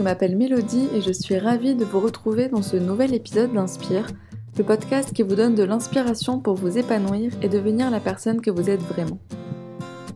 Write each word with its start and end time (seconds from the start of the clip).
je 0.00 0.04
m'appelle 0.04 0.34
Mélodie 0.34 0.88
et 0.94 1.02
je 1.02 1.12
suis 1.12 1.36
ravie 1.36 1.74
de 1.74 1.84
vous 1.84 2.00
retrouver 2.00 2.48
dans 2.48 2.62
ce 2.62 2.78
nouvel 2.78 3.12
épisode 3.12 3.52
d'Inspire, 3.52 4.06
le 4.56 4.64
podcast 4.64 5.12
qui 5.12 5.22
vous 5.22 5.34
donne 5.34 5.54
de 5.54 5.62
l'inspiration 5.62 6.38
pour 6.38 6.54
vous 6.54 6.78
épanouir 6.78 7.32
et 7.42 7.50
devenir 7.50 7.90
la 7.90 8.00
personne 8.00 8.40
que 8.40 8.50
vous 8.50 8.70
êtes 8.70 8.80
vraiment. 8.80 9.18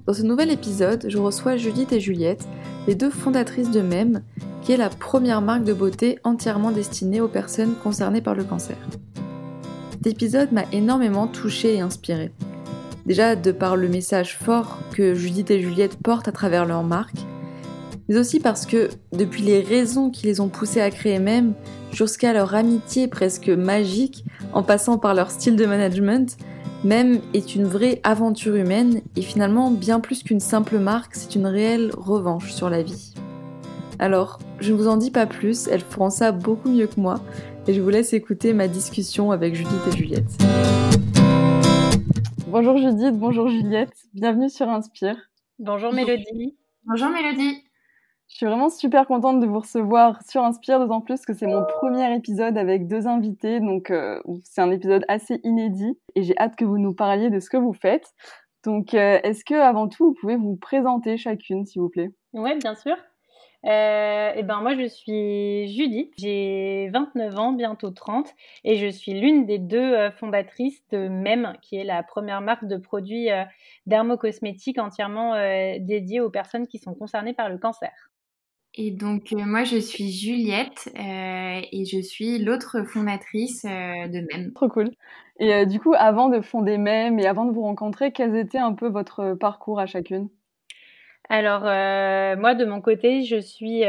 Dans 0.07 0.15
ce 0.15 0.23
nouvel 0.23 0.51
épisode, 0.51 1.05
je 1.07 1.19
reçois 1.19 1.59
Judith 1.59 1.93
et 1.93 2.01
Juliette, 2.01 2.48
les 2.87 2.95
deux 2.95 3.10
fondatrices 3.10 3.70
de 3.70 3.83
MEM, 3.83 4.23
qui 4.62 4.73
est 4.73 4.79
la 4.79 4.88
première 4.88 5.43
marque 5.43 5.65
de 5.65 5.74
beauté 5.74 6.19
entièrement 6.24 6.71
destinée 6.71 7.21
aux 7.21 7.29
personnes 7.29 7.74
concernées 7.82 8.23
par 8.23 8.35
le 8.35 8.45
cancer. 8.45 8.79
Cet 9.91 10.07
épisode 10.07 10.51
m'a 10.51 10.65
énormément 10.73 11.27
touchée 11.27 11.74
et 11.74 11.80
inspirée. 11.80 12.32
Déjà 13.05 13.37
de 13.37 13.52
par 13.52 13.77
le 13.77 13.88
message 13.88 14.38
fort 14.38 14.79
que 14.95 15.15
Judith 15.15 15.51
et 15.51 15.60
Juliette 15.60 15.98
portent 16.02 16.29
à 16.29 16.32
travers 16.32 16.65
leur 16.65 16.85
marque, 16.85 17.19
mais 18.09 18.17
aussi 18.19 18.41
parce 18.41 18.67
que 18.67 18.89
depuis 19.13 19.43
les 19.43 19.61
raisons 19.61 20.11
qui 20.11 20.27
les 20.27 20.41
ont 20.41 20.49
poussées 20.49 20.81
à 20.81 20.91
créer 20.91 21.19
même, 21.19 21.55
jusqu'à 21.93 22.33
leur 22.33 22.55
amitié 22.55 23.09
presque 23.09 23.49
magique, 23.49 24.25
en 24.53 24.63
passant 24.63 24.99
par 24.99 25.15
leur 25.15 25.30
style 25.30 25.57
de 25.57 25.67
management, 25.67 26.37
même 26.85 27.21
est 27.33 27.55
une 27.55 27.65
vraie 27.65 28.01
aventure 28.03 28.57
humaine 28.57 29.01
et 29.17 29.23
finalement 29.23 29.71
bien 29.71 30.01
plus 30.01 30.23
qu'une 30.23 30.41
simple 30.41 30.79
marque, 30.79 31.15
c'est 31.15 31.35
une 31.35 31.47
réelle 31.47 31.91
revanche 31.97 32.53
sur 32.53 32.69
la 32.69 32.83
vie. 32.83 33.15
Alors, 33.99 34.39
je 34.61 34.73
ne 34.73 34.77
vous 34.77 34.89
en 34.89 34.96
dis 34.96 35.11
pas 35.11 35.27
plus, 35.27 35.66
elles 35.68 35.80
feront 35.80 36.11
ça 36.11 36.33
beaucoup 36.33 36.68
mieux 36.68 36.87
que 36.87 37.01
moi 37.01 37.21
et 37.66 37.73
je 37.73 37.80
vous 37.80 37.89
laisse 37.89 38.13
écouter 38.13 38.52
ma 38.52 38.68
discussion 38.68 39.30
avec 39.30 39.55
Judith 39.55 39.73
et 39.89 39.96
Juliette. 39.96 40.43
Bonjour 42.49 42.77
Judith, 42.77 43.18
bonjour 43.18 43.49
Juliette, 43.49 43.95
bienvenue 44.13 44.51
sur 44.51 44.68
Inspire. 44.68 45.16
Bonjour 45.59 45.93
Mélodie. 45.93 46.57
Bonjour 46.85 47.09
Mélodie. 47.09 47.65
Je 48.35 48.38
suis 48.38 48.46
vraiment 48.46 48.68
super 48.68 49.07
contente 49.07 49.38
de 49.38 49.46
vous 49.46 49.60
recevoir 49.60 50.21
sur 50.29 50.43
Inspire, 50.43 50.80
d'autant 50.80 51.01
plus 51.01 51.24
que 51.24 51.32
c'est 51.35 51.46
mon 51.46 51.65
premier 51.65 52.13
épisode 52.16 52.59
avec 52.59 52.88
deux 52.88 53.07
invités, 53.07 53.60
donc 53.60 53.93
euh, 53.93 54.21
c'est 54.43 54.60
un 54.60 54.73
épisode 54.73 55.04
assez 55.07 55.38
inédit 55.45 55.96
et 56.16 56.24
j'ai 56.24 56.37
hâte 56.37 56.57
que 56.57 56.65
vous 56.65 56.79
nous 56.79 56.95
parliez 56.95 57.30
de 57.30 57.38
ce 57.38 57.49
que 57.49 57.57
vous 57.57 57.74
faites. 57.74 58.12
Donc, 58.65 58.93
euh, 58.95 59.21
est-ce 59.23 59.45
que 59.45 59.55
avant 59.55 59.87
tout, 59.87 60.07
vous 60.07 60.15
pouvez 60.21 60.35
vous 60.35 60.57
présenter 60.57 61.16
chacune, 61.16 61.65
s'il 61.65 61.80
vous 61.80 61.88
plaît? 61.88 62.10
Oui, 62.32 62.59
bien 62.59 62.74
sûr. 62.74 62.96
Euh, 63.66 64.32
et 64.34 64.43
ben 64.43 64.60
moi 64.60 64.75
je 64.75 64.88
suis 64.88 65.69
Judith, 65.69 66.12
j'ai 66.19 66.91
29 66.93 67.38
ans, 67.38 67.53
bientôt 67.53 67.93
30, 67.93 68.34
et 68.65 68.75
je 68.75 68.88
suis 68.88 69.12
l'une 69.12 69.47
des 69.47 69.59
deux 69.59 70.10
fondatrices 70.19 70.82
de 70.91 71.06
MEM, 71.06 71.53
qui 71.62 71.77
est 71.77 71.84
la 71.84 72.03
première 72.03 72.41
marque 72.41 72.66
de 72.66 72.78
produits 72.78 73.28
dermocosmétiques 73.87 74.81
entièrement 74.81 75.34
dédiée 75.78 76.21
aux 76.21 76.31
personnes 76.31 76.66
qui 76.66 76.78
sont 76.78 76.94
concernées 76.94 77.32
par 77.32 77.49
le 77.49 77.59
cancer. 77.59 77.93
Et 78.77 78.91
donc, 78.91 79.33
euh, 79.33 79.44
moi, 79.44 79.62
je 79.62 79.77
suis 79.77 80.11
Juliette 80.11 80.91
euh, 80.99 81.61
et 81.71 81.84
je 81.84 82.00
suis 82.00 82.41
l'autre 82.41 82.83
fondatrice 82.83 83.65
euh, 83.65 84.09
de 84.09 84.27
MEM. 84.33 84.53
Trop 84.53 84.69
cool. 84.69 84.91
Et 85.39 85.67
du 85.67 85.78
coup, 85.78 85.94
avant 85.97 86.28
de 86.28 86.41
fonder 86.41 86.77
MEM 86.78 87.19
et 87.19 87.27
avant 87.27 87.45
de 87.45 87.53
vous 87.53 87.62
rencontrer, 87.62 88.12
quel 88.12 88.34
était 88.37 88.59
un 88.59 88.72
peu 88.72 88.89
votre 88.89 89.34
parcours 89.34 89.81
à 89.81 89.87
chacune? 89.87 90.28
Alors 91.31 91.62
moi 91.62 92.55
de 92.55 92.67
mon 92.67 92.83
côté, 92.83 93.25
je 93.25 93.41
suis 93.41 93.81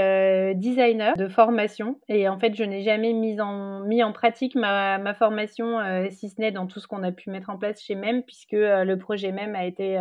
designer 0.56 1.16
de 1.18 1.28
formation 1.28 2.00
et 2.08 2.30
en 2.30 2.40
fait 2.40 2.56
je 2.56 2.64
n'ai 2.64 2.82
jamais 2.82 3.12
mis 3.12 3.40
en, 3.42 3.82
mis 3.82 4.02
en 4.04 4.14
pratique 4.14 4.56
ma, 4.56 4.98
ma 5.00 5.14
formation 5.14 5.80
si 6.10 6.30
ce 6.30 6.40
n'est 6.40 6.54
dans 6.54 6.66
tout 6.66 6.80
ce 6.80 6.88
qu'on 6.88 7.04
a 7.04 7.12
pu 7.12 7.30
mettre 7.30 7.50
en 7.50 7.58
place 7.58 7.84
chez 7.84 7.94
MEM 7.94 8.24
puisque 8.24 8.54
le 8.54 8.96
projet 8.96 9.34
MEM 9.34 9.54
a 9.54 9.66
été 9.66 10.00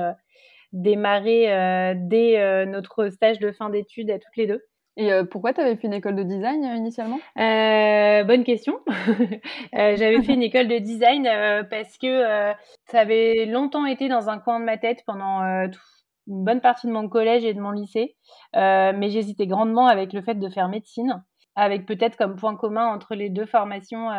démarré 0.72 1.94
dès 1.96 2.66
notre 2.66 3.08
stage 3.08 3.40
de 3.40 3.50
fin 3.50 3.68
d'études 3.68 4.12
à 4.12 4.18
toutes 4.20 4.36
les 4.36 4.46
deux. 4.46 4.62
Et 4.96 5.12
euh, 5.12 5.24
pourquoi 5.24 5.52
tu 5.52 5.60
avais 5.60 5.74
fait 5.74 5.88
une 5.88 5.94
école 5.94 6.14
de 6.14 6.22
design 6.22 6.64
euh, 6.64 6.76
initialement? 6.76 7.18
Euh, 7.38 8.22
Bonne 8.24 8.44
question. 8.44 8.80
J'avais 9.72 10.22
fait 10.22 10.34
une 10.34 10.42
école 10.44 10.68
de 10.68 10.78
design 10.78 11.28
parce 11.68 11.98
que 11.98 12.52
ça 12.86 13.00
avait 13.00 13.46
longtemps 13.46 13.86
été 13.86 14.08
dans 14.08 14.28
un 14.28 14.38
coin 14.38 14.60
de 14.60 14.64
ma 14.64 14.78
tête 14.78 15.02
pendant 15.06 15.40
une 15.42 16.44
bonne 16.44 16.60
partie 16.60 16.86
de 16.86 16.92
mon 16.92 17.08
collège 17.08 17.44
et 17.44 17.54
de 17.54 17.60
mon 17.60 17.72
lycée. 17.72 18.16
mais 18.54 19.08
j'hésitais 19.10 19.46
grandement 19.46 19.88
avec 19.88 20.12
le 20.12 20.22
fait 20.22 20.34
de 20.36 20.48
faire 20.48 20.68
médecine, 20.68 21.24
avec 21.56 21.86
peut-être 21.86 22.16
comme 22.16 22.36
point 22.36 22.56
commun 22.56 22.86
entre 22.86 23.14
les 23.14 23.30
deux 23.30 23.46
formations 23.46 24.10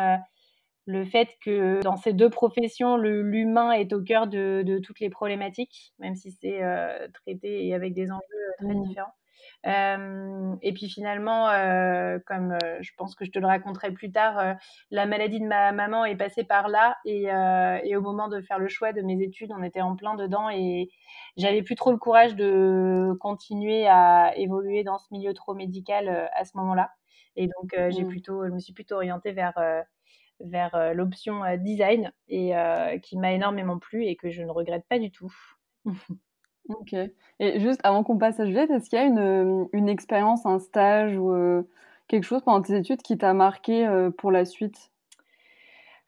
le 0.88 1.04
fait 1.04 1.30
que 1.44 1.80
dans 1.82 1.96
ces 1.96 2.12
deux 2.12 2.30
professions, 2.30 2.96
l'humain 2.96 3.72
est 3.72 3.92
au 3.92 4.00
cœur 4.02 4.28
de, 4.28 4.62
de, 4.64 4.78
toutes 4.78 5.00
les 5.00 5.10
problématiques, 5.10 5.92
même 5.98 6.14
si 6.14 6.30
c'est 6.30 6.60
traité 7.12 7.66
et 7.66 7.74
avec 7.74 7.94
des 7.94 8.12
enjeux 8.12 8.52
très 8.58 8.74
mmh. 8.74 8.82
différents. 8.84 9.14
Euh, 9.66 10.54
et 10.62 10.72
puis 10.72 10.88
finalement, 10.88 11.48
euh, 11.48 12.18
comme 12.26 12.52
euh, 12.52 12.78
je 12.80 12.92
pense 12.96 13.14
que 13.14 13.24
je 13.24 13.30
te 13.30 13.38
le 13.38 13.46
raconterai 13.46 13.90
plus 13.90 14.12
tard, 14.12 14.56
la 14.90 15.06
maladie 15.06 15.40
de 15.40 15.46
ma 15.46 15.72
maman 15.72 16.04
est 16.04 16.16
passée 16.16 16.44
par 16.44 16.68
là 16.68 16.96
et, 17.04 17.24
et, 17.84 17.96
au 17.96 18.00
moment 18.00 18.28
de 18.28 18.40
faire 18.40 18.58
le 18.58 18.68
choix 18.68 18.92
de 18.92 19.02
mes 19.02 19.20
études, 19.22 19.52
on 19.56 19.62
était 19.62 19.80
en 19.80 19.96
plein 19.96 20.14
dedans 20.14 20.48
et 20.50 20.88
j'avais 21.36 21.62
plus 21.62 21.74
trop 21.74 21.90
le 21.90 21.98
courage 21.98 22.36
de 22.36 23.12
continuer 23.20 23.86
à 23.88 24.32
évoluer 24.36 24.84
dans 24.84 24.98
ce 24.98 25.06
milieu 25.10 25.34
trop 25.34 25.54
médical 25.54 26.30
à 26.34 26.44
ce 26.44 26.56
moment-là. 26.58 26.90
Et 27.36 27.46
donc 27.46 27.74
j'ai 27.90 28.04
mmh. 28.04 28.08
plutôt, 28.08 28.46
je 28.46 28.52
me 28.52 28.58
suis 28.58 28.72
plutôt 28.72 28.96
orientée 28.96 29.32
vers 29.32 29.58
vers 30.40 30.94
l'option 30.94 31.42
design 31.56 32.12
et 32.28 32.52
qui 33.02 33.18
m'a 33.18 33.32
énormément 33.32 33.78
plu 33.78 34.04
et 34.06 34.16
que 34.16 34.30
je 34.30 34.42
ne 34.42 34.50
regrette 34.50 34.86
pas 34.88 34.98
du 34.98 35.10
tout. 35.10 35.32
Ok. 36.68 36.94
Et 37.38 37.60
juste 37.60 37.80
avant 37.84 38.02
qu'on 38.02 38.18
passe 38.18 38.40
à 38.40 38.46
Juliette, 38.46 38.70
est-ce 38.70 38.90
qu'il 38.90 38.98
y 38.98 39.02
a 39.02 39.04
une, 39.04 39.18
euh, 39.18 39.64
une 39.72 39.88
expérience, 39.88 40.46
un 40.46 40.58
stage 40.58 41.16
ou 41.16 41.32
euh, 41.32 41.62
quelque 42.08 42.24
chose 42.24 42.42
pendant 42.42 42.62
tes 42.62 42.76
études 42.76 43.02
qui 43.02 43.18
t'a 43.18 43.34
marqué 43.34 43.86
euh, 43.86 44.10
pour 44.10 44.30
la 44.30 44.44
suite? 44.44 44.90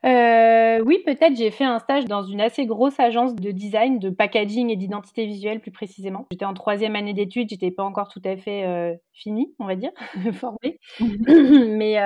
Oui, 0.05 1.03
peut-être. 1.05 1.37
J'ai 1.37 1.51
fait 1.51 1.65
un 1.65 1.81
stage 1.81 2.07
dans 2.07 2.23
une 2.23 2.41
assez 2.41 2.65
grosse 2.65 2.99
agence 2.99 3.35
de 3.35 3.51
design, 3.51 3.99
de 3.99 4.11
packaging 4.11 4.71
et 4.71 4.77
d'identité 4.77 5.27
visuelle 5.27 5.61
plus 5.61 5.73
précisément. 5.73 6.27
J'étais 6.31 6.45
en 6.45 6.55
troisième 6.55 6.97
année 6.97 7.13
d'études, 7.13 7.51
j'étais 7.51 7.73
pas 7.73 7.83
encore 7.83 8.09
tout 8.09 8.23
à 8.25 8.37
fait 8.37 8.65
euh, 8.65 8.95
finie, 9.13 9.55
on 9.59 9.67
va 9.67 9.75
dire, 9.75 9.91
formée. 10.33 10.79
Mais 11.01 11.97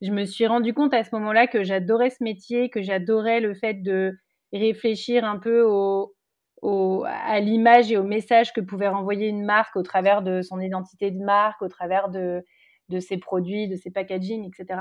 je 0.00 0.10
me 0.10 0.24
suis 0.24 0.46
rendu 0.46 0.74
compte 0.74 0.94
à 0.94 1.04
ce 1.04 1.14
moment-là 1.14 1.46
que 1.46 1.62
j'adorais 1.62 2.10
ce 2.10 2.24
métier, 2.24 2.70
que 2.70 2.82
j'adorais 2.82 3.40
le 3.40 3.54
fait 3.54 3.74
de 3.74 4.16
réfléchir 4.52 5.24
un 5.24 5.38
peu 5.38 5.62
au, 5.62 6.16
à 6.62 7.40
l'image 7.40 7.92
et 7.92 7.96
au 7.96 8.02
message 8.02 8.52
que 8.52 8.60
pouvait 8.60 8.88
renvoyer 8.88 9.28
une 9.28 9.44
marque 9.44 9.76
au 9.76 9.82
travers 9.82 10.22
de 10.22 10.42
son 10.42 10.60
identité 10.60 11.10
de 11.10 11.22
marque, 11.22 11.62
au 11.62 11.68
travers 11.68 12.08
de, 12.08 12.42
ses 13.00 13.18
produits, 13.18 13.68
de 13.68 13.76
ses 13.76 13.90
packaging, 13.90 14.46
etc. 14.46 14.80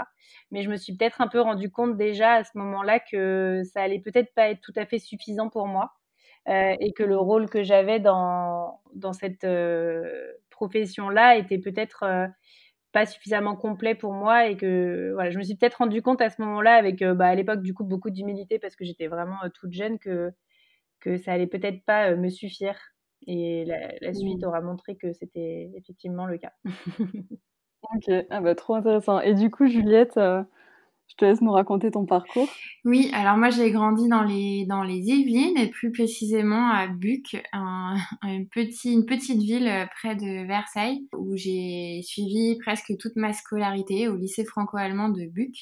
Mais 0.51 0.63
je 0.63 0.69
me 0.69 0.77
suis 0.77 0.95
peut-être 0.95 1.21
un 1.21 1.27
peu 1.27 1.41
rendu 1.41 1.71
compte 1.71 1.97
déjà 1.97 2.33
à 2.33 2.43
ce 2.43 2.57
moment-là 2.57 2.99
que 2.99 3.61
ça 3.73 3.81
allait 3.81 3.99
peut-être 3.99 4.33
pas 4.33 4.49
être 4.49 4.61
tout 4.61 4.73
à 4.75 4.85
fait 4.85 4.99
suffisant 4.99 5.49
pour 5.49 5.67
moi 5.67 5.91
euh, 6.47 6.75
et 6.79 6.93
que 6.93 7.03
le 7.03 7.17
rôle 7.17 7.49
que 7.49 7.63
j'avais 7.63 7.99
dans, 7.99 8.81
dans 8.93 9.13
cette 9.13 9.43
euh, 9.43 10.31
profession-là 10.51 11.37
était 11.37 11.57
peut-être 11.59 12.03
euh, 12.03 12.27
pas 12.91 13.05
suffisamment 13.05 13.55
complet 13.55 13.95
pour 13.95 14.13
moi 14.13 14.47
et 14.47 14.55
que 14.55 15.11
voilà, 15.13 15.29
je 15.31 15.37
me 15.37 15.43
suis 15.43 15.55
peut-être 15.55 15.75
rendu 15.79 16.01
compte 16.01 16.21
à 16.21 16.29
ce 16.29 16.41
moment-là 16.41 16.75
avec 16.75 17.03
bah, 17.03 17.27
à 17.27 17.35
l'époque 17.35 17.61
du 17.61 17.73
coup 17.73 17.83
beaucoup 17.83 18.09
d'humilité 18.09 18.59
parce 18.59 18.75
que 18.75 18.85
j'étais 18.85 19.07
vraiment 19.07 19.37
toute 19.53 19.73
jeune 19.73 19.99
que 19.99 20.31
que 21.05 21.17
ça 21.17 21.33
allait 21.33 21.47
peut-être 21.47 21.85
pas 21.85 22.09
euh, 22.09 22.17
me 22.17 22.29
suffire. 22.29 22.77
Et 23.27 23.65
la, 23.65 24.13
suite 24.13 24.41
mmh. 24.41 24.47
aura 24.47 24.61
montré 24.61 24.97
que 24.97 25.13
c'était 25.13 25.71
effectivement 25.75 26.25
le 26.25 26.37
cas. 26.37 26.51
ok, 27.95 28.25
ah 28.29 28.41
bah, 28.41 28.55
trop 28.55 28.75
intéressant. 28.75 29.19
Et 29.21 29.33
du 29.33 29.49
coup, 29.49 29.67
Juliette, 29.67 30.17
euh, 30.17 30.43
je 31.07 31.15
te 31.15 31.25
laisse 31.25 31.41
nous 31.41 31.51
raconter 31.51 31.91
ton 31.91 32.05
parcours. 32.05 32.49
Oui, 32.83 33.09
alors 33.13 33.37
moi 33.37 33.49
j'ai 33.49 33.71
grandi 33.71 34.07
dans 34.09 34.23
les 34.23 34.65
dans 34.65 34.83
les 34.83 34.97
Yvelines 34.97 35.57
et 35.57 35.69
plus 35.69 35.91
précisément 35.91 36.69
à 36.69 36.87
Buc, 36.87 37.41
un, 37.53 37.95
petit, 38.51 38.93
une 38.93 39.05
petite 39.05 39.41
ville 39.41 39.67
euh, 39.67 39.85
près 39.95 40.15
de 40.15 40.45
Versailles 40.45 41.07
où 41.17 41.35
j'ai 41.35 42.01
suivi 42.03 42.57
presque 42.59 42.93
toute 42.99 43.15
ma 43.15 43.33
scolarité 43.33 44.07
au 44.07 44.15
lycée 44.15 44.45
franco-allemand 44.45 45.09
de 45.09 45.25
Buc. 45.25 45.55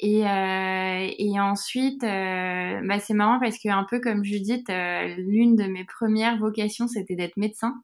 Et, 0.00 0.26
euh, 0.26 1.08
et 1.18 1.40
ensuite, 1.40 2.04
euh, 2.04 2.80
bah 2.86 2.98
c'est 3.00 3.14
marrant 3.14 3.38
parce 3.40 3.58
que 3.58 3.68
un 3.68 3.86
peu 3.88 4.00
comme 4.00 4.24
Judith, 4.24 4.68
euh, 4.70 5.14
l'une 5.18 5.56
de 5.56 5.64
mes 5.64 5.84
premières 5.84 6.38
vocations 6.38 6.88
c'était 6.88 7.16
d'être 7.16 7.36
médecin. 7.36 7.74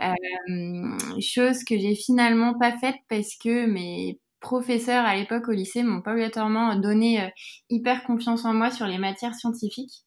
Euh, 0.00 0.96
chose 1.20 1.64
que 1.64 1.76
j'ai 1.78 1.94
finalement 1.94 2.56
pas 2.58 2.76
faite 2.78 2.96
parce 3.08 3.36
que 3.36 3.66
mes 3.66 4.18
professeurs 4.40 5.04
à 5.04 5.16
l'époque 5.16 5.48
au 5.48 5.52
lycée 5.52 5.82
m'ont 5.82 6.02
pas 6.02 6.12
obligatoirement 6.12 6.76
donné 6.76 7.22
euh, 7.22 7.28
hyper 7.70 8.04
confiance 8.04 8.44
en 8.44 8.54
moi 8.54 8.70
sur 8.70 8.86
les 8.86 8.98
matières 8.98 9.34
scientifiques. 9.34 10.04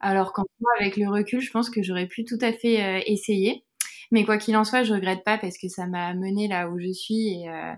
Alors 0.00 0.32
qu'en 0.32 0.44
avec 0.80 0.96
le 0.96 1.08
recul, 1.10 1.40
je 1.40 1.50
pense 1.50 1.70
que 1.70 1.82
j'aurais 1.82 2.06
pu 2.06 2.24
tout 2.24 2.38
à 2.40 2.52
fait 2.52 2.82
euh, 2.82 3.02
essayer. 3.06 3.64
Mais 4.10 4.24
quoi 4.24 4.38
qu'il 4.38 4.56
en 4.56 4.64
soit, 4.64 4.82
je 4.82 4.92
regrette 4.94 5.24
pas 5.24 5.38
parce 5.38 5.56
que 5.58 5.68
ça 5.68 5.86
m'a 5.86 6.14
mené 6.14 6.48
là 6.48 6.68
où 6.68 6.78
je 6.80 6.92
suis 6.92 7.28
et, 7.42 7.48
euh, 7.48 7.72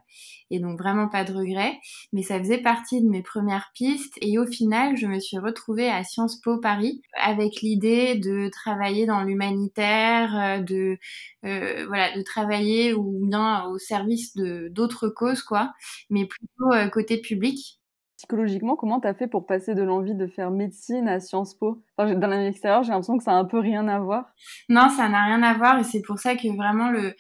donc 0.61 0.79
vraiment 0.79 1.09
pas 1.09 1.25
de 1.25 1.33
regrets. 1.33 1.79
Mais 2.13 2.23
ça 2.23 2.39
faisait 2.39 2.59
partie 2.63 3.03
de 3.03 3.09
mes 3.09 3.23
premières 3.23 3.71
pistes 3.75 4.15
et 4.21 4.39
au 4.39 4.47
final, 4.47 4.97
je 4.97 5.07
me 5.07 5.19
suis 5.21 5.39
retrouvée 5.39 5.89
à 5.91 6.05
Sciences 6.05 6.41
Po 6.41 6.59
Paris 6.59 7.03
avec 7.21 7.61
l'idée 7.63 8.17
de 8.17 8.49
travailler 8.51 9.07
dans 9.07 9.23
l'humanitaire, 9.23 10.35
euh, 10.37 10.59
de 10.63 10.99
euh, 11.45 11.87
voilà, 11.87 12.17
de 12.17 12.23
travailler 12.23 12.95
ou 12.95 13.27
bien 13.27 13.65
au 13.67 13.79
service 13.79 14.35
de 14.37 14.69
d'autres 14.69 15.09
causes 15.09 15.43
quoi, 15.43 15.73
mais 16.11 16.27
plutôt 16.27 16.73
euh, 16.73 16.89
côté 16.89 17.19
public 17.21 17.79
psychologiquement, 18.23 18.77
comment 18.77 19.01
tu 19.01 19.09
as 19.09 19.15
fait 19.15 19.27
pour 19.27 19.47
passer 19.47 19.75
de 19.75 19.83
l'envie 19.83 20.15
de 20.15 20.29
faire 20.29 20.53
médecine 20.53 21.09
à 21.09 21.19
Sciences 21.19 21.55
Po? 21.55 21.83
Enfin, 21.99 22.15
Dans 22.15 22.29
l'extérieur, 22.29 22.85
j'ai 22.85 22.91
l'impression 22.91 23.19
que 23.19 23.25
ça 23.25 23.33
a 23.33 23.35
un 23.35 23.45
peu 23.45 23.59
rien 23.59 23.89
à 23.89 23.99
voir. 23.99 24.27
Non, 24.69 24.89
ça 24.89 25.09
n'a 25.09 25.25
rien 25.25 25.43
à 25.43 25.55
voir 25.55 25.81
et 25.81 25.85
c'est 25.85 26.03
pour 26.03 26.19
ça 26.21 26.37
que 26.37 26.47
vraiment, 26.57 26.91
le... 26.91 27.15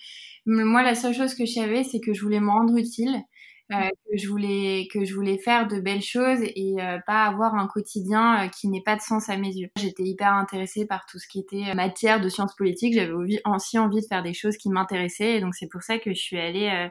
moi, 0.47 0.85
la 0.85 0.95
seule 0.95 1.13
chose 1.13 1.35
que 1.35 1.45
je 1.45 1.55
savais, 1.55 1.83
c'est 1.83 1.99
que 1.99 2.15
je 2.15 2.23
voulais 2.23 2.39
me 2.39 2.51
rendre 2.51 2.77
utile. 2.77 3.25
Euh, 3.73 3.89
que 3.89 4.19
je 4.19 4.29
voulais 4.29 4.87
que 4.93 5.05
je 5.05 5.15
voulais 5.15 5.39
faire 5.39 5.67
de 5.67 5.81
belles 5.81 6.03
choses 6.03 6.41
et 6.43 6.75
euh, 6.81 6.99
pas 7.07 7.25
avoir 7.25 7.55
un 7.55 7.67
quotidien 7.67 8.45
euh, 8.45 8.49
qui 8.49 8.69
n'ait 8.69 8.83
pas 8.83 8.97
de 8.97 9.01
sens 9.01 9.31
à 9.31 9.39
mes 9.39 9.49
yeux. 9.49 9.71
J'étais 9.79 10.03
hyper 10.03 10.35
intéressée 10.35 10.85
par 10.85 11.07
tout 11.07 11.19
ce 11.19 11.27
qui 11.27 11.39
était 11.39 11.73
matière 11.75 12.21
de 12.21 12.29
sciences 12.29 12.55
politiques. 12.55 12.93
J'avais 12.93 13.13
aussi 13.47 13.79
envie 13.79 14.03
de 14.03 14.07
faire 14.07 14.23
des 14.23 14.35
choses 14.35 14.59
qui 14.59 14.69
m'intéressaient 14.69 15.37
et 15.37 15.41
donc 15.41 15.55
c'est 15.55 15.69
pour 15.69 15.81
ça 15.83 15.99
que 15.99 16.13
je 16.13 16.21
suis 16.21 16.39
allée 16.39 16.91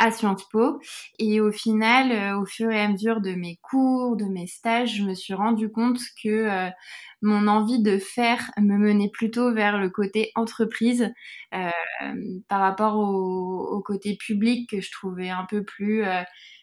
à 0.00 0.10
Sciences 0.10 0.48
Po. 0.50 0.80
Et 1.18 1.40
au 1.40 1.52
final, 1.52 2.10
euh, 2.10 2.40
au 2.40 2.46
fur 2.46 2.70
et 2.70 2.80
à 2.80 2.88
mesure 2.88 3.20
de 3.20 3.32
mes 3.34 3.58
cours, 3.62 4.16
de 4.16 4.24
mes 4.24 4.46
stages, 4.46 4.96
je 4.96 5.04
me 5.04 5.14
suis 5.14 5.34
rendu 5.34 5.70
compte 5.70 6.00
que 6.22 6.28
euh, 6.28 6.70
mon 7.22 7.46
envie 7.46 7.82
de 7.82 7.98
faire 7.98 8.50
me 8.58 8.76
menait 8.78 9.10
plutôt 9.10 9.52
vers 9.52 9.78
le 9.78 9.90
côté 9.90 10.32
entreprise 10.34 11.12
euh, 11.54 11.70
par 12.48 12.60
rapport 12.60 12.96
au, 12.96 13.82
côté 13.84 14.16
public 14.16 14.70
que 14.70 14.80
je 14.80 14.90
trouvais 14.90 15.30
un 15.30 15.46
peu 15.48 15.64
plus 15.64 16.04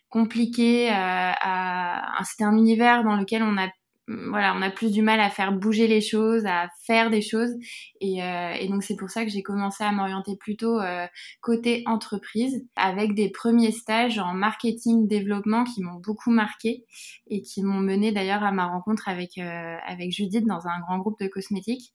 compliqué. 0.10 0.90
À, 0.92 2.22
C'était 2.24 2.44
un 2.44 2.56
univers 2.56 3.04
dans 3.04 3.16
lequel 3.16 3.44
on 3.44 3.58
a 3.58 3.68
voilà, 4.08 4.56
on 4.56 4.62
a 4.62 4.70
plus 4.70 4.92
du 4.92 5.02
mal 5.02 5.20
à 5.20 5.30
faire 5.30 5.52
bouger 5.52 5.88
les 5.88 6.00
choses, 6.00 6.46
à 6.46 6.70
faire 6.86 7.10
des 7.10 7.22
choses. 7.22 7.52
Et, 8.00 8.24
euh, 8.24 8.54
et 8.54 8.68
donc 8.70 8.84
c'est 8.84 8.96
pour 8.96 9.10
ça 9.10 9.26
que 9.26 9.32
j'ai 9.32 9.44
commencé 9.44 9.84
à 9.84 9.92
m'orienter 9.92 10.38
plutôt 10.38 10.80
euh, 10.80 11.06
côté 11.42 11.84
entreprise, 11.86 12.66
avec 12.78 13.16
des 13.16 13.30
premiers 13.30 13.72
stages 13.72 14.18
en 14.18 14.34
marketing 14.34 15.08
développement 15.08 15.66
qui 15.66 15.84
m'ont 15.84 16.00
beaucoup 16.00 16.32
marqué 16.32 16.86
et 17.30 17.42
qui 17.42 17.64
m'ont 17.64 17.82
mené 17.82 18.14
d'ailleurs 18.14 18.44
à 18.44 18.52
ma 18.52 18.68
rencontre 18.68 19.10
avec 19.10 19.38
euh, 19.38 19.78
avec 19.86 20.12
Judith 20.12 20.46
dans 20.46 20.68
un 20.68 20.80
grand 20.80 21.00
groupe 21.00 21.20
de 21.20 21.28
cosmétiques 21.28 21.92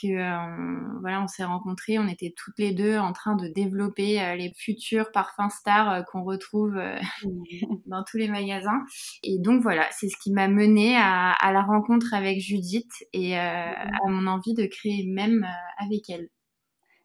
que 0.00 0.08
euh, 0.08 0.98
voilà, 1.00 1.22
on 1.22 1.26
s'est 1.26 1.44
rencontrés, 1.44 1.98
on 1.98 2.06
était 2.06 2.34
toutes 2.36 2.58
les 2.58 2.72
deux 2.72 2.98
en 2.98 3.12
train 3.12 3.34
de 3.36 3.48
développer 3.48 4.22
euh, 4.22 4.34
les 4.36 4.52
futurs 4.54 5.10
parfums 5.10 5.50
stars 5.50 5.92
euh, 5.92 6.02
qu'on 6.02 6.22
retrouve 6.22 6.78
dans 7.86 8.04
tous 8.04 8.18
les 8.18 8.28
magasins. 8.28 8.82
Et 9.22 9.38
donc 9.38 9.62
voilà, 9.62 9.86
c'est 9.90 10.08
ce 10.08 10.16
qui 10.16 10.32
m'a 10.32 10.48
mené 10.48 10.96
à, 10.96 11.32
à, 11.32 11.52
la 11.52 11.62
rencontre 11.62 12.14
avec 12.14 12.40
Judith 12.40 12.92
et 13.12 13.36
à 13.38 13.86
mon 14.08 14.26
envie 14.26 14.54
de 14.54 14.66
créer 14.66 15.06
même 15.06 15.46
avec 15.78 16.08
elle. 16.10 16.28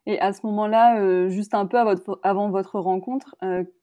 Et 0.06 0.18
à 0.20 0.32
ce 0.32 0.44
moment-là, 0.46 1.28
juste 1.28 1.54
un 1.54 1.66
peu 1.66 1.78
avant 2.22 2.50
votre 2.50 2.80
rencontre, 2.80 3.36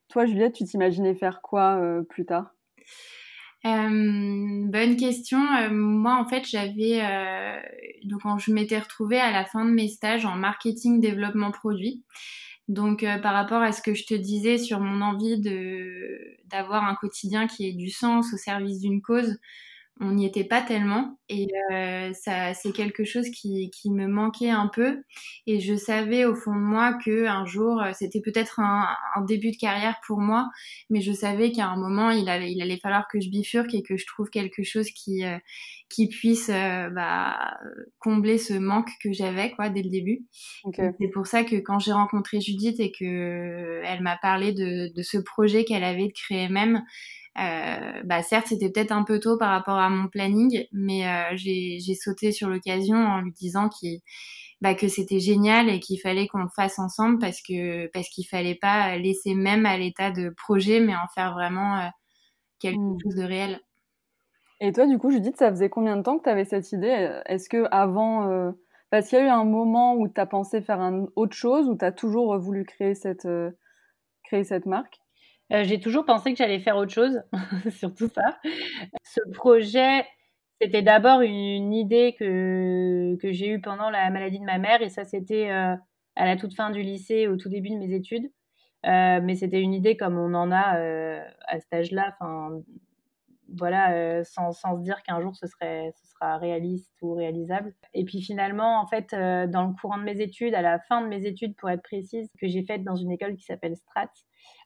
toi 0.09 0.25
Juliette, 0.25 0.53
tu 0.53 0.65
t'imaginais 0.65 1.15
faire 1.15 1.41
quoi 1.41 1.81
plus 2.09 2.25
tard? 2.25 2.53
Euh, 3.65 4.65
bonne 4.69 4.95
question. 4.95 5.39
Euh, 5.57 5.69
moi, 5.71 6.15
en 6.17 6.25
fait, 6.25 6.47
j'avais 6.47 7.01
euh, 7.03 7.59
donc 8.05 8.21
quand 8.21 8.37
je 8.37 8.51
m'étais 8.51 8.79
retrouvée 8.79 9.19
à 9.19 9.31
la 9.31 9.45
fin 9.45 9.65
de 9.65 9.71
mes 9.71 9.89
stages 9.89 10.25
en 10.25 10.35
marketing 10.35 11.01
développement 11.01 11.51
produit. 11.51 12.03
Donc, 12.69 13.03
euh, 13.03 13.17
par 13.17 13.33
rapport 13.33 13.61
à 13.61 13.71
ce 13.71 13.81
que 13.81 13.93
je 13.95 14.05
te 14.05 14.13
disais 14.13 14.57
sur 14.57 14.79
mon 14.79 15.01
envie 15.01 15.39
de 15.41 16.37
d'avoir 16.45 16.85
un 16.85 16.95
quotidien 16.95 17.47
qui 17.47 17.67
ait 17.67 17.73
du 17.73 17.89
sens 17.89 18.33
au 18.33 18.37
service 18.37 18.79
d'une 18.79 19.01
cause, 19.01 19.37
on 19.99 20.11
n'y 20.11 20.25
était 20.25 20.43
pas 20.43 20.61
tellement 20.61 21.19
et 21.27 21.47
euh, 21.71 22.13
ça 22.13 22.53
c'est 22.53 22.71
quelque 22.71 23.03
chose 23.03 23.29
qui, 23.29 23.69
qui 23.71 23.91
me 23.91 24.07
manquait 24.07 24.49
un 24.49 24.67
peu 24.67 25.03
et 25.45 25.59
je 25.59 25.75
savais 25.75 26.25
au 26.25 26.35
fond 26.35 26.55
de 26.55 26.61
moi 26.61 26.93
que 26.93 27.25
un 27.27 27.45
jour 27.45 27.81
euh, 27.81 27.91
c'était 27.93 28.21
peut-être 28.21 28.59
un, 28.59 28.87
un, 29.15 29.21
début 29.25 29.51
de 29.51 29.57
carrière 29.57 29.99
pour 30.07 30.19
moi 30.19 30.49
mais 30.89 31.01
je 31.01 31.11
savais 31.11 31.51
qu'à 31.51 31.67
un 31.67 31.77
moment 31.77 32.11
il 32.11 32.29
allait 32.29 32.51
il 32.51 32.61
allait 32.61 32.79
falloir 32.79 33.07
que 33.11 33.19
je 33.19 33.29
bifurque 33.29 33.73
et 33.73 33.83
que 33.83 33.97
je 33.97 34.05
trouve 34.05 34.29
quelque 34.29 34.63
chose 34.63 34.89
qui 34.91 35.25
euh, 35.25 35.37
qui 35.89 36.07
puisse 36.07 36.49
euh, 36.49 36.89
bah, 36.89 37.57
combler 37.97 38.37
ce 38.37 38.53
manque 38.53 38.91
que 39.03 39.11
j'avais 39.11 39.51
quoi 39.51 39.69
dès 39.69 39.81
le 39.81 39.89
début. 39.89 40.25
C'est 40.75 41.09
pour 41.11 41.25
ça 41.25 41.43
que 41.43 41.55
quand 41.55 41.79
j'ai 41.79 41.91
rencontré 41.91 42.39
Judith 42.39 42.79
et 42.79 42.91
que 42.91 43.81
elle 43.83 44.01
m'a 44.01 44.17
parlé 44.17 44.53
de, 44.53 44.93
de 44.93 45.01
ce 45.01 45.17
projet 45.17 45.65
qu'elle 45.65 45.83
avait 45.83 46.07
de 46.07 46.13
créer 46.13 46.47
même 46.47 46.83
euh, 47.39 48.01
bah 48.03 48.21
certes, 48.21 48.47
c'était 48.47 48.69
peut-être 48.69 48.91
un 48.91 49.03
peu 49.03 49.19
tôt 49.19 49.37
par 49.37 49.49
rapport 49.51 49.77
à 49.77 49.89
mon 49.89 50.07
planning, 50.07 50.65
mais 50.73 51.07
euh, 51.07 51.35
j'ai 51.35 51.95
sauté 51.95 52.31
sur 52.31 52.49
l'occasion 52.49 52.97
en 52.97 53.21
lui 53.21 53.31
disant 53.31 53.69
bah, 54.61 54.75
que 54.75 54.87
c'était 54.89 55.19
génial 55.19 55.69
et 55.69 55.79
qu'il 55.79 55.99
fallait 56.01 56.27
qu'on 56.27 56.39
le 56.39 56.49
fasse 56.53 56.79
ensemble 56.79 57.19
parce 57.19 57.41
que 57.41 57.87
parce 57.87 58.09
qu'il 58.09 58.27
fallait 58.27 58.55
pas 58.55 58.97
laisser 58.97 59.35
même 59.35 59.65
à 59.65 59.77
l'état 59.77 60.11
de 60.11 60.29
projet, 60.29 60.81
mais 60.81 60.95
en 60.95 61.07
faire 61.15 61.33
vraiment 61.33 61.77
euh, 61.77 61.87
quelque 62.59 62.79
mmh. 62.79 62.97
chose 63.03 63.15
de 63.15 63.23
réel. 63.23 63.59
Et 64.59 64.73
toi, 64.73 64.85
du 64.85 64.97
coup, 64.97 65.09
Judith, 65.09 65.37
ça 65.37 65.49
faisait 65.49 65.69
combien 65.69 65.95
de 65.95 66.01
temps 66.01 66.17
que 66.17 66.23
tu 66.23 66.29
avais 66.29 66.43
cette 66.43 66.73
idée? 66.73 67.21
Est-ce 67.25 67.47
que 67.47 67.65
avant, 67.71 68.53
parce 68.89 69.07
qu'il 69.07 69.19
y 69.19 69.21
a 69.21 69.25
eu 69.25 69.29
un 69.29 69.45
moment 69.45 69.95
où 69.95 70.09
tu 70.09 70.19
as 70.19 70.25
pensé 70.25 70.61
faire 70.61 70.81
un 70.81 71.05
autre 71.15 71.33
chose, 71.33 71.69
ou 71.69 71.77
tu 71.77 71.85
as 71.85 71.93
toujours 71.93 72.37
voulu 72.37 72.65
créer 72.65 72.93
cette 72.93 73.25
créer 74.25 74.43
cette 74.43 74.65
marque? 74.65 74.99
Euh, 75.51 75.63
j'ai 75.63 75.79
toujours 75.79 76.05
pensé 76.05 76.31
que 76.31 76.37
j'allais 76.37 76.59
faire 76.59 76.77
autre 76.77 76.93
chose, 76.93 77.21
surtout 77.71 78.07
ça. 78.09 78.39
Ce 79.03 79.19
projet, 79.33 80.05
c'était 80.61 80.81
d'abord 80.81 81.21
une 81.21 81.73
idée 81.73 82.15
que, 82.17 83.15
que 83.21 83.31
j'ai 83.31 83.49
eue 83.49 83.61
pendant 83.61 83.89
la 83.89 84.09
maladie 84.09 84.39
de 84.39 84.45
ma 84.45 84.57
mère, 84.57 84.81
et 84.81 84.89
ça, 84.89 85.05
c'était 85.05 85.49
euh, 85.49 85.75
à 86.15 86.25
la 86.25 86.35
toute 86.35 86.53
fin 86.53 86.69
du 86.69 86.81
lycée, 86.81 87.27
au 87.27 87.37
tout 87.37 87.49
début 87.49 87.69
de 87.69 87.77
mes 87.77 87.93
études. 87.93 88.29
Euh, 88.85 89.19
mais 89.21 89.35
c'était 89.35 89.61
une 89.61 89.73
idée 89.73 89.97
comme 89.97 90.17
on 90.17 90.33
en 90.33 90.51
a 90.51 90.77
à 91.47 91.59
cet 91.59 91.73
âge-là, 91.73 92.15
voilà, 93.57 93.93
euh, 93.93 94.23
sans, 94.23 94.51
sans, 94.51 94.77
se 94.77 94.83
dire 94.83 95.01
qu'un 95.03 95.21
jour 95.21 95.35
ce, 95.35 95.47
serait, 95.47 95.91
ce 95.95 96.11
sera 96.11 96.37
réaliste 96.37 96.93
ou 97.01 97.13
réalisable. 97.13 97.73
Et 97.93 98.05
puis 98.05 98.21
finalement, 98.21 98.79
en 98.79 98.87
fait, 98.87 99.13
euh, 99.13 99.47
dans 99.47 99.65
le 99.65 99.73
courant 99.73 99.97
de 99.97 100.03
mes 100.03 100.21
études, 100.21 100.53
à 100.53 100.61
la 100.61 100.79
fin 100.79 101.01
de 101.01 101.07
mes 101.07 101.25
études, 101.25 101.55
pour 101.55 101.69
être 101.69 101.81
précise, 101.81 102.29
que 102.39 102.47
j'ai 102.47 102.63
faites 102.63 102.83
dans 102.83 102.95
une 102.95 103.11
école 103.11 103.35
qui 103.35 103.43
s'appelle 103.43 103.75
Strat, 103.75 104.09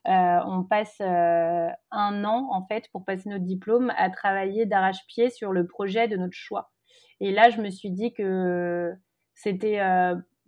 euh, 0.06 0.40
on 0.46 0.64
passe 0.64 1.00
un 1.00 2.24
an, 2.24 2.48
en 2.50 2.66
fait, 2.66 2.88
pour 2.92 3.04
passer 3.04 3.28
notre 3.28 3.44
diplôme, 3.44 3.92
à 3.96 4.10
travailler 4.10 4.66
d'arrache-pied 4.66 5.30
sur 5.30 5.52
le 5.52 5.66
projet 5.66 6.08
de 6.08 6.16
notre 6.16 6.36
choix. 6.36 6.70
Et 7.20 7.32
là, 7.32 7.50
je 7.50 7.60
me 7.60 7.70
suis 7.70 7.90
dit 7.90 8.12
que 8.12 8.92
c'était 9.34 9.78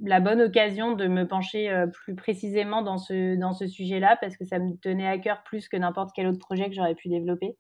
la 0.00 0.20
bonne 0.20 0.42
occasion 0.42 0.92
de 0.92 1.06
me 1.06 1.26
pencher 1.26 1.84
plus 1.92 2.14
précisément 2.14 2.82
dans 2.82 2.98
ce, 2.98 3.36
dans 3.36 3.52
ce 3.52 3.66
sujet-là 3.66 4.18
parce 4.20 4.36
que 4.36 4.44
ça 4.44 4.58
me 4.58 4.76
tenait 4.76 5.06
à 5.06 5.18
cœur 5.18 5.42
plus 5.44 5.68
que 5.68 5.76
n'importe 5.76 6.10
quel 6.14 6.26
autre 6.26 6.38
projet 6.38 6.68
que 6.68 6.74
j'aurais 6.74 6.94
pu 6.94 7.08
développer 7.08 7.56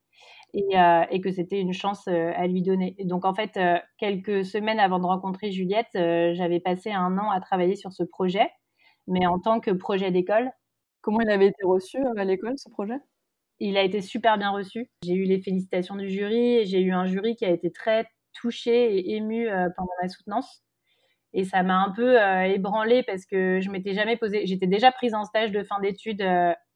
et, 0.54 0.78
euh, 0.78 1.04
et 1.10 1.20
que 1.20 1.30
c'était 1.30 1.60
une 1.60 1.72
chance 1.72 2.06
euh, 2.08 2.32
à 2.34 2.46
lui 2.46 2.62
donner. 2.62 2.94
Et 2.98 3.04
donc 3.04 3.24
en 3.24 3.34
fait, 3.34 3.56
euh, 3.56 3.78
quelques 3.98 4.44
semaines 4.44 4.80
avant 4.80 4.98
de 4.98 5.06
rencontrer 5.06 5.50
Juliette, 5.52 5.90
j'avais 5.94 6.60
passé 6.60 6.90
un 6.92 7.18
an 7.18 7.30
à 7.30 7.40
travailler 7.40 7.76
sur 7.76 7.92
ce 7.92 8.02
projet, 8.02 8.48
mais 9.06 9.26
en 9.26 9.38
tant 9.38 9.60
que 9.60 9.70
projet 9.70 10.10
d'école. 10.10 10.50
Comment 11.02 11.20
il 11.20 11.30
avait 11.30 11.46
été 11.46 11.64
reçu 11.64 11.98
à 12.16 12.24
l'école, 12.24 12.54
ce 12.58 12.68
projet? 12.70 12.98
Il 13.60 13.76
a 13.76 13.82
été 13.82 14.00
super 14.00 14.38
bien 14.38 14.50
reçu. 14.50 14.90
J'ai 15.04 15.14
eu 15.14 15.24
les 15.24 15.40
félicitations 15.40 15.94
du 15.94 16.10
jury, 16.10 16.66
j'ai 16.66 16.80
eu 16.80 16.92
un 16.92 17.06
jury 17.06 17.36
qui 17.36 17.44
a 17.44 17.50
été 17.50 17.70
très 17.70 18.06
touché 18.34 18.96
et 18.96 19.14
ému 19.14 19.48
pendant 19.76 19.92
ma 20.02 20.08
soutenance. 20.08 20.65
Et 21.36 21.44
ça 21.44 21.62
m'a 21.62 21.76
un 21.76 21.92
peu 21.92 22.16
ébranlée 22.46 23.04
parce 23.04 23.26
que 23.26 23.60
je 23.60 23.70
m'étais 23.70 23.92
jamais 23.92 24.16
posé. 24.16 24.46
J'étais 24.46 24.66
déjà 24.66 24.90
prise 24.90 25.14
en 25.14 25.24
stage 25.24 25.52
de 25.52 25.62
fin 25.62 25.78
d'études 25.80 26.22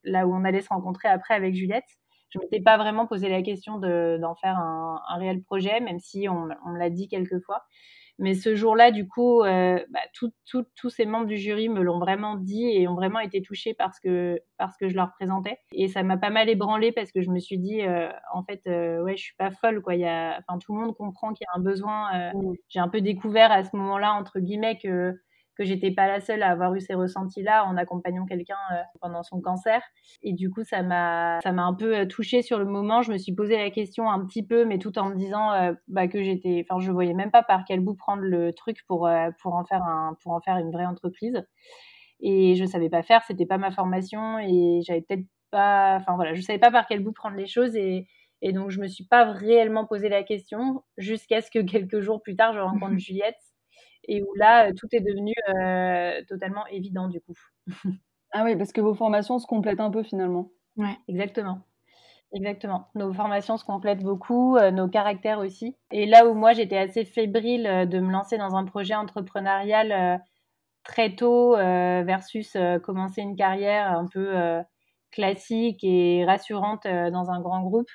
là 0.04 0.26
où 0.26 0.34
on 0.34 0.44
allait 0.44 0.60
se 0.60 0.68
rencontrer 0.68 1.08
après 1.08 1.34
avec 1.34 1.54
Juliette 1.54 1.84
je 2.30 2.38
m'étais 2.38 2.60
pas 2.60 2.76
vraiment 2.76 3.06
posé 3.06 3.28
la 3.28 3.42
question 3.42 3.78
d'en 3.78 4.34
faire 4.36 4.56
un, 4.56 5.00
un, 5.08 5.18
réel 5.18 5.42
projet, 5.42 5.80
même 5.80 5.98
si 5.98 6.28
on, 6.28 6.48
on 6.64 6.70
me 6.70 6.78
l'a 6.78 6.90
dit 6.90 7.08
quelques 7.08 7.40
fois. 7.44 7.64
Mais 8.20 8.34
ce 8.34 8.54
jour-là, 8.54 8.90
du 8.90 9.08
coup, 9.08 9.42
euh, 9.42 9.82
bah, 9.88 10.00
tous 10.14 10.90
ces 10.90 11.06
membres 11.06 11.26
du 11.26 11.38
jury 11.38 11.70
me 11.70 11.80
l'ont 11.80 11.98
vraiment 11.98 12.36
dit 12.36 12.66
et 12.66 12.86
ont 12.86 12.94
vraiment 12.94 13.18
été 13.18 13.40
touchés 13.40 13.72
parce 13.72 13.98
que, 13.98 14.38
parce 14.58 14.76
que 14.76 14.90
je 14.90 14.94
leur 14.94 15.10
présentais. 15.12 15.56
Et 15.72 15.88
ça 15.88 16.02
m'a 16.02 16.18
pas 16.18 16.28
mal 16.28 16.50
ébranlé 16.50 16.92
parce 16.92 17.12
que 17.12 17.22
je 17.22 17.30
me 17.30 17.38
suis 17.38 17.58
dit, 17.58 17.80
euh, 17.80 18.10
en 18.34 18.44
fait, 18.44 18.60
euh, 18.66 19.02
ouais, 19.02 19.16
je 19.16 19.22
suis 19.22 19.36
pas 19.36 19.50
folle, 19.50 19.80
quoi. 19.80 19.94
Il 19.94 20.02
y 20.02 20.06
a, 20.06 20.38
enfin, 20.38 20.58
tout 20.58 20.74
le 20.74 20.80
monde 20.80 20.94
comprend 20.94 21.32
qu'il 21.32 21.46
y 21.46 21.56
a 21.56 21.58
un 21.58 21.62
besoin. 21.62 22.14
Euh, 22.14 22.30
mmh. 22.34 22.54
J'ai 22.68 22.80
un 22.80 22.88
peu 22.88 23.00
découvert 23.00 23.50
à 23.50 23.64
ce 23.64 23.74
moment-là, 23.74 24.12
entre 24.12 24.38
guillemets, 24.38 24.76
que 24.76 25.18
que 25.60 25.66
j'étais 25.66 25.90
pas 25.90 26.06
la 26.06 26.20
seule 26.20 26.42
à 26.42 26.50
avoir 26.50 26.74
eu 26.74 26.80
ces 26.80 26.94
ressentis-là 26.94 27.66
en 27.66 27.76
accompagnant 27.76 28.24
quelqu'un 28.24 28.56
pendant 29.02 29.22
son 29.22 29.42
cancer. 29.42 29.82
Et 30.22 30.32
du 30.32 30.48
coup, 30.48 30.64
ça 30.64 30.82
m'a, 30.82 31.38
ça 31.42 31.52
m'a 31.52 31.64
un 31.64 31.74
peu 31.74 32.08
touchée 32.08 32.40
sur 32.40 32.58
le 32.58 32.64
moment. 32.64 33.02
Je 33.02 33.12
me 33.12 33.18
suis 33.18 33.34
posé 33.34 33.58
la 33.58 33.68
question 33.68 34.10
un 34.10 34.24
petit 34.24 34.42
peu, 34.42 34.64
mais 34.64 34.78
tout 34.78 34.98
en 34.98 35.10
me 35.10 35.16
disant 35.16 35.74
bah, 35.88 36.08
que 36.08 36.22
j'étais, 36.22 36.64
enfin, 36.66 36.80
je 36.80 36.90
voyais 36.90 37.12
même 37.12 37.30
pas 37.30 37.42
par 37.42 37.64
quel 37.66 37.80
bout 37.80 37.94
prendre 37.94 38.22
le 38.22 38.54
truc 38.54 38.78
pour 38.86 39.06
pour 39.42 39.54
en 39.54 39.64
faire 39.64 39.82
un, 39.82 40.16
pour 40.22 40.32
en 40.32 40.40
faire 40.40 40.56
une 40.56 40.70
vraie 40.70 40.86
entreprise. 40.86 41.44
Et 42.20 42.54
je 42.54 42.64
savais 42.64 42.88
pas 42.88 43.02
faire, 43.02 43.22
c'était 43.26 43.46
pas 43.46 43.58
ma 43.58 43.70
formation 43.70 44.38
et 44.38 44.80
j'avais 44.82 45.02
peut-être 45.02 45.26
pas, 45.50 45.96
enfin 46.00 46.14
voilà, 46.16 46.32
je 46.32 46.40
savais 46.40 46.58
pas 46.58 46.70
par 46.70 46.86
quel 46.86 47.02
bout 47.02 47.12
prendre 47.12 47.36
les 47.36 47.46
choses 47.46 47.76
et 47.76 48.06
et 48.42 48.52
donc, 48.52 48.70
je 48.70 48.80
me 48.80 48.88
suis 48.88 49.04
pas 49.04 49.30
réellement 49.32 49.86
posé 49.86 50.08
la 50.08 50.22
question 50.22 50.82
jusqu'à 50.96 51.42
ce 51.42 51.50
que 51.50 51.58
quelques 51.64 52.00
jours 52.00 52.22
plus 52.22 52.36
tard, 52.36 52.54
je 52.54 52.60
rencontre 52.60 52.96
Juliette 52.98 53.36
et 54.04 54.22
où 54.22 54.34
là, 54.34 54.72
tout 54.72 54.88
est 54.92 55.00
devenu 55.00 55.32
euh, 55.48 56.22
totalement 56.28 56.66
évident 56.66 57.08
du 57.08 57.20
coup. 57.20 57.34
ah 58.32 58.44
oui, 58.44 58.56
parce 58.56 58.72
que 58.72 58.80
vos 58.80 58.94
formations 58.94 59.38
se 59.38 59.46
complètent 59.46 59.80
un 59.80 59.90
peu 59.90 60.02
finalement. 60.02 60.50
Ouais, 60.76 60.96
exactement. 61.08 61.60
Exactement. 62.32 62.88
Nos 62.94 63.12
formations 63.12 63.56
se 63.56 63.64
complètent 63.64 64.04
beaucoup, 64.04 64.56
euh, 64.56 64.70
nos 64.70 64.88
caractères 64.88 65.40
aussi. 65.40 65.76
Et 65.90 66.06
là 66.06 66.26
où 66.26 66.34
moi 66.34 66.52
j'étais 66.52 66.78
assez 66.78 67.04
fébrile 67.04 67.66
euh, 67.66 67.86
de 67.86 67.98
me 67.98 68.12
lancer 68.12 68.38
dans 68.38 68.54
un 68.54 68.64
projet 68.64 68.94
entrepreneurial 68.94 70.20
très 70.84 71.14
tôt 71.14 71.56
versus 71.56 72.56
commencer 72.82 73.20
une 73.20 73.36
carrière 73.36 73.92
un 73.92 74.06
peu 74.06 74.34
classique 75.12 75.84
et 75.84 76.24
rassurante 76.24 76.84
dans 76.84 77.30
un 77.30 77.40
grand 77.40 77.62
groupe, 77.62 77.88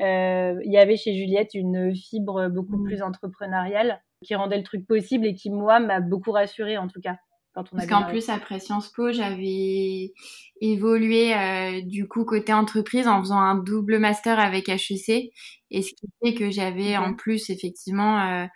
euh, 0.00 0.60
il 0.64 0.72
y 0.72 0.78
avait 0.78 0.96
chez 0.96 1.14
Juliette 1.14 1.54
une 1.54 1.94
fibre 1.94 2.48
beaucoup 2.48 2.76
mmh. 2.76 2.84
plus 2.84 3.02
entrepreneuriale 3.02 4.00
qui 4.24 4.34
rendait 4.34 4.58
le 4.58 4.64
truc 4.64 4.86
possible 4.86 5.26
et 5.26 5.34
qui, 5.34 5.50
moi, 5.50 5.80
m'a 5.80 6.00
beaucoup 6.00 6.32
rassurée 6.32 6.78
en 6.78 6.88
tout 6.88 7.00
cas. 7.00 7.16
Quand 7.54 7.64
on 7.72 7.76
Parce 7.76 7.88
qu'en 7.88 8.04
plus, 8.04 8.28
après 8.28 8.60
Sciences 8.60 8.92
Po, 8.92 9.10
j'avais 9.10 10.12
évolué 10.60 11.34
euh, 11.34 11.80
du 11.82 12.06
coup 12.06 12.24
côté 12.24 12.52
entreprise 12.52 13.08
en 13.08 13.20
faisant 13.20 13.38
un 13.38 13.56
double 13.56 13.98
master 13.98 14.38
avec 14.38 14.68
HEC. 14.68 15.30
Et 15.70 15.82
ce 15.82 15.92
qui 15.94 16.06
fait 16.22 16.34
que 16.34 16.50
j'avais 16.50 16.96
en 16.96 17.14
plus 17.14 17.50
effectivement 17.50 18.20
euh, 18.20 18.46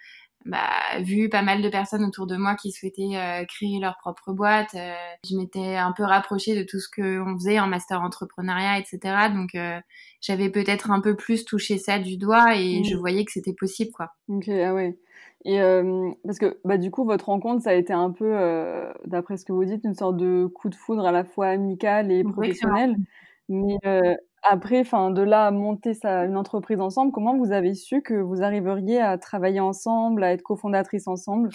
bah, 0.45 1.01
vu 1.01 1.29
pas 1.29 1.43
mal 1.43 1.63
de 1.63 1.69
personnes 1.69 2.05
autour 2.05 2.27
de 2.27 2.37
moi 2.37 2.57
qui 2.57 2.73
souhaitaient 2.73 3.17
euh, 3.17 3.45
créer 3.45 3.79
leur 3.79 3.97
propre 3.99 4.33
boîte. 4.33 4.75
Euh, 4.75 4.95
je 5.29 5.37
m'étais 5.37 5.77
un 5.77 5.93
peu 5.93 6.03
rapprochée 6.03 6.57
de 6.57 6.65
tout 6.65 6.81
ce 6.81 6.89
qu'on 6.89 7.35
faisait 7.35 7.61
en 7.61 7.67
master 7.67 8.03
entrepreneuriat, 8.03 8.79
etc. 8.79 9.31
Donc 9.33 9.55
euh, 9.55 9.79
j'avais 10.21 10.51
peut-être 10.51 10.91
un 10.91 11.01
peu 11.01 11.15
plus 11.15 11.45
touché 11.45 11.79
ça 11.79 11.99
du 11.99 12.17
doigt 12.17 12.57
et 12.57 12.81
mmh. 12.81 12.85
je 12.85 12.97
voyais 12.97 13.25
que 13.25 13.33
c'était 13.33 13.55
possible, 13.55 13.93
quoi. 13.93 14.13
Ok, 14.29 14.49
ah 14.49 14.75
ouais. 14.75 14.99
Et 15.45 15.59
parce 16.25 16.39
que 16.39 16.61
bah, 16.65 16.79
du 16.79 16.93
coup, 16.93 17.05
votre 17.05 17.25
rencontre, 17.25 17.65
ça 17.65 17.71
a 17.71 17.75
été 17.75 17.93
un 17.93 18.13
peu, 18.13 18.33
d'après 19.07 19.37
ce 19.37 19.45
que 19.45 19.53
vous 19.53 19.65
dites, 19.65 19.83
une 19.83 19.95
sorte 19.95 20.17
de 20.17 20.47
coup 20.47 20.69
de 20.69 20.75
foudre 20.77 21.05
à 21.05 21.11
la 21.11 21.25
fois 21.25 21.49
amical 21.49 22.13
et 22.13 22.23
professionnel. 22.23 22.95
Mais 23.49 23.77
après, 24.43 24.81
enfin, 24.81 25.11
de 25.11 25.23
là 25.23 25.47
à 25.47 25.51
monter 25.51 25.95
sa, 25.95 26.25
une 26.25 26.37
entreprise 26.37 26.81
ensemble, 26.81 27.13
comment 27.13 27.37
vous 27.37 27.53
avez 27.53 27.75
su 27.75 28.03
que 28.03 28.15
vous 28.15 28.43
arriveriez 28.43 29.01
à 29.01 29.19
travailler 29.19 29.61
ensemble, 29.61 30.25
à 30.25 30.33
être 30.33 30.43
cofondatrice 30.43 31.07
ensemble? 31.07 31.51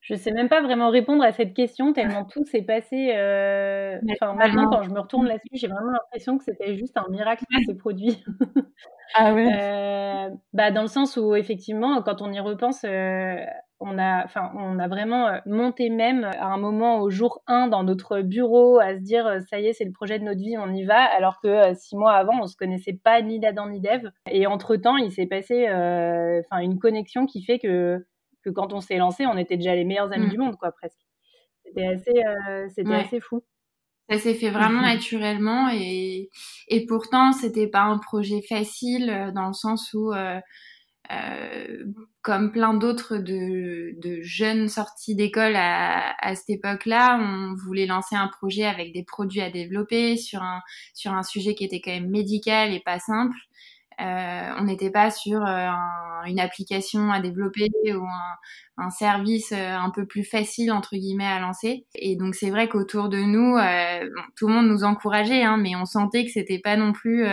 Je 0.00 0.16
sais 0.16 0.32
même 0.32 0.48
pas 0.48 0.60
vraiment 0.60 0.90
répondre 0.90 1.22
à 1.22 1.30
cette 1.30 1.54
question 1.54 1.92
tellement 1.92 2.24
tout 2.32 2.44
s'est 2.44 2.62
passé. 2.62 3.12
Euh... 3.14 3.98
Enfin, 4.20 4.34
maintenant, 4.34 4.68
quand 4.68 4.82
je 4.82 4.90
me 4.90 5.00
retourne 5.00 5.26
là-dessus, 5.26 5.54
j'ai 5.54 5.68
vraiment 5.68 5.92
l'impression 5.92 6.38
que 6.38 6.44
c'était 6.44 6.76
juste 6.76 6.96
un 6.96 7.08
miracle 7.08 7.44
qui 7.48 7.64
s'est 7.64 7.76
produit. 7.76 8.22
ah 9.14 9.32
oui. 9.32 9.48
Euh, 9.52 10.28
bah, 10.52 10.72
dans 10.72 10.82
le 10.82 10.88
sens 10.88 11.16
où 11.16 11.36
effectivement, 11.36 12.02
quand 12.02 12.20
on 12.20 12.32
y 12.32 12.40
repense, 12.40 12.84
euh, 12.84 13.36
on 13.84 13.98
a, 13.98 14.24
enfin, 14.24 14.52
on 14.56 14.78
a 14.78 14.88
vraiment 14.88 15.28
euh, 15.28 15.38
monté 15.46 15.90
même 15.90 16.24
à 16.24 16.46
un 16.46 16.56
moment 16.56 17.00
au 17.00 17.10
jour 17.10 17.42
1 17.46 17.68
dans 17.68 17.82
notre 17.82 18.20
bureau 18.20 18.78
à 18.78 18.94
se 18.94 19.00
dire 19.00 19.26
euh, 19.26 19.40
ça 19.50 19.60
y 19.60 19.66
est, 19.66 19.72
c'est 19.72 19.84
le 19.84 19.92
projet 19.92 20.18
de 20.18 20.24
notre 20.24 20.40
vie, 20.40 20.56
on 20.56 20.72
y 20.72 20.84
va. 20.84 21.02
Alors 21.02 21.40
que 21.40 21.48
euh, 21.48 21.74
six 21.74 21.96
mois 21.96 22.12
avant, 22.12 22.40
on 22.40 22.46
se 22.46 22.56
connaissait 22.56 22.98
pas 23.02 23.20
ni 23.22 23.40
d'Adam 23.40 23.68
ni 23.68 23.80
d'Ève. 23.80 24.10
Et 24.30 24.46
entre 24.46 24.76
temps, 24.76 24.96
il 24.96 25.12
s'est 25.12 25.26
passé, 25.26 25.64
enfin, 25.64 26.62
une 26.62 26.78
connexion 26.78 27.26
qui 27.26 27.42
fait 27.44 27.58
que 27.58 28.04
que 28.44 28.50
quand 28.50 28.72
on 28.72 28.80
s'est 28.80 28.96
lancé, 28.96 29.24
on 29.24 29.36
était 29.36 29.56
déjà 29.56 29.76
les 29.76 29.84
meilleurs 29.84 30.12
amis 30.12 30.26
mm. 30.26 30.30
du 30.30 30.38
monde, 30.38 30.56
quoi, 30.56 30.72
presque. 30.72 30.98
C'était 31.64 31.86
assez, 31.86 32.22
c'était 32.74 32.94
assez 32.94 33.20
fou. 33.20 33.42
Ça 34.10 34.18
s'est 34.18 34.34
fait 34.34 34.50
vraiment 34.50 34.82
naturellement 34.82 35.68
et, 35.72 36.28
et 36.68 36.86
pourtant 36.86 37.32
c'était 37.32 37.68
pas 37.68 37.82
un 37.82 37.98
projet 37.98 38.42
facile 38.42 39.30
dans 39.34 39.46
le 39.46 39.52
sens 39.52 39.94
où 39.94 40.12
euh, 40.12 40.40
comme 42.22 42.52
plein 42.52 42.74
d'autres 42.74 43.16
de, 43.16 44.20
jeunes 44.22 44.68
sorties 44.68 45.16
d'école 45.16 45.54
à, 45.56 46.34
cette 46.34 46.50
époque-là, 46.50 47.18
on 47.20 47.54
voulait 47.54 47.86
lancer 47.86 48.14
un 48.14 48.28
projet 48.28 48.64
avec 48.64 48.92
des 48.92 49.02
produits 49.02 49.40
à 49.40 49.50
développer 49.50 50.16
sur 50.16 50.42
un, 50.42 50.60
sur 50.94 51.12
un 51.12 51.22
sujet 51.22 51.54
qui 51.54 51.64
était 51.64 51.80
quand 51.80 51.90
même 51.90 52.10
médical 52.10 52.72
et 52.72 52.80
pas 52.80 52.98
simple. 53.00 53.36
Euh, 54.00 54.50
on 54.58 54.64
n'était 54.64 54.90
pas 54.90 55.10
sur 55.10 55.44
euh, 55.44 55.68
une 56.26 56.40
application 56.40 57.12
à 57.12 57.20
développer 57.20 57.68
ou 57.94 58.04
un, 58.78 58.90
service 58.90 59.52
euh, 59.52 59.76
un 59.76 59.90
peu 59.90 60.06
plus 60.06 60.24
facile 60.24 60.72
entre 60.72 60.96
guillemets 60.96 61.26
à 61.26 61.38
lancer. 61.40 61.86
Et 61.94 62.16
donc 62.16 62.34
c'est 62.34 62.50
vrai 62.50 62.68
qu'autour 62.68 63.08
de 63.08 63.18
nous, 63.18 63.58
tout 64.36 64.48
le 64.48 64.54
monde 64.54 64.68
nous 64.68 64.84
encourageait, 64.84 65.42
hein, 65.42 65.56
mais 65.56 65.76
on 65.76 65.84
sentait 65.84 66.24
que 66.24 66.30
c'était 66.30 66.58
pas 66.58 66.76
non 66.76 66.92
plus 66.92 67.26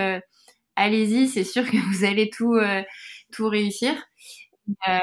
allez-y, 0.75 1.27
c'est 1.27 1.43
sûr 1.43 1.69
que 1.69 1.77
vous 1.77 2.05
allez 2.05 2.29
tout 2.29 2.55
tout 3.31 3.47
réussir. 3.47 3.93
Euh, 4.87 4.99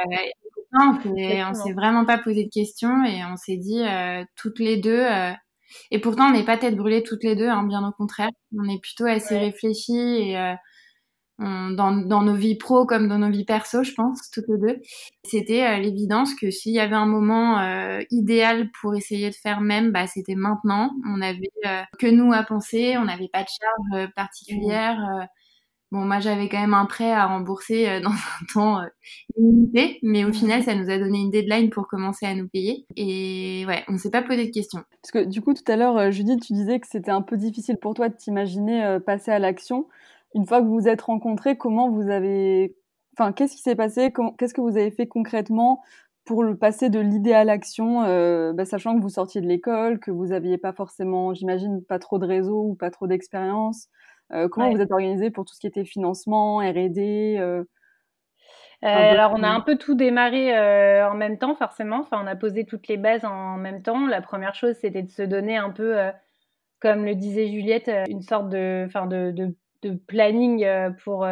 on 0.78 1.54
s'est 1.54 1.73
vraiment 1.73 2.04
pas 2.04 2.18
posé 2.18 2.45
de 2.45 2.50
questions 2.50 3.04
et 3.04 3.25
on 3.25 3.37
s'est 3.37 3.56
dit 3.56 3.83
euh, 3.83 4.25
toutes 4.37 4.59
les 4.59 4.76
deux. 4.76 5.00
Euh, 5.00 5.33
et 5.90 6.00
pourtant, 6.00 6.28
on 6.28 6.33
n'est 6.33 6.45
pas 6.45 6.59
tête 6.59 6.76
brûlée 6.76 7.02
toutes 7.02 7.25
les 7.25 7.37
deux, 7.37 7.49
hein, 7.49 7.64
bien 7.64 7.87
au 7.87 7.92
contraire. 7.92 8.30
On 8.56 8.68
est 8.68 8.80
plutôt 8.80 9.06
assez 9.06 9.37
réfléchis 9.38 9.97
et 9.97 10.38
euh, 10.38 10.54
dans, 11.38 11.92
dans, 11.92 12.23
nos 12.23 12.35
vies 12.35 12.56
pro 12.56 12.87
comme 12.87 13.09
dans 13.09 13.18
nos 13.18 13.30
vies 13.30 13.45
perso, 13.45 13.83
je 13.83 13.92
pense, 13.92 14.30
toutes 14.33 14.49
les 14.49 14.59
deux. 14.59 14.80
C'était 15.25 15.78
l'évidence 15.80 16.35
que 16.35 16.50
s'il 16.50 16.73
y 16.73 16.80
avait 16.80 16.97
un 16.97 17.06
moment 17.06 17.61
idéal 18.11 18.71
pour 18.80 18.95
essayer 18.95 19.28
de 19.28 19.35
faire 19.35 19.61
même, 19.61 19.92
bah, 19.92 20.06
c'était 20.06 20.35
maintenant. 20.35 20.92
On 21.06 21.21
avait 21.21 21.50
que 21.99 22.06
nous 22.06 22.33
à 22.33 22.42
penser, 22.42 22.97
on 22.97 23.04
n'avait 23.04 23.28
pas 23.28 23.42
de 23.42 23.49
charge 23.49 24.11
particulière. 24.14 25.28
Bon, 25.92 26.00
moi, 26.04 26.18
j'avais 26.18 26.48
quand 26.48 26.58
même 26.60 26.74
un 26.74 26.84
prêt 26.86 27.12
à 27.12 27.26
rembourser 27.26 27.88
euh, 27.88 28.00
dans 28.02 28.10
un 28.10 28.46
temps 28.52 28.80
euh, 28.80 28.86
limité, 29.36 29.98
mais 30.02 30.24
au 30.24 30.32
final, 30.32 30.62
ça 30.62 30.74
nous 30.74 30.90
a 30.90 30.98
donné 30.98 31.18
une 31.18 31.30
deadline 31.30 31.70
pour 31.70 31.86
commencer 31.86 32.26
à 32.26 32.34
nous 32.34 32.48
payer. 32.48 32.86
Et 32.96 33.64
ouais, 33.68 33.84
on 33.88 33.92
ne 33.92 33.98
s'est 33.98 34.10
pas 34.10 34.22
posé 34.22 34.46
de 34.46 34.52
questions. 34.52 34.82
Parce 35.02 35.12
que 35.12 35.24
du 35.24 35.40
coup, 35.42 35.54
tout 35.54 35.70
à 35.70 35.76
l'heure, 35.76 35.96
euh, 35.96 36.10
Judith, 36.10 36.42
tu 36.42 36.54
disais 36.54 36.80
que 36.80 36.88
c'était 36.88 37.12
un 37.12 37.22
peu 37.22 37.36
difficile 37.36 37.76
pour 37.78 37.94
toi 37.94 38.08
de 38.08 38.16
t'imaginer 38.16 38.98
passer 39.06 39.30
à 39.30 39.38
l'action. 39.38 39.86
Une 40.34 40.46
fois 40.46 40.60
que 40.60 40.66
vous 40.66 40.80
vous 40.80 40.88
êtes 40.88 41.02
rencontrés, 41.02 41.56
comment 41.56 41.90
vous 41.90 42.10
avez... 42.10 42.76
Enfin, 43.18 43.32
qu'est-ce 43.32 43.54
qui 43.56 43.62
s'est 43.62 43.76
passé? 43.76 44.12
Qu'est-ce 44.38 44.54
que 44.54 44.60
vous 44.60 44.76
avez 44.76 44.90
fait 44.90 45.06
concrètement 45.06 45.82
pour 46.24 46.42
le 46.42 46.56
passer 46.56 46.90
de 46.90 46.98
l'idée 46.98 47.32
à 47.32 47.44
l'action, 47.44 48.02
bah, 48.52 48.64
sachant 48.64 48.96
que 48.96 49.00
vous 49.00 49.08
sortiez 49.08 49.40
de 49.40 49.46
l'école, 49.46 50.00
que 50.00 50.10
vous 50.10 50.26
n'aviez 50.26 50.58
pas 50.58 50.72
forcément, 50.72 51.32
j'imagine, 51.32 51.82
pas 51.84 52.00
trop 52.00 52.18
de 52.18 52.26
réseau 52.26 52.64
ou 52.64 52.74
pas 52.74 52.90
trop 52.90 53.06
d'expérience? 53.06 53.88
Euh, 54.33 54.49
comment 54.49 54.71
vous 54.71 54.80
êtes 54.80 54.90
organisé 54.90 55.30
pour 55.30 55.45
tout 55.45 55.54
ce 55.54 55.61
qui 55.61 55.66
était 55.66 55.85
financement, 55.85 56.56
R&D 56.59 57.37
euh, 57.38 57.64
euh, 58.85 58.88
alors, 58.88 59.33
on 59.35 59.42
a 59.42 59.49
un 59.49 59.62
peu 59.62 59.78
tout 59.78 59.95
démarré 59.95 60.52
en 61.02 61.14
même 61.14 61.38
temps, 61.38 61.54
forcément. 61.56 62.00
Enfin, 62.00 62.21
on 62.23 62.26
a 62.26 62.37
posé 62.37 62.66
toutes 62.66 62.88
les 62.88 62.99
bases 62.99 63.25
en 63.25 63.56
même 63.56 63.83
temps. 63.83 64.06
La 64.06 64.21
première 64.21 64.54
chose, 64.54 64.76
c'était 64.76 65.02
de 65.02 65.11
se 65.11 65.23
donner 65.23 65.56
un 65.56 65.71
peu, 65.71 65.97
comme 66.80 67.06
le 67.06 67.14
disait 67.14 67.49
Juliette, 67.49 67.90
une 68.06 68.21
sorte 68.21 68.50
de, 68.50 68.85
enfin, 68.87 69.06
de, 69.06 69.33
de, 69.33 69.54
planning 70.06 70.68
pour 71.02 71.26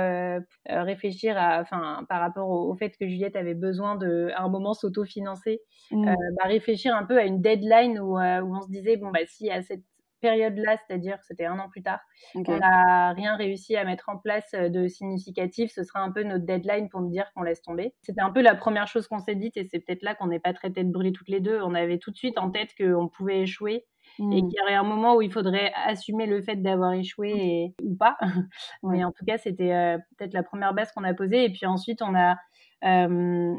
réfléchir 0.66 1.36
à, 1.36 1.60
enfin, 1.60 2.06
par 2.08 2.20
rapport 2.20 2.48
au, 2.48 2.74
fait 2.76 2.96
que 2.98 3.06
Juliette 3.06 3.36
avait 3.36 3.54
besoin 3.54 3.96
de, 3.96 4.30
à 4.34 4.42
un 4.42 4.48
moment, 4.48 4.72
s'autofinancer, 4.72 5.60
mmh. 5.90 6.06
bah, 6.06 6.48
réfléchir 6.48 6.96
un 6.96 7.04
peu 7.04 7.18
à 7.18 7.24
une 7.24 7.42
deadline 7.42 8.00
où, 8.00 8.16
où 8.16 8.56
on 8.56 8.62
se 8.62 8.70
disait, 8.70 8.96
bon, 8.96 9.10
bah, 9.10 9.20
si 9.26 9.50
à 9.50 9.60
cette 9.60 9.84
période-là, 10.24 10.78
c'est-à-dire 10.86 11.18
c'était 11.22 11.44
un 11.44 11.58
an 11.58 11.68
plus 11.68 11.82
tard, 11.82 12.00
on 12.34 12.56
n'a 12.56 13.12
rien 13.12 13.36
réussi 13.36 13.76
à 13.76 13.84
mettre 13.84 14.08
en 14.08 14.16
place 14.16 14.54
euh, 14.54 14.70
de 14.70 14.88
significatif, 14.88 15.70
ce 15.70 15.82
sera 15.82 16.00
un 16.00 16.10
peu 16.10 16.22
notre 16.22 16.46
deadline 16.46 16.88
pour 16.88 17.02
nous 17.02 17.10
dire 17.10 17.30
qu'on 17.34 17.42
laisse 17.42 17.60
tomber. 17.60 17.94
C'était 18.00 18.22
un 18.22 18.30
peu 18.30 18.40
la 18.40 18.54
première 18.54 18.88
chose 18.88 19.06
qu'on 19.06 19.18
s'est 19.18 19.34
dite 19.34 19.58
et 19.58 19.64
c'est 19.64 19.80
peut-être 19.80 20.02
là 20.02 20.14
qu'on 20.14 20.28
n'est 20.28 20.40
pas 20.40 20.54
très 20.54 20.70
tête 20.70 20.90
brûlée 20.90 21.12
toutes 21.12 21.28
les 21.28 21.40
deux. 21.40 21.60
On 21.60 21.74
avait 21.74 21.98
tout 21.98 22.10
de 22.10 22.16
suite 22.16 22.38
en 22.38 22.50
tête 22.50 22.70
qu'on 22.78 23.08
pouvait 23.08 23.42
échouer 23.42 23.84
et 24.18 24.22
hmm. 24.22 24.48
qu'il 24.48 24.58
y 24.58 24.62
aurait 24.62 24.74
un 24.74 24.84
moment 24.84 25.16
où 25.16 25.22
il 25.22 25.32
faudrait 25.32 25.72
assumer 25.86 26.26
le 26.26 26.42
fait 26.42 26.56
d'avoir 26.56 26.92
échoué 26.92 27.74
ou 27.82 27.96
pas. 27.96 28.16
Mais 28.82 29.04
en 29.04 29.12
tout 29.12 29.24
cas, 29.24 29.38
c'était 29.38 29.72
euh, 29.72 29.98
peut-être 30.16 30.34
la 30.34 30.42
première 30.42 30.74
base 30.74 30.92
qu'on 30.92 31.04
a 31.04 31.14
posée. 31.14 31.44
Et 31.44 31.50
puis 31.50 31.66
ensuite, 31.66 32.02
on 32.02 32.14
a 32.14 32.36
euh, 32.84 33.54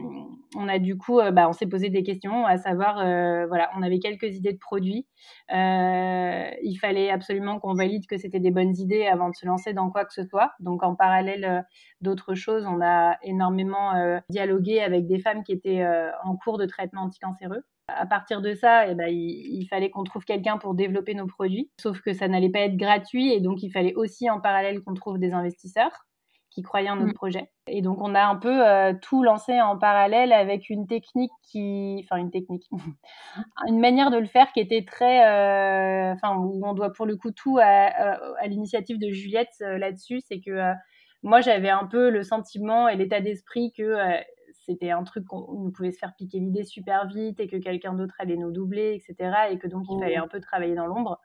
on 0.56 0.68
a 0.68 0.78
du 0.78 0.98
coup, 0.98 1.20
euh, 1.20 1.32
bah, 1.32 1.50
on 1.50 1.54
s'est 1.54 1.66
posé 1.66 1.90
des 1.90 2.04
questions, 2.04 2.46
à 2.46 2.58
savoir, 2.58 3.00
euh, 3.00 3.48
voilà, 3.48 3.72
on 3.76 3.82
avait 3.82 4.00
quelques 4.00 4.36
idées 4.36 4.54
de 4.54 4.60
produits. 4.60 5.08
il 5.50 6.78
fallait 6.80 7.10
absolument 7.10 7.60
qu'on 7.60 7.74
valide 7.74 8.06
que 8.08 8.18
c'était 8.18 8.40
des 8.40 8.52
bonnes 8.52 8.76
idées 8.78 9.06
avant 9.08 9.30
de 9.30 9.36
se 9.36 9.46
lancer 9.46 9.74
dans 9.74 9.90
quoi 9.90 10.06
que 10.06 10.14
ce 10.14 10.24
soit. 10.24 10.54
Donc, 10.60 10.84
en 10.84 10.96
parallèle 10.96 11.66
d'autres 12.02 12.36
choses, 12.36 12.66
on 12.68 12.82
a 12.82 13.18
énormément 13.24 13.94
dialogué 14.30 14.82
avec 14.82 15.08
des 15.08 15.20
femmes 15.20 15.44
qui 15.44 15.54
étaient 15.54 15.86
en 16.24 16.36
cours 16.38 16.58
de 16.58 16.66
traitement 16.66 17.04
anticancéreux. 17.04 17.64
À 17.88 18.08
partir 18.08 18.42
de 18.42 18.54
ça, 18.56 18.88
eh 18.88 18.96
ben, 18.96 19.08
il, 19.10 19.68
fallait 19.68 19.92
qu'on 19.92 20.04
trouve 20.04 20.26
quelqu'un 20.26 20.58
pour 20.58 20.74
développer 20.74 21.14
nos 21.14 21.28
produits, 21.28 21.70
sauf 21.80 22.02
que 22.02 22.14
ça 22.14 22.28
n'allait 22.28 22.50
pas 22.50 22.62
être 22.62 22.78
gratuit 22.78 23.32
et 23.32 23.42
donc 23.42 23.62
il 23.62 23.70
fallait 23.70 23.94
aussi 23.94 24.30
en 24.30 24.42
parallèle 24.42 24.82
qu'on 24.84 24.96
trouve 24.96 25.20
des 25.20 25.34
investisseurs 25.34 26.06
qui 26.56 26.62
croyaient 26.64 26.90
en 26.90 26.96
notre 26.96 27.12
mm. 27.12 27.16
projet. 27.16 27.52
Et 27.68 27.82
donc 27.82 28.00
on 28.02 28.16
a 28.16 28.24
un 28.24 28.38
peu 28.38 28.66
euh, 28.66 28.94
tout 29.02 29.22
lancé 29.22 29.62
en 29.62 29.78
parallèle 29.78 30.32
avec 30.32 30.70
une 30.70 30.88
technique 30.88 31.32
qui, 31.44 32.02
enfin 32.04 32.16
une 32.16 32.32
technique, 32.32 32.68
une 33.68 33.80
manière 33.80 34.10
de 34.10 34.18
le 34.18 34.26
faire 34.26 34.52
qui 34.54 34.62
était 34.62 34.86
très, 34.86 35.26
euh, 35.28 36.14
enfin 36.14 36.38
où 36.38 36.66
on 36.66 36.74
doit 36.74 36.94
pour 36.94 37.06
le 37.06 37.18
coup 37.18 37.32
tout 37.32 37.60
à, 37.62 37.66
à 37.66 38.48
l'initiative 38.48 38.98
de 38.98 39.10
Juliette 39.10 39.54
euh, 39.62 39.78
là-dessus, 39.78 40.22
c'est 40.22 40.40
que 40.40 40.74
moi 41.24 41.42
j'avais 41.42 41.70
un 41.70 41.86
peu 41.86 42.10
le 42.10 42.24
sentiment 42.24 42.88
et 42.88 42.96
l'état 42.96 43.20
d'esprit 43.20 43.74
que 43.76 43.98
c'était 44.66 44.92
un 44.92 45.04
truc 45.04 45.26
qu'on 45.26 45.72
pouvait 45.72 45.92
se 45.92 46.00
faire 46.00 46.14
piquer 46.16 46.40
l'idée 46.40 46.64
super 46.64 47.08
vite 47.08 47.40
et 47.40 47.48
que 47.48 47.58
quelqu'un 47.58 47.94
d'autre 47.94 48.16
allait 48.20 48.38
nous 48.38 48.52
doubler, 48.52 48.96
etc. 48.96 49.32
Et 49.52 49.60
que 49.60 49.68
donc 49.68 49.86
il 49.90 50.00
fallait 50.00 50.18
mmh. 50.18 50.24
un 50.24 50.28
peu 50.28 50.40
travailler 50.40 50.76
dans 50.76 50.88
l'ombre. 50.88 51.20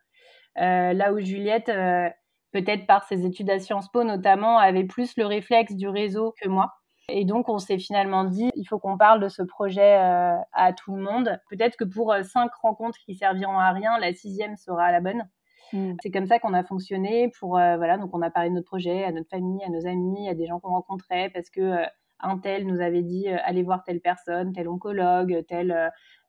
Euh, 0.58 0.92
là 0.92 1.12
où 1.12 1.20
Juliette, 1.20 1.68
euh, 1.68 2.08
peut-être 2.52 2.86
par 2.86 3.04
ses 3.04 3.24
études 3.24 3.50
à 3.50 3.58
Sciences 3.58 3.90
Po 3.90 4.04
notamment, 4.04 4.58
avait 4.58 4.84
plus 4.84 5.16
le 5.16 5.26
réflexe 5.26 5.74
du 5.74 5.88
réseau 5.88 6.34
que 6.40 6.48
moi. 6.48 6.72
Et 7.08 7.24
donc, 7.24 7.48
on 7.48 7.58
s'est 7.58 7.78
finalement 7.78 8.24
dit, 8.24 8.50
il 8.54 8.64
faut 8.66 8.78
qu'on 8.78 8.96
parle 8.96 9.20
de 9.20 9.28
ce 9.28 9.42
projet 9.42 9.96
euh, 9.98 10.36
à 10.52 10.72
tout 10.72 10.94
le 10.94 11.02
monde. 11.02 11.40
Peut-être 11.48 11.76
que 11.76 11.84
pour 11.84 12.14
cinq 12.22 12.52
rencontres 12.62 12.98
qui 13.04 13.14
serviront 13.14 13.58
à 13.58 13.72
rien, 13.72 13.98
la 13.98 14.12
sixième 14.12 14.56
sera 14.56 14.92
la 14.92 15.00
bonne. 15.00 15.28
Mmh. 15.72 15.94
C'est 16.02 16.10
comme 16.10 16.26
ça 16.26 16.38
qu'on 16.38 16.54
a 16.54 16.62
fonctionné. 16.62 17.32
Pour 17.38 17.52
voilà, 17.52 17.96
donc 17.96 18.10
on 18.12 18.22
a 18.22 18.30
parlé 18.30 18.50
de 18.50 18.54
notre 18.54 18.66
projet 18.66 19.02
à 19.04 19.12
notre 19.12 19.28
famille, 19.28 19.64
à 19.64 19.70
nos 19.70 19.86
amis, 19.86 20.28
à 20.28 20.34
des 20.34 20.46
gens 20.46 20.60
qu'on 20.60 20.70
rencontrait, 20.70 21.30
parce 21.30 21.50
que 21.50 21.84
un 22.22 22.38
tel 22.38 22.66
nous 22.66 22.80
avait 22.80 23.02
dit 23.02 23.28
euh, 23.28 23.36
allez 23.44 23.62
voir 23.62 23.82
telle 23.84 24.00
personne, 24.00 24.52
tel 24.52 24.68
oncologue, 24.68 25.44
tel 25.48 25.72
euh, 25.72 25.88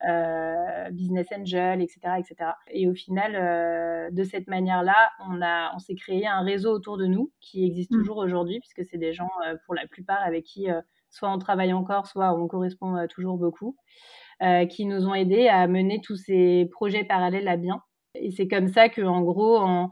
euh, 0.09 0.89
business 0.91 1.27
angel, 1.37 1.81
etc., 1.81 1.99
etc. 2.17 2.51
Et 2.69 2.87
au 2.87 2.93
final, 2.93 4.11
de 4.11 4.23
cette 4.23 4.47
manière-là, 4.47 5.11
on 5.29 5.41
a, 5.41 5.73
on 5.75 5.79
s'est 5.79 5.95
créé 5.95 6.25
un 6.25 6.41
réseau 6.41 6.71
autour 6.71 6.97
de 6.97 7.05
nous 7.05 7.31
qui 7.39 7.65
existe 7.65 7.91
mmh. 7.91 7.97
toujours 7.97 8.17
aujourd'hui, 8.17 8.59
puisque 8.59 8.89
c'est 8.89 8.97
des 8.97 9.13
gens, 9.13 9.29
pour 9.65 9.75
la 9.75 9.85
plupart, 9.87 10.21
avec 10.23 10.45
qui 10.45 10.67
soit 11.11 11.31
on 11.31 11.37
travaille 11.37 11.73
encore, 11.73 12.07
soit 12.07 12.33
on 12.33 12.47
correspond 12.47 13.05
toujours 13.09 13.37
beaucoup, 13.37 13.75
qui 14.69 14.85
nous 14.85 15.07
ont 15.07 15.13
aidés 15.13 15.49
à 15.49 15.67
mener 15.67 16.01
tous 16.01 16.15
ces 16.15 16.67
projets 16.71 17.03
parallèles 17.03 17.47
à 17.47 17.57
bien. 17.57 17.83
Et 18.15 18.31
c'est 18.31 18.47
comme 18.47 18.69
ça 18.69 18.89
que, 18.89 19.03
en 19.03 19.21
gros, 19.21 19.57
en, 19.57 19.91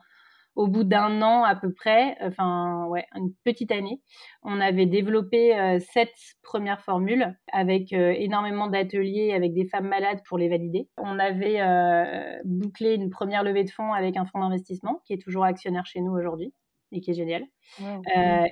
au 0.59 0.67
bout 0.67 0.83
d'un 0.83 1.21
an 1.21 1.45
à 1.45 1.55
peu 1.55 1.71
près, 1.71 2.17
enfin 2.19 2.85
ouais, 2.89 3.05
une 3.15 3.31
petite 3.45 3.71
année, 3.71 4.01
on 4.43 4.59
avait 4.59 4.87
développé 4.87 5.57
euh, 5.57 5.79
sept 5.79 6.13
premières 6.43 6.81
formules 6.81 7.33
avec 7.53 7.93
euh, 7.93 8.13
énormément 8.17 8.67
d'ateliers 8.67 9.31
avec 9.31 9.53
des 9.53 9.65
femmes 9.65 9.87
malades 9.87 10.19
pour 10.27 10.37
les 10.37 10.49
valider. 10.49 10.89
On 10.97 11.17
avait 11.17 11.61
euh, 11.61 12.37
bouclé 12.43 12.95
une 12.95 13.09
première 13.09 13.43
levée 13.43 13.63
de 13.63 13.69
fonds 13.69 13.93
avec 13.93 14.17
un 14.17 14.25
fonds 14.25 14.41
d'investissement 14.41 15.01
qui 15.05 15.13
est 15.13 15.21
toujours 15.21 15.45
actionnaire 15.45 15.85
chez 15.85 16.01
nous 16.01 16.11
aujourd'hui 16.11 16.53
et 16.91 16.99
qui 16.99 17.11
est 17.11 17.13
génial. 17.13 17.45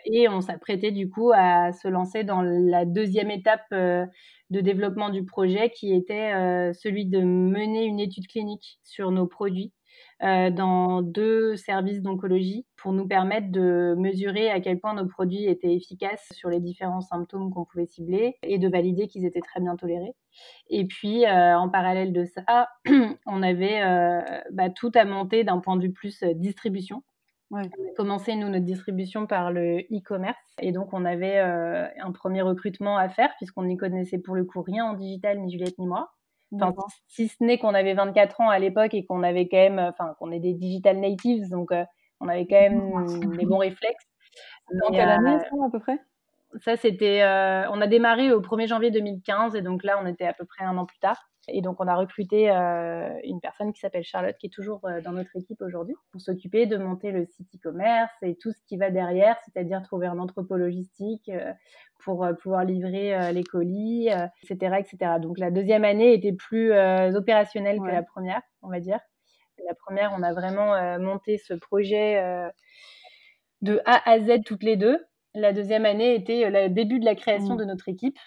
et 0.05 0.29
on 0.29 0.39
s'apprêtait 0.39 0.91
du 0.91 1.09
coup 1.09 1.33
à 1.35 1.73
se 1.73 1.89
lancer 1.89 2.23
dans 2.23 2.41
la 2.41 2.85
deuxième 2.85 3.31
étape 3.31 3.69
de 3.71 4.61
développement 4.61 5.09
du 5.09 5.25
projet 5.25 5.71
qui 5.71 5.93
était 5.93 6.31
celui 6.73 7.05
de 7.05 7.19
mener 7.19 7.83
une 7.83 7.99
étude 7.99 8.27
clinique 8.27 8.79
sur 8.83 9.11
nos 9.11 9.25
produits 9.25 9.73
euh, 9.73 9.76
dans 10.21 11.01
deux 11.01 11.55
services 11.55 12.01
d'oncologie 12.01 12.65
pour 12.75 12.93
nous 12.93 13.07
permettre 13.07 13.51
de 13.51 13.95
mesurer 13.97 14.49
à 14.49 14.59
quel 14.59 14.79
point 14.79 14.93
nos 14.93 15.05
produits 15.05 15.45
étaient 15.45 15.73
efficaces 15.73 16.27
sur 16.31 16.49
les 16.49 16.59
différents 16.59 17.01
symptômes 17.01 17.51
qu'on 17.51 17.65
pouvait 17.65 17.85
cibler 17.85 18.37
et 18.43 18.57
de 18.57 18.67
valider 18.67 19.07
qu'ils 19.07 19.25
étaient 19.25 19.41
très 19.41 19.59
bien 19.59 19.75
tolérés. 19.75 20.15
Et 20.69 20.85
puis, 20.85 21.25
euh, 21.25 21.57
en 21.57 21.69
parallèle 21.69 22.13
de 22.13 22.25
ça, 22.25 22.69
on 23.25 23.43
avait 23.43 23.81
euh, 23.81 24.21
bah, 24.51 24.69
tout 24.69 24.91
à 24.95 25.05
monter 25.05 25.43
d'un 25.43 25.59
point 25.59 25.75
de 25.75 25.83
vue 25.83 25.93
plus 25.93 26.23
distribution. 26.23 27.03
On 27.49 27.57
a 27.57 27.67
commencé, 27.95 28.35
nous, 28.35 28.49
notre 28.49 28.65
distribution 28.65 29.25
par 29.25 29.51
le 29.51 29.79
e-commerce. 29.91 30.37
Et 30.59 30.73
donc, 30.73 30.89
on 30.91 31.05
avait 31.05 31.39
un 31.39 32.11
premier 32.11 32.41
recrutement 32.41 32.97
à 32.97 33.07
faire, 33.07 33.33
puisqu'on 33.37 33.63
n'y 33.63 33.77
connaissait 33.77 34.17
pour 34.17 34.35
le 34.35 34.43
coup 34.43 34.61
rien 34.61 34.85
en 34.85 34.93
digital, 34.93 35.39
ni 35.39 35.49
Juliette 35.49 35.79
ni 35.79 35.87
moi 35.87 36.09
si 37.07 37.27
ce 37.27 37.43
n'est 37.43 37.57
qu'on 37.57 37.73
avait 37.73 37.93
24 37.93 38.41
ans 38.41 38.49
à 38.49 38.59
l'époque 38.59 38.93
et 38.93 39.05
qu'on 39.05 39.23
avait 39.23 39.47
quand 39.47 39.57
même, 39.57 39.79
enfin, 39.79 40.15
qu'on 40.19 40.31
est 40.31 40.39
des 40.39 40.53
digital 40.53 40.99
natives, 40.99 41.49
donc 41.49 41.71
euh, 41.71 41.83
on 42.19 42.27
avait 42.27 42.47
quand 42.47 42.59
même 42.59 43.37
des 43.37 43.45
bons 43.45 43.57
réflexes. 43.57 44.05
Dans 44.81 44.91
quelle 44.91 45.09
année, 45.09 45.35
euh, 45.35 45.65
à 45.65 45.69
peu 45.71 45.79
près? 45.79 45.99
Ça, 46.55 46.77
c'était. 46.77 47.21
Euh, 47.23 47.69
on 47.71 47.81
a 47.81 47.87
démarré 47.87 48.31
au 48.31 48.41
1er 48.41 48.67
janvier 48.67 48.89
2015 48.89 49.55
et 49.55 49.61
donc 49.61 49.83
là, 49.83 49.99
on 50.01 50.07
était 50.07 50.25
à 50.25 50.33
peu 50.33 50.45
près 50.45 50.63
un 50.63 50.77
an 50.77 50.85
plus 50.85 50.99
tard. 50.99 51.29
Et 51.49 51.61
donc, 51.61 51.79
on 51.79 51.87
a 51.87 51.95
recruté 51.95 52.49
euh, 52.49 53.09
une 53.23 53.39
personne 53.39 53.71
qui 53.71 53.79
s'appelle 53.79 54.03
Charlotte, 54.03 54.35
qui 54.37 54.47
est 54.47 54.53
toujours 54.53 54.81
euh, 54.85 55.01
dans 55.01 55.11
notre 55.11 55.35
équipe 55.35 55.61
aujourd'hui, 55.61 55.95
pour 56.11 56.21
s'occuper 56.21 56.65
de 56.65 56.77
monter 56.77 57.11
le 57.11 57.25
site 57.25 57.47
e-commerce 57.55 58.11
et 58.21 58.35
tout 58.35 58.51
ce 58.51 58.57
qui 58.65 58.77
va 58.77 58.91
derrière, 58.91 59.37
c'est-à-dire 59.45 59.81
trouver 59.81 60.07
un 60.07 60.19
entrepôt 60.19 60.55
logistique 60.55 61.31
pour 61.99 62.27
pouvoir 62.41 62.63
livrer 62.63 63.33
les 63.33 63.43
colis, 63.43 64.09
etc., 64.43 64.77
etc. 64.79 65.13
Donc, 65.21 65.39
la 65.39 65.51
deuxième 65.51 65.83
année 65.83 66.13
était 66.13 66.33
plus 66.33 66.71
opérationnelle 67.15 67.79
que 67.79 67.87
la 67.87 68.03
première, 68.03 68.41
on 68.61 68.69
va 68.69 68.79
dire. 68.79 68.99
La 69.65 69.73
première, 69.73 70.13
on 70.17 70.23
a 70.23 70.33
vraiment 70.33 70.99
monté 70.99 71.37
ce 71.37 71.53
projet 71.53 72.21
de 73.61 73.81
A 73.85 74.09
à 74.09 74.19
Z 74.19 74.43
toutes 74.45 74.63
les 74.63 74.75
deux. 74.75 74.99
La 75.33 75.53
deuxième 75.53 75.85
année 75.85 76.15
était 76.15 76.49
le 76.49 76.69
début 76.69 76.99
de 76.99 77.05
la 77.05 77.15
création 77.15 77.55
mmh. 77.55 77.57
de 77.57 77.65
notre 77.65 77.89
équipe. 77.89 78.17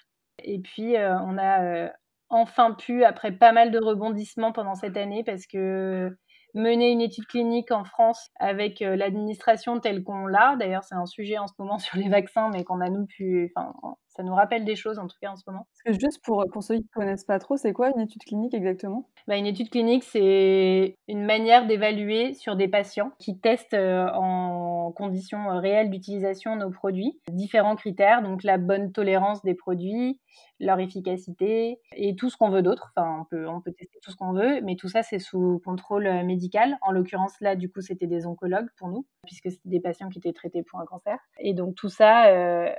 Et 0.42 0.58
puis, 0.58 0.94
on 0.96 1.38
a 1.38 1.90
enfin 2.30 2.72
pu, 2.72 3.04
après 3.04 3.32
pas 3.32 3.52
mal 3.52 3.70
de 3.70 3.78
rebondissements 3.78 4.52
pendant 4.52 4.74
cette 4.74 4.96
année, 4.96 5.24
parce 5.24 5.46
que 5.46 6.16
mener 6.54 6.90
une 6.90 7.00
étude 7.00 7.26
clinique 7.26 7.70
en 7.70 7.84
France 7.84 8.30
avec 8.38 8.82
euh, 8.82 8.96
l'administration 8.96 9.78
telle 9.80 10.02
qu'on 10.02 10.26
l'a, 10.26 10.56
d'ailleurs 10.56 10.84
c'est 10.84 10.94
un 10.94 11.06
sujet 11.06 11.38
en 11.38 11.46
ce 11.46 11.52
moment 11.58 11.78
sur 11.78 11.98
les 11.98 12.08
vaccins, 12.08 12.50
mais 12.52 12.64
qu'on 12.64 12.80
a 12.80 12.88
nous 12.88 13.06
pu, 13.06 13.52
enfin 13.54 13.72
ça 14.20 14.26
nous 14.26 14.34
rappelle 14.34 14.66
des 14.66 14.76
choses 14.76 14.98
en 14.98 15.06
tout 15.06 15.16
cas 15.18 15.30
en 15.30 15.36
ce 15.36 15.44
moment. 15.46 15.66
Parce 15.72 15.96
que 15.96 16.00
juste 16.04 16.22
pour, 16.22 16.44
pour 16.52 16.62
ceux 16.62 16.74
qui 16.74 16.82
ne 16.82 17.00
connaissent 17.00 17.24
pas 17.24 17.38
trop, 17.38 17.56
c'est 17.56 17.72
quoi 17.72 17.88
une 17.88 18.00
étude 18.02 18.22
clinique 18.22 18.52
exactement? 18.52 19.08
Bah, 19.26 19.38
Une 19.38 19.46
étude 19.46 19.70
clinique, 19.70 20.04
c'est 20.04 20.94
une 21.08 21.24
manière 21.24 21.66
d'évaluer 21.66 22.34
sur 22.34 22.54
des 22.54 22.68
patients 22.68 23.12
qui 23.18 23.38
testent 23.38 23.72
euh, 23.72 24.08
en 24.12 24.92
conditions 24.92 25.50
euh, 25.50 25.58
réelles 25.58 25.88
d'utilisation 25.88 26.54
nos 26.56 26.70
produits 26.70 27.18
différents 27.30 27.76
critères, 27.76 28.22
donc 28.22 28.42
la 28.42 28.58
bonne 28.58 28.92
tolérance 28.92 29.40
des 29.42 29.54
produits, 29.54 30.20
leur 30.58 30.80
efficacité 30.80 31.80
et 31.96 32.14
tout 32.14 32.28
ce 32.28 32.36
qu'on 32.36 32.50
veut 32.50 32.60
d'autre. 32.60 32.92
Enfin, 32.94 33.20
on 33.22 33.24
peut, 33.24 33.48
on 33.48 33.62
peut 33.62 33.72
tester 33.72 33.98
tout 34.02 34.10
ce 34.10 34.16
qu'on 34.16 34.34
veut, 34.34 34.60
mais 34.60 34.76
tout 34.76 34.88
ça 34.88 35.02
c'est 35.02 35.18
sous 35.18 35.62
contrôle 35.64 36.06
euh, 36.06 36.24
médical. 36.24 36.76
En 36.82 36.92
l'occurrence 36.92 37.40
là, 37.40 37.56
du 37.56 37.70
coup, 37.70 37.80
c'était 37.80 38.06
des 38.06 38.26
oncologues 38.26 38.68
pour 38.76 38.88
nous, 38.88 39.06
puisque 39.24 39.50
c'était 39.50 39.70
des 39.70 39.80
patients 39.80 40.10
qui 40.10 40.18
étaient 40.18 40.34
traités 40.34 40.62
pour 40.62 40.78
un 40.78 40.84
cancer. 40.84 41.16
Et 41.38 41.54
donc 41.54 41.74
tout 41.74 41.88
ça, 41.88 42.26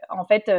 en 0.10 0.26
fait, 0.26 0.52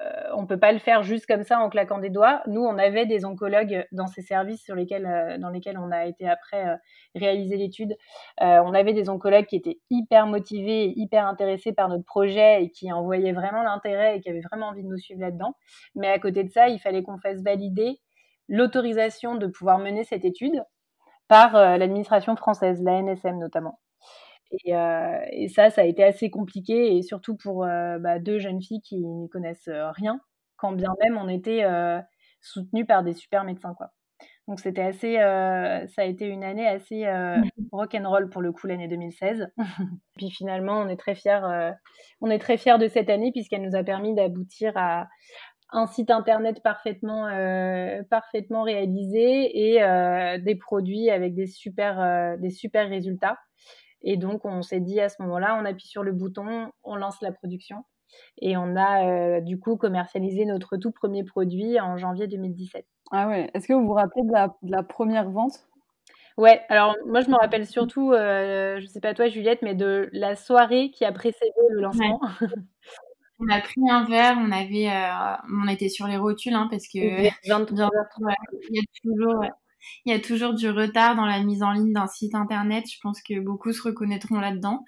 euh, 0.00 0.30
on 0.34 0.44
peut 0.46 0.58
pas 0.58 0.72
le 0.72 0.80
faire 0.80 1.04
juste 1.04 1.26
comme 1.26 1.44
ça 1.44 1.60
en 1.60 1.68
claquant 1.68 1.98
des 1.98 2.10
doigts. 2.10 2.42
Nous, 2.46 2.60
on 2.60 2.78
avait 2.78 3.06
des 3.06 3.24
oncologues 3.24 3.86
dans 3.92 4.08
ces 4.08 4.22
services 4.22 4.62
sur 4.62 4.74
lesquels, 4.74 5.06
euh, 5.06 5.38
dans 5.38 5.50
lesquels 5.50 5.78
on 5.78 5.92
a 5.92 6.06
été 6.06 6.28
après 6.28 6.66
euh, 6.66 6.76
réaliser 7.14 7.56
l'étude. 7.56 7.96
on 8.40 8.74
avait 8.74 8.92
des 8.92 9.08
oncologues 9.08 9.46
qui 9.46 9.56
étaient 9.56 9.78
hyper 9.90 10.26
motivés, 10.26 10.92
hyper 10.96 11.26
intéressés 11.26 11.72
par 11.72 11.88
notre 11.88 12.04
projet 12.04 12.64
et 12.64 12.70
qui 12.70 12.92
en 12.92 13.02
voyaient 13.02 13.32
vraiment 13.32 13.62
l'intérêt 13.62 14.16
et 14.16 14.20
qui 14.20 14.30
avaient 14.30 14.40
vraiment 14.40 14.68
envie 14.68 14.82
de 14.82 14.88
nous 14.88 14.98
suivre 14.98 15.20
là-dedans. 15.20 15.54
Mais 15.94 16.08
à 16.08 16.18
côté 16.18 16.42
de 16.42 16.50
ça, 16.50 16.68
il 16.68 16.80
fallait 16.80 17.02
qu'on 17.02 17.18
fasse 17.18 17.42
valider 17.42 18.00
l'autorisation 18.48 19.36
de 19.36 19.46
pouvoir 19.46 19.78
mener 19.78 20.04
cette 20.04 20.24
étude 20.24 20.62
par 21.28 21.52
l'administration 21.52 22.36
française, 22.36 22.82
la 22.82 23.00
NSM 23.00 23.38
notamment. 23.38 23.78
Euh, 24.68 25.18
et, 25.30 25.48
ça, 25.48 25.70
ça 25.70 25.82
a 25.82 25.84
été 25.84 26.04
assez 26.04 26.30
compliqué, 26.30 26.96
et 26.96 27.02
surtout 27.02 27.36
pour 27.36 27.64
euh, 27.64 27.98
bah, 27.98 28.18
deux 28.18 28.38
jeunes 28.38 28.62
filles 28.62 28.82
qui 28.82 28.96
n'y 28.96 29.28
connaissent 29.28 29.68
euh, 29.68 29.90
rien, 29.90 30.20
quand 30.56 30.72
bien 30.72 30.90
même 31.02 31.18
on 31.18 31.28
était 31.28 31.64
soutenues 32.40 32.86
par 32.86 33.02
des 33.02 33.14
super 33.14 33.44
médecins. 33.44 33.74
Quoi. 33.74 33.90
Donc 34.46 34.60
c'était 34.60 34.82
assez, 34.82 35.16
ça 35.16 36.02
a 36.02 36.04
été 36.04 36.26
une 36.26 36.44
année 36.44 36.66
assez 36.66 37.04
mmh. 37.06 37.44
rock 37.72 37.94
and 37.94 38.08
roll 38.08 38.28
pour 38.28 38.42
le 38.42 38.52
coup 38.52 38.66
l'année 38.66 38.88
2016. 38.88 39.48
Puis 40.16 40.30
finalement, 40.30 40.80
on 40.80 40.88
est 40.88 40.96
très 40.96 41.14
fiers, 41.14 41.72
on 42.20 42.30
est 42.30 42.38
très 42.38 42.56
fiers 42.56 42.78
de 42.78 42.88
cette 42.88 43.10
année 43.10 43.32
puisqu'elle 43.32 43.62
nous 43.62 43.76
a 43.76 43.82
permis 43.82 44.14
d'aboutir 44.14 44.72
à 44.76 45.08
un 45.70 45.86
site 45.86 46.10
internet 46.10 46.62
parfaitement, 46.62 47.26
parfaitement 48.10 48.62
réalisé 48.62 49.74
et 49.74 50.38
des 50.38 50.54
produits 50.54 51.10
avec 51.10 51.34
des 51.34 51.46
super, 51.46 52.38
des 52.38 52.50
super 52.50 52.88
résultats. 52.88 53.38
Et 54.04 54.16
donc, 54.16 54.44
on 54.44 54.62
s'est 54.62 54.80
dit 54.80 55.00
à 55.00 55.08
ce 55.08 55.20
moment-là, 55.22 55.58
on 55.60 55.64
appuie 55.64 55.88
sur 55.88 56.02
le 56.02 56.12
bouton, 56.12 56.70
on 56.84 56.94
lance 56.94 57.20
la 57.22 57.32
production. 57.32 57.84
Et 58.40 58.56
on 58.56 58.76
a 58.76 59.06
euh, 59.06 59.40
du 59.40 59.58
coup 59.58 59.76
commercialisé 59.76 60.44
notre 60.44 60.76
tout 60.76 60.92
premier 60.92 61.24
produit 61.24 61.80
en 61.80 61.96
janvier 61.96 62.28
2017. 62.28 62.86
Ah 63.10 63.28
ouais, 63.28 63.50
est-ce 63.54 63.66
que 63.66 63.72
vous 63.72 63.86
vous 63.86 63.94
rappelez 63.94 64.22
de 64.22 64.70
la, 64.70 64.82
première 64.82 65.28
vente? 65.30 65.66
Ouais, 66.36 66.60
alors 66.68 66.96
moi 67.06 67.22
je 67.22 67.30
me 67.30 67.36
rappelle 67.36 67.66
surtout, 67.66 68.12
euh, 68.12 68.80
je 68.80 68.86
sais 68.86 69.00
pas 69.00 69.14
toi 69.14 69.28
Juliette, 69.28 69.62
mais 69.62 69.74
de 69.74 70.08
la 70.12 70.36
soirée 70.36 70.90
qui 70.90 71.04
a 71.04 71.12
précédé 71.12 71.52
le 71.70 71.80
lancement. 71.80 72.20
on 73.40 73.48
a 73.48 73.60
pris 73.60 73.80
un 73.88 74.04
verre, 74.04 74.36
on 74.38 74.50
avait, 74.50 74.88
euh, 74.90 75.36
on 75.64 75.68
était 75.68 75.88
sur 75.88 76.06
les 76.06 76.16
rotules 76.16 76.54
hein, 76.54 76.68
parce 76.70 76.86
que 76.86 76.98
il 76.98 77.32
y 77.48 77.50
a 77.50 77.64
toujours, 79.02 79.44
Il 80.04 80.12
y 80.12 80.16
a 80.16 80.20
toujours 80.20 80.54
du 80.54 80.68
retard 80.68 81.16
dans 81.16 81.26
la 81.26 81.42
mise 81.42 81.62
en 81.62 81.72
ligne 81.72 81.92
d'un 81.92 82.06
site 82.06 82.34
internet. 82.34 82.84
Je 82.90 82.98
pense 83.02 83.20
que 83.22 83.40
beaucoup 83.40 83.72
se 83.72 83.82
reconnaîtront 83.82 84.40
là-dedans. 84.40 84.84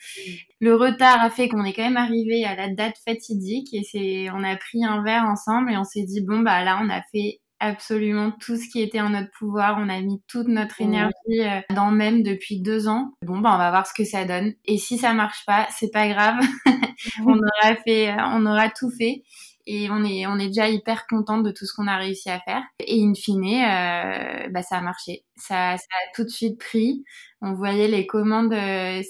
Le 0.60 0.74
retard 0.74 1.22
a 1.22 1.30
fait 1.30 1.48
qu'on 1.48 1.64
est 1.64 1.72
quand 1.72 1.84
même 1.84 1.96
arrivé 1.96 2.44
à 2.44 2.54
la 2.54 2.68
date 2.68 2.96
fatidique 3.04 3.72
et 3.72 3.82
c'est, 3.82 4.30
on 4.30 4.42
a 4.42 4.56
pris 4.56 4.84
un 4.84 5.02
verre 5.02 5.24
ensemble 5.24 5.72
et 5.72 5.76
on 5.76 5.84
s'est 5.84 6.04
dit 6.04 6.22
bon 6.22 6.40
bah 6.40 6.64
là 6.64 6.80
on 6.82 6.88
a 6.88 7.02
fait 7.12 7.40
absolument 7.60 8.32
tout 8.32 8.56
ce 8.56 8.68
qui 8.68 8.80
était 8.80 9.00
en 9.00 9.10
notre 9.10 9.30
pouvoir. 9.38 9.76
On 9.78 9.88
a 9.88 10.00
mis 10.00 10.22
toute 10.28 10.48
notre 10.48 10.80
énergie 10.80 11.12
euh, 11.40 11.60
dans 11.74 11.90
même 11.90 12.22
depuis 12.22 12.60
deux 12.60 12.88
ans. 12.88 13.12
Bon, 13.22 13.38
bah, 13.38 13.52
on 13.54 13.58
va 13.58 13.70
voir 13.70 13.86
ce 13.86 13.94
que 13.94 14.04
ça 14.04 14.24
donne. 14.24 14.54
Et 14.64 14.78
si 14.78 14.98
ça 14.98 15.14
marche 15.14 15.44
pas, 15.46 15.66
c'est 15.70 15.90
pas 15.90 16.08
grave. 16.08 16.40
on 17.26 17.36
aura 17.36 17.76
fait, 17.84 18.10
euh, 18.10 18.22
on 18.32 18.46
aura 18.46 18.68
tout 18.70 18.90
fait. 18.90 19.22
Et 19.66 19.90
on 19.90 20.04
est, 20.04 20.26
on 20.26 20.38
est 20.38 20.46
déjà 20.46 20.68
hyper 20.68 21.06
contente 21.06 21.42
de 21.42 21.50
tout 21.50 21.66
ce 21.66 21.74
qu'on 21.74 21.88
a 21.88 21.96
réussi 21.96 22.30
à 22.30 22.40
faire. 22.40 22.62
Et 22.78 23.02
in 23.02 23.14
fine, 23.14 23.44
euh, 23.44 24.48
bah, 24.50 24.62
ça 24.62 24.78
a 24.78 24.80
marché. 24.80 25.24
Ça, 25.36 25.76
ça 25.76 25.86
a 25.90 26.14
tout 26.14 26.24
de 26.24 26.28
suite 26.28 26.58
pris. 26.58 27.04
On 27.42 27.52
voyait 27.52 27.88
les 27.88 28.06
commandes 28.06 28.54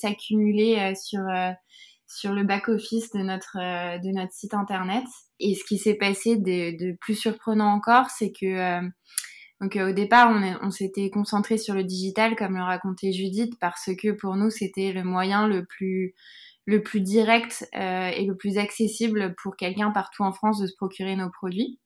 s'accumuler 0.01 0.95
sur, 0.95 1.21
sur 2.07 2.33
le 2.33 2.45
back-office 2.45 3.13
de 3.13 3.21
notre, 3.21 3.57
de 3.57 4.13
notre 4.13 4.33
site 4.33 4.55
internet. 4.55 5.05
Et 5.39 5.55
ce 5.55 5.65
qui 5.65 5.79
s'est 5.79 5.95
passé 5.95 6.37
de, 6.37 6.77
de, 6.79 6.97
plus 7.01 7.15
surprenant 7.15 7.73
encore, 7.73 8.09
c'est 8.11 8.33
que 8.33 8.47
euh, 8.47 8.89
donc 9.61 9.77
euh, 9.77 9.91
au 9.91 9.93
départ, 9.93 10.31
on, 10.31 10.67
on 10.67 10.71
s'était 10.71 11.11
concentré 11.11 11.59
sur 11.59 11.75
le 11.75 11.85
digital, 11.85 12.37
comme 12.37 12.57
le 12.57 12.63
racontait 12.63 13.13
Judith, 13.13 13.55
parce 13.61 13.91
que 14.01 14.13
pour 14.13 14.37
nous, 14.37 14.51
c'était 14.51 14.93
le 14.93 15.05
moyen 15.05 15.47
le 15.47 15.65
plus 15.65 16.15
le 16.67 16.83
plus 16.83 17.01
direct 17.01 17.69
euh, 17.75 18.09
et 18.09 18.27
le 18.27 18.37
plus 18.37 18.59
accessible 18.59 19.35
pour 19.43 19.57
quelqu'un 19.57 19.91
partout 19.93 20.23
en 20.25 20.33
France 20.33 20.61
de 20.61 20.67
se 20.67 20.75
procurer 20.77 21.17
nos 21.17 21.31
produits. 21.31 21.79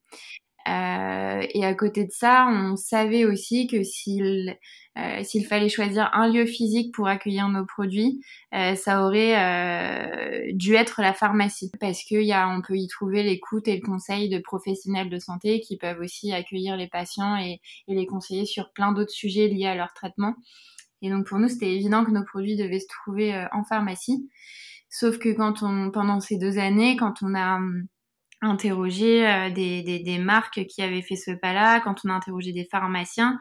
Euh, 0.69 1.47
et 1.55 1.65
à 1.65 1.75
côté 1.75 2.05
de 2.05 2.11
ça, 2.11 2.47
on 2.51 2.77
savait 2.77 3.25
aussi 3.25 3.67
que 3.67 3.83
s'il 3.83 4.59
euh, 4.99 5.23
fallait 5.49 5.71
choisir 5.71 6.11
un 6.13 6.29
lieu 6.29 6.45
physique 6.45 6.93
pour 6.95 7.09
accueillir 7.09 7.49
nos 7.49 7.65
produits, 7.65 8.21
euh, 8.55 8.75
ça 8.75 9.05
aurait 9.05 9.39
euh, 9.39 10.53
dû 10.53 10.75
être 10.75 11.01
la 11.01 11.15
pharmacie 11.15 11.71
parce 11.81 12.05
que 12.05 12.17
y 12.17 12.33
a, 12.33 12.49
on 12.49 12.61
peut 12.61 12.77
y 12.77 12.89
trouver 12.89 13.23
l'écoute 13.23 13.69
et 13.69 13.77
le 13.77 13.87
conseil 13.87 14.29
de 14.29 14.39
professionnels 14.39 15.09
de 15.09 15.19
santé 15.19 15.61
qui 15.61 15.79
peuvent 15.79 16.01
aussi 16.01 16.33
accueillir 16.33 16.77
les 16.77 16.89
patients 16.89 17.37
et, 17.39 17.61
et 17.89 17.95
les 17.95 18.07
conseiller 18.07 18.45
sur 18.45 18.71
plein 18.73 18.93
d'autres 18.93 19.13
sujets 19.13 19.49
liés 19.49 19.67
à 19.67 19.75
leur 19.75 19.95
traitement. 19.95 20.35
Et 21.03 21.11
donc 21.11 21.27
pour 21.27 21.39
nous, 21.39 21.49
c'était 21.49 21.75
évident 21.75 22.05
que 22.05 22.11
nos 22.11 22.25
produits 22.25 22.57
devaient 22.57 22.81
se 22.81 22.89
trouver 22.89 23.35
euh, 23.35 23.47
en 23.53 23.65
pharmacie. 23.65 24.29
Sauf 24.91 25.19
que 25.19 25.31
quand 25.31 25.63
on, 25.63 25.91
pendant 25.91 26.21
ces 26.21 26.37
deux 26.37 26.59
années, 26.59 26.97
quand 26.97 27.23
on 27.23 27.35
a 27.35 27.57
hum, 27.57 27.87
interrogé 28.43 29.27
euh, 29.27 29.51
des, 29.51 29.83
des, 29.83 30.01
des, 30.01 30.19
marques 30.19 30.67
qui 30.67 30.83
avaient 30.83 31.03
fait 31.03 31.17
ce 31.17 31.31
pas-là, 31.31 31.81
quand 31.81 31.97
on 32.05 32.11
a 32.11 32.15
interrogé 32.15 32.53
des 32.53 32.67
pharmaciens, 32.71 33.39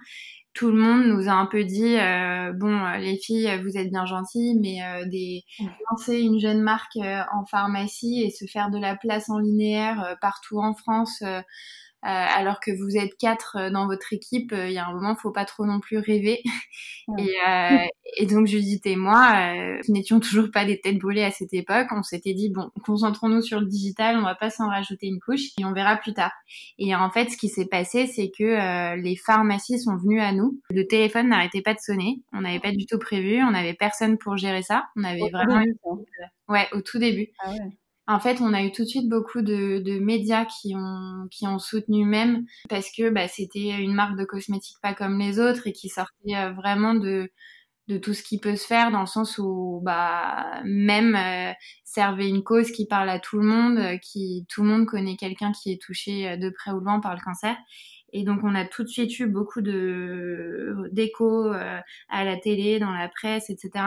tout 0.53 0.71
le 0.71 0.77
monde 0.77 1.05
nous 1.05 1.29
a 1.29 1.31
un 1.31 1.45
peu 1.45 1.63
dit 1.63 1.97
euh, 1.97 2.51
bon 2.53 2.83
les 2.97 3.17
filles 3.17 3.49
vous 3.63 3.77
êtes 3.77 3.89
bien 3.89 4.05
gentilles 4.05 4.57
mais 4.59 4.83
euh, 4.83 5.05
des 5.05 5.43
lancer 5.89 6.19
une 6.19 6.39
jeune 6.39 6.61
marque 6.61 6.97
euh, 6.97 7.21
en 7.31 7.45
pharmacie 7.45 8.23
et 8.23 8.29
se 8.29 8.45
faire 8.45 8.69
de 8.69 8.79
la 8.79 8.95
place 8.95 9.29
en 9.29 9.37
linéaire 9.37 10.03
euh, 10.03 10.15
partout 10.19 10.59
en 10.59 10.73
France 10.73 11.21
euh, 11.21 11.41
alors 12.01 12.59
que 12.59 12.71
vous 12.71 12.97
êtes 12.97 13.17
quatre 13.17 13.57
euh, 13.57 13.69
dans 13.69 13.85
votre 13.85 14.13
équipe, 14.13 14.53
euh, 14.53 14.67
il 14.67 14.73
y 14.73 14.77
a 14.77 14.87
un 14.87 14.93
moment, 14.93 15.15
faut 15.15 15.31
pas 15.31 15.45
trop 15.45 15.65
non 15.65 15.79
plus 15.79 15.97
rêver. 15.97 16.41
Et, 17.17 17.37
et, 18.17 18.27
donc 18.27 18.45
Judith 18.45 18.85
et 18.85 18.95
moi, 18.95 19.51
qui 19.83 19.91
n'étions 19.91 20.19
toujours 20.19 20.51
pas 20.51 20.63
des 20.63 20.79
têtes 20.79 20.99
brûlées 20.99 21.23
à 21.23 21.31
cette 21.31 21.55
époque, 21.55 21.87
on 21.89 22.03
s'était 22.03 22.35
dit 22.35 22.49
bon, 22.49 22.69
concentrons-nous 22.85 23.41
sur 23.41 23.59
le 23.59 23.65
digital, 23.65 24.15
on 24.17 24.21
va 24.21 24.35
pas 24.35 24.51
s'en 24.51 24.67
rajouter 24.67 25.07
une 25.07 25.19
couche 25.19 25.47
et 25.59 25.65
on 25.65 25.73
verra 25.73 25.97
plus 25.97 26.13
tard. 26.13 26.31
Et 26.77 26.95
en 26.95 27.09
fait, 27.09 27.31
ce 27.31 27.37
qui 27.37 27.49
s'est 27.49 27.65
passé, 27.65 28.05
c'est 28.05 28.29
que 28.29 28.95
les 28.95 29.15
pharmacies 29.15 29.79
sont 29.79 29.97
venues 29.97 30.21
à 30.21 30.33
nous. 30.33 30.61
Le 30.69 30.85
téléphone 30.85 31.29
n'arrêtait 31.29 31.63
pas 31.63 31.73
de 31.73 31.79
sonner. 31.79 32.21
On 32.31 32.41
n'avait 32.41 32.59
pas 32.59 32.71
du 32.71 32.85
tout 32.85 32.99
prévu, 32.99 33.41
on 33.41 33.51
n'avait 33.51 33.73
personne 33.73 34.19
pour 34.19 34.37
gérer 34.37 34.61
ça. 34.61 34.85
On 34.95 35.03
avait 35.03 35.23
au 35.23 35.29
vraiment, 35.29 35.61
début, 35.61 35.79
ouais, 36.47 36.67
au 36.73 36.81
tout 36.81 36.99
début. 36.99 37.29
Ah 37.39 37.49
ouais 37.49 37.71
en 38.09 38.19
fait, 38.19 38.41
on 38.41 38.53
a 38.53 38.63
eu 38.63 38.71
tout 38.71 38.83
de 38.83 38.87
suite 38.87 39.07
beaucoup 39.07 39.43
de, 39.43 39.99
médias 39.99 40.45
qui 40.45 40.73
ont, 40.75 41.59
soutenu 41.59 42.05
même 42.05 42.45
parce 42.67 42.89
que 42.91 43.11
bah, 43.11 43.27
c'était 43.27 43.69
une 43.81 43.93
marque 43.93 44.17
de 44.17 44.25
cosmétiques 44.25 44.77
pas 44.81 44.95
comme 44.95 45.19
les 45.19 45.39
autres 45.39 45.67
et 45.67 45.73
qui 45.73 45.89
sortait 45.89 46.35
euh, 46.35 46.51
vraiment 46.53 46.95
de, 46.95 47.31
de 47.87 47.97
tout 47.99 48.15
ce 48.15 48.23
qui 48.23 48.39
peut 48.39 48.55
se 48.55 48.65
faire 48.65 48.91
dans 48.91 49.01
le 49.01 49.05
sens 49.05 49.37
où 49.37 49.81
bah 49.83 50.61
même 50.63 51.15
euh, 51.15 51.53
servait 51.83 52.27
une 52.29 52.43
cause 52.43 52.71
qui 52.71 52.87
parle 52.87 53.09
à 53.09 53.19
tout 53.19 53.37
le 53.37 53.45
monde, 53.45 53.77
euh, 53.77 53.97
qui 53.97 54.47
tout 54.49 54.63
le 54.63 54.69
monde 54.69 54.87
connaît 54.87 55.15
quelqu'un 55.15 55.51
qui 55.51 55.71
est 55.71 55.81
touché 55.81 56.35
de 56.37 56.49
près 56.49 56.71
ou 56.71 56.79
de 56.79 56.85
loin 56.85 56.99
par 56.99 57.13
le 57.13 57.21
cancer 57.21 57.55
et 58.13 58.23
donc, 58.23 58.39
on 58.43 58.55
a 58.55 58.65
tout 58.65 58.83
de 58.83 58.87
suite 58.87 59.19
eu 59.19 59.27
beaucoup 59.27 59.61
d'échos 59.61 61.53
euh, 61.53 61.79
à 62.09 62.23
la 62.23 62.37
télé, 62.37 62.79
dans 62.79 62.91
la 62.91 63.09
presse, 63.09 63.49
etc. 63.49 63.85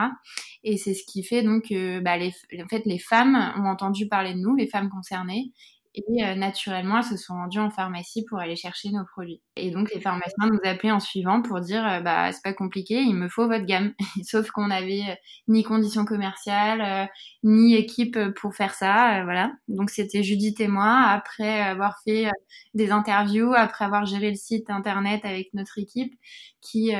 Et 0.63 0.77
c'est 0.77 0.93
ce 0.93 1.03
qui 1.05 1.23
fait 1.23 1.43
donc 1.43 1.73
bah, 2.01 2.17
en 2.17 2.67
fait, 2.67 2.83
les 2.85 2.99
femmes 2.99 3.53
ont 3.57 3.67
entendu 3.67 4.07
parler 4.07 4.33
de 4.33 4.39
nous, 4.39 4.55
les 4.55 4.67
femmes 4.67 4.89
concernées, 4.89 5.51
et 5.95 6.23
euh, 6.23 6.35
naturellement, 6.35 6.97
elles 6.99 7.03
se 7.03 7.17
sont 7.17 7.33
rendues 7.33 7.59
en 7.59 7.69
pharmacie 7.69 8.25
pour 8.27 8.39
aller 8.39 8.55
chercher 8.55 8.89
nos 8.89 9.05
produits. 9.05 9.41
Et 9.55 9.69
donc, 9.69 9.93
les 9.93 10.01
pharmaciens 10.01 10.49
nous 10.49 10.59
appelaient 10.63 10.91
en 10.91 10.99
suivant 10.99 11.41
pour 11.43 11.61
dire, 11.61 11.85
euh, 11.87 11.99
bah, 11.99 12.31
c'est 12.31 12.41
pas 12.43 12.53
compliqué, 12.53 12.95
il 13.01 13.15
me 13.15 13.29
faut 13.29 13.47
votre 13.47 13.65
gamme. 13.65 13.93
Sauf 14.23 14.49
qu'on 14.49 14.71
avait 14.71 15.03
euh, 15.07 15.15
ni 15.47 15.63
conditions 15.63 16.05
commerciales, 16.05 16.81
euh, 16.81 17.05
ni 17.43 17.75
équipe 17.75 18.17
pour 18.35 18.55
faire 18.55 18.73
ça, 18.73 19.23
voilà. 19.23 19.51
Donc, 19.67 19.91
c'était 19.91 20.23
Judith 20.23 20.59
et 20.59 20.67
moi, 20.67 21.01
après 21.09 21.61
avoir 21.61 21.99
fait 22.03 22.29
des 22.73 22.91
interviews, 22.91 23.53
après 23.53 23.85
avoir 23.85 24.05
géré 24.05 24.29
le 24.31 24.35
site 24.35 24.69
internet 24.71 25.23
avec 25.25 25.53
notre 25.53 25.77
équipe, 25.77 26.13
qui 26.61 26.91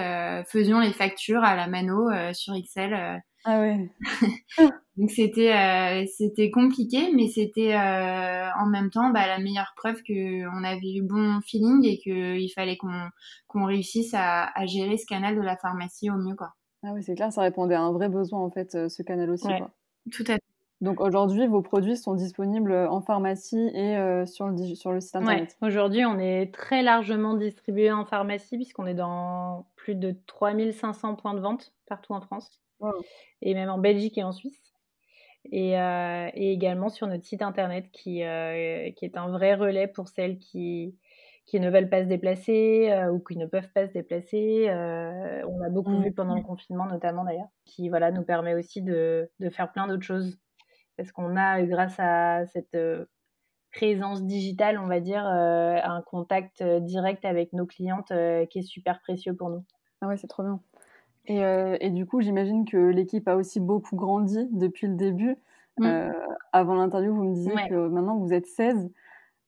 faisions 0.48 0.80
les 0.80 0.94
factures 0.94 1.44
à 1.44 1.56
la 1.56 1.68
mano 1.68 2.10
sur 2.34 2.54
Excel. 2.54 3.22
Ah 3.46 3.60
ouais. 3.60 3.90
Donc 4.98 5.10
c'était 5.10 5.54
euh, 5.54 6.06
c'était 6.16 6.52
compliqué, 6.52 7.12
mais 7.14 7.28
c'était 7.28 7.74
euh, 7.74 8.50
en 8.60 8.68
même 8.68 8.92
temps 8.92 9.10
bah, 9.10 9.28
la 9.28 9.40
meilleure 9.40 9.74
preuve 9.76 10.04
que 10.04 10.46
on 10.48 10.64
avait 10.64 10.94
eu 10.94 11.02
bon 11.02 11.42
feeling 11.42 11.84
et 11.84 11.98
qu'il 11.98 12.52
fallait 12.54 12.78
qu'on 12.78 13.10
qu'on 13.48 13.66
réussisse 13.66 14.14
à, 14.14 14.52
à, 14.58 14.66
gérer 14.66 14.98
ce 14.98 15.06
canal 15.06 15.36
de 15.36 15.42
la 15.42 15.58
pharmacie 15.58 16.12
au 16.12 16.16
mieux 16.16 16.36
quoi. 16.36 16.54
Ah 16.84 16.92
oui 16.94 17.02
c'est 17.02 17.16
clair, 17.16 17.32
ça 17.32 17.42
répondait 17.42 17.76
à 17.76 17.82
un 17.82 17.92
vrai 17.92 18.08
besoin 18.08 18.40
en 18.40 18.50
fait 18.50 18.76
euh, 18.76 18.88
ce 18.88 19.02
canal 19.02 19.30
aussi 19.32 19.48
ouais, 19.48 19.58
quoi. 19.58 19.72
Tout 20.12 20.24
à 20.28 20.34
fait. 20.34 20.44
Donc 20.84 21.00
aujourd'hui, 21.00 21.48
vos 21.48 21.62
produits 21.62 21.96
sont 21.96 22.14
disponibles 22.14 22.74
en 22.74 23.00
pharmacie 23.00 23.72
et 23.74 23.96
euh, 23.96 24.26
sur, 24.26 24.50
le, 24.50 24.76
sur 24.76 24.92
le 24.92 25.00
site 25.00 25.16
internet. 25.16 25.56
Ouais. 25.62 25.68
Aujourd'hui, 25.70 26.04
on 26.04 26.20
est 26.20 26.54
très 26.54 26.84
largement 26.84 27.36
distribué 27.36 27.90
en 27.90 28.04
pharmacie 28.04 28.58
puisqu'on 28.58 28.86
est 28.86 28.94
dans 28.94 29.66
plus 29.78 29.96
de 29.96 30.14
3500 30.28 31.16
points 31.16 31.36
de 31.36 31.40
vente 31.40 31.72
partout 31.88 32.12
en 32.12 32.20
France 32.20 32.60
wow. 32.84 33.04
et 33.42 33.54
même 33.54 33.70
en 33.70 33.78
Belgique 33.78 34.18
et 34.18 34.24
en 34.24 34.32
Suisse 34.32 34.74
et, 35.52 35.80
euh, 35.80 36.30
et, 36.34 36.54
également 36.54 36.90
sur 36.90 37.08
notre 37.08 37.26
site 37.26 37.42
internet 37.42 37.90
qui, 37.92 38.24
euh, 38.24 38.92
qui 38.92 39.06
est 39.06 39.18
un 39.18 39.30
vrai 39.30 39.56
relais 39.56 39.88
pour 39.88 40.08
celles 40.08 40.38
qui, 40.40 40.96
qui 41.46 41.60
ne 41.60 41.70
veulent 41.70 41.90
pas 41.90 42.04
se 42.04 42.08
déplacer 42.08 42.90
euh, 42.92 43.12
ou 43.12 43.20
qui 43.20 43.38
ne 43.38 43.46
peuvent 43.46 43.70
pas 43.74 43.88
se 43.88 43.94
déplacer. 43.94 44.70
Euh, 44.70 45.44
on 45.48 45.60
l'a 45.60 45.70
beaucoup 45.70 45.92
mmh. 45.92 46.04
vu 46.04 46.12
pendant 46.12 46.36
le 46.36 46.42
confinement 46.42 46.86
notamment 46.86 47.24
d'ailleurs, 47.26 47.50
qui 47.66 47.90
voilà, 47.90 48.12
nous 48.12 48.24
permet 48.24 48.56
aussi 48.56 48.82
de, 48.82 49.30
de 49.40 49.50
faire 49.50 49.72
plein 49.72 49.88
d'autres 49.88 50.04
choses. 50.04 50.38
Parce 50.96 51.12
qu'on 51.12 51.36
a, 51.36 51.62
grâce 51.64 52.00
à 52.00 52.46
cette 52.48 52.76
euh, 52.76 53.06
présence 53.74 54.24
digitale, 54.24 54.78
on 54.78 54.88
va 54.88 55.00
dire, 55.00 55.26
un 55.26 56.04
contact 56.04 56.64
direct 56.64 57.26
avec 57.26 57.54
nos 57.54 57.66
clientes 57.66 58.14
qui 58.52 58.60
est 58.60 58.68
super 58.68 59.00
précieux 59.00 59.36
pour 59.36 59.50
nous. 59.50 59.66
Ah 60.02 60.08
ouais, 60.08 60.18
c'est 60.18 60.28
trop 60.28 60.44
bien. 60.44 60.62
Et, 61.26 61.44
euh, 61.44 61.78
et, 61.80 61.90
du 61.90 62.06
coup, 62.06 62.22
j'imagine 62.22 62.66
que 62.66 62.78
l'équipe 62.78 63.28
a 63.28 63.36
aussi 63.36 63.60
beaucoup 63.60 63.96
grandi 63.96 64.48
depuis 64.52 64.88
le 64.88 64.96
début. 64.96 65.38
Mmh. 65.78 65.86
Euh, 65.86 66.12
avant 66.52 66.76
l'interview, 66.76 67.16
vous 67.16 67.24
me 67.24 67.34
disiez 67.34 67.54
ouais. 67.54 67.70
que 67.70 67.88
maintenant 67.88 68.18
vous 68.18 68.34
êtes 68.34 68.46
16. 68.46 68.92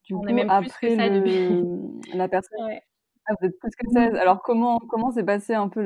Du 0.06 0.14
On 0.14 0.22
coup, 0.22 0.28
est 0.28 0.34
même 0.34 0.50
après 0.50 0.70
plus 0.70 0.96
que 0.96 0.96
ça 0.96 1.10
le, 1.10 1.20
depuis. 1.20 2.14
la 2.18 2.28
personne. 2.28 2.66
Ouais. 2.66 2.82
Ah, 3.28 3.34
vous 3.40 3.48
êtes 3.48 3.60
plus 3.60 3.72
que 3.72 3.90
16. 3.92 4.16
Alors, 4.16 4.42
comment 4.42 4.80
comment 4.80 5.12
s'est 5.12 5.24
passé 5.24 5.54
un 5.54 5.68
peu 5.68 5.82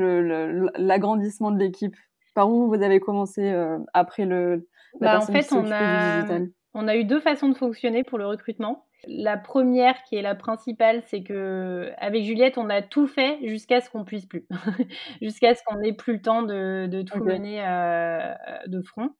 l'agrandissement 0.78 1.52
de 1.52 1.58
l'équipe? 1.58 1.96
Par 2.36 2.50
où 2.50 2.68
vous 2.68 2.82
avez 2.84 3.00
commencé 3.00 3.50
euh, 3.50 3.80
après 3.94 4.26
le, 4.26 4.68
la 5.02 5.18
bah, 5.18 5.20
En 5.20 5.26
fait, 5.26 5.52
on 5.52 5.72
a, 5.72 6.40
on 6.74 6.88
a 6.88 6.96
eu 6.96 7.04
deux 7.04 7.20
façons 7.20 7.50
de 7.50 7.56
fonctionner 7.56 8.04
pour 8.04 8.18
le 8.18 8.28
recrutement. 8.28 8.86
La 9.08 9.38
première, 9.38 10.04
qui 10.04 10.16
est 10.16 10.22
la 10.22 10.36
principale, 10.36 11.02
c'est 11.06 11.24
que 11.24 11.92
avec 11.98 12.24
Juliette, 12.24 12.58
on 12.58 12.70
a 12.70 12.82
tout 12.82 13.08
fait 13.08 13.40
jusqu'à 13.48 13.82
ce 13.82 13.90
qu'on 13.90 14.04
puisse 14.04 14.26
plus, 14.26 14.46
jusqu'à 15.22 15.56
ce 15.56 15.62
qu'on 15.66 15.78
n'ait 15.78 15.94
plus 15.94 16.14
le 16.14 16.22
temps 16.22 16.44
de, 16.44 16.88
de 16.88 17.02
tout 17.02 17.20
okay. 17.20 17.40
mener 17.40 17.66
euh, 17.66 18.34
de 18.68 18.82
front. 18.82 19.12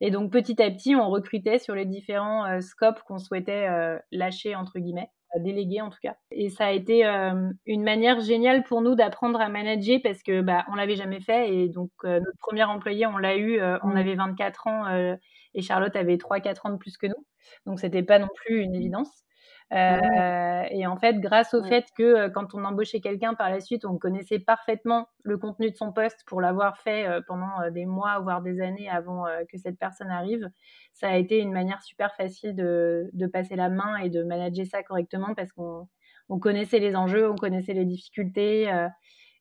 Et 0.00 0.10
donc 0.10 0.30
petit 0.32 0.60
à 0.62 0.70
petit, 0.70 0.94
on 0.94 1.08
recrutait 1.08 1.58
sur 1.58 1.74
les 1.74 1.84
différents 1.84 2.44
euh, 2.46 2.60
scopes 2.60 3.02
qu'on 3.06 3.18
souhaitait 3.18 3.68
euh, 3.68 3.98
lâcher 4.12 4.54
entre 4.54 4.78
guillemets, 4.78 5.10
déléguer 5.40 5.80
en 5.80 5.90
tout 5.90 5.98
cas. 6.02 6.16
Et 6.30 6.48
ça 6.48 6.66
a 6.66 6.70
été 6.70 7.06
euh, 7.06 7.50
une 7.66 7.82
manière 7.82 8.20
géniale 8.20 8.62
pour 8.64 8.82
nous 8.82 8.94
d'apprendre 8.94 9.40
à 9.40 9.48
manager 9.48 9.98
parce 10.02 10.22
que 10.22 10.40
bah 10.40 10.64
on 10.70 10.74
l'avait 10.74 10.96
jamais 10.96 11.20
fait 11.20 11.54
et 11.54 11.68
donc 11.68 11.90
euh, 12.04 12.20
notre 12.20 12.38
premier 12.38 12.64
employé, 12.64 13.06
on 13.06 13.16
l'a 13.16 13.36
eu, 13.36 13.60
euh, 13.60 13.78
on 13.82 13.96
avait 13.96 14.14
24 14.14 14.66
ans 14.66 15.16
et 15.54 15.62
Charlotte 15.62 15.94
avait 15.96 16.16
3-4 16.16 16.66
ans 16.66 16.70
de 16.70 16.76
plus 16.76 16.96
que 16.96 17.06
nous, 17.06 17.26
donc 17.66 17.80
c'était 17.80 18.02
pas 18.02 18.18
non 18.18 18.28
plus 18.46 18.60
une 18.60 18.74
évidence. 18.74 19.24
Euh, 19.72 20.62
et 20.70 20.86
en 20.86 20.96
fait, 20.96 21.18
grâce 21.20 21.54
au 21.54 21.62
fait 21.64 21.86
que 21.96 22.02
euh, 22.02 22.28
quand 22.30 22.54
on 22.54 22.64
embauchait 22.64 23.00
quelqu'un 23.00 23.34
par 23.34 23.50
la 23.50 23.60
suite, 23.60 23.84
on 23.84 23.98
connaissait 23.98 24.38
parfaitement 24.38 25.08
le 25.22 25.38
contenu 25.38 25.70
de 25.70 25.76
son 25.76 25.92
poste 25.92 26.22
pour 26.26 26.40
l'avoir 26.40 26.78
fait 26.78 27.08
euh, 27.08 27.20
pendant 27.26 27.70
des 27.72 27.86
mois, 27.86 28.20
voire 28.20 28.42
des 28.42 28.60
années 28.60 28.88
avant 28.88 29.24
que 29.50 29.58
cette 29.58 29.78
personne 29.78 30.10
arrive, 30.10 30.48
ça 30.92 31.08
a 31.08 31.16
été 31.16 31.38
une 31.38 31.52
manière 31.52 31.82
super 31.82 32.14
facile 32.14 32.54
de, 32.54 33.10
de 33.12 33.26
passer 33.26 33.56
la 33.56 33.68
main 33.70 33.96
et 33.96 34.10
de 34.10 34.22
manager 34.22 34.66
ça 34.66 34.82
correctement 34.82 35.34
parce 35.34 35.52
qu'on 35.52 35.88
on 36.28 36.38
connaissait 36.38 36.78
les 36.78 36.94
enjeux, 36.96 37.30
on 37.30 37.36
connaissait 37.36 37.74
les 37.74 37.84
difficultés 37.84 38.70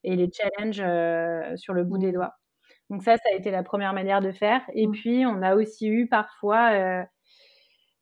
et 0.03 0.15
les 0.15 0.29
challenges 0.31 1.57
sur 1.57 1.73
le 1.73 1.83
bout 1.83 1.97
des 1.97 2.11
doigts. 2.11 2.35
Donc 2.89 3.03
ça, 3.03 3.17
ça 3.17 3.29
a 3.33 3.35
été 3.35 3.51
la 3.51 3.63
première 3.63 3.93
manière 3.93 4.21
de 4.21 4.31
faire. 4.31 4.61
Et 4.73 4.87
mmh. 4.87 4.91
puis, 4.91 5.25
on 5.25 5.41
a 5.41 5.55
aussi 5.55 5.87
eu 5.87 6.07
parfois 6.07 7.05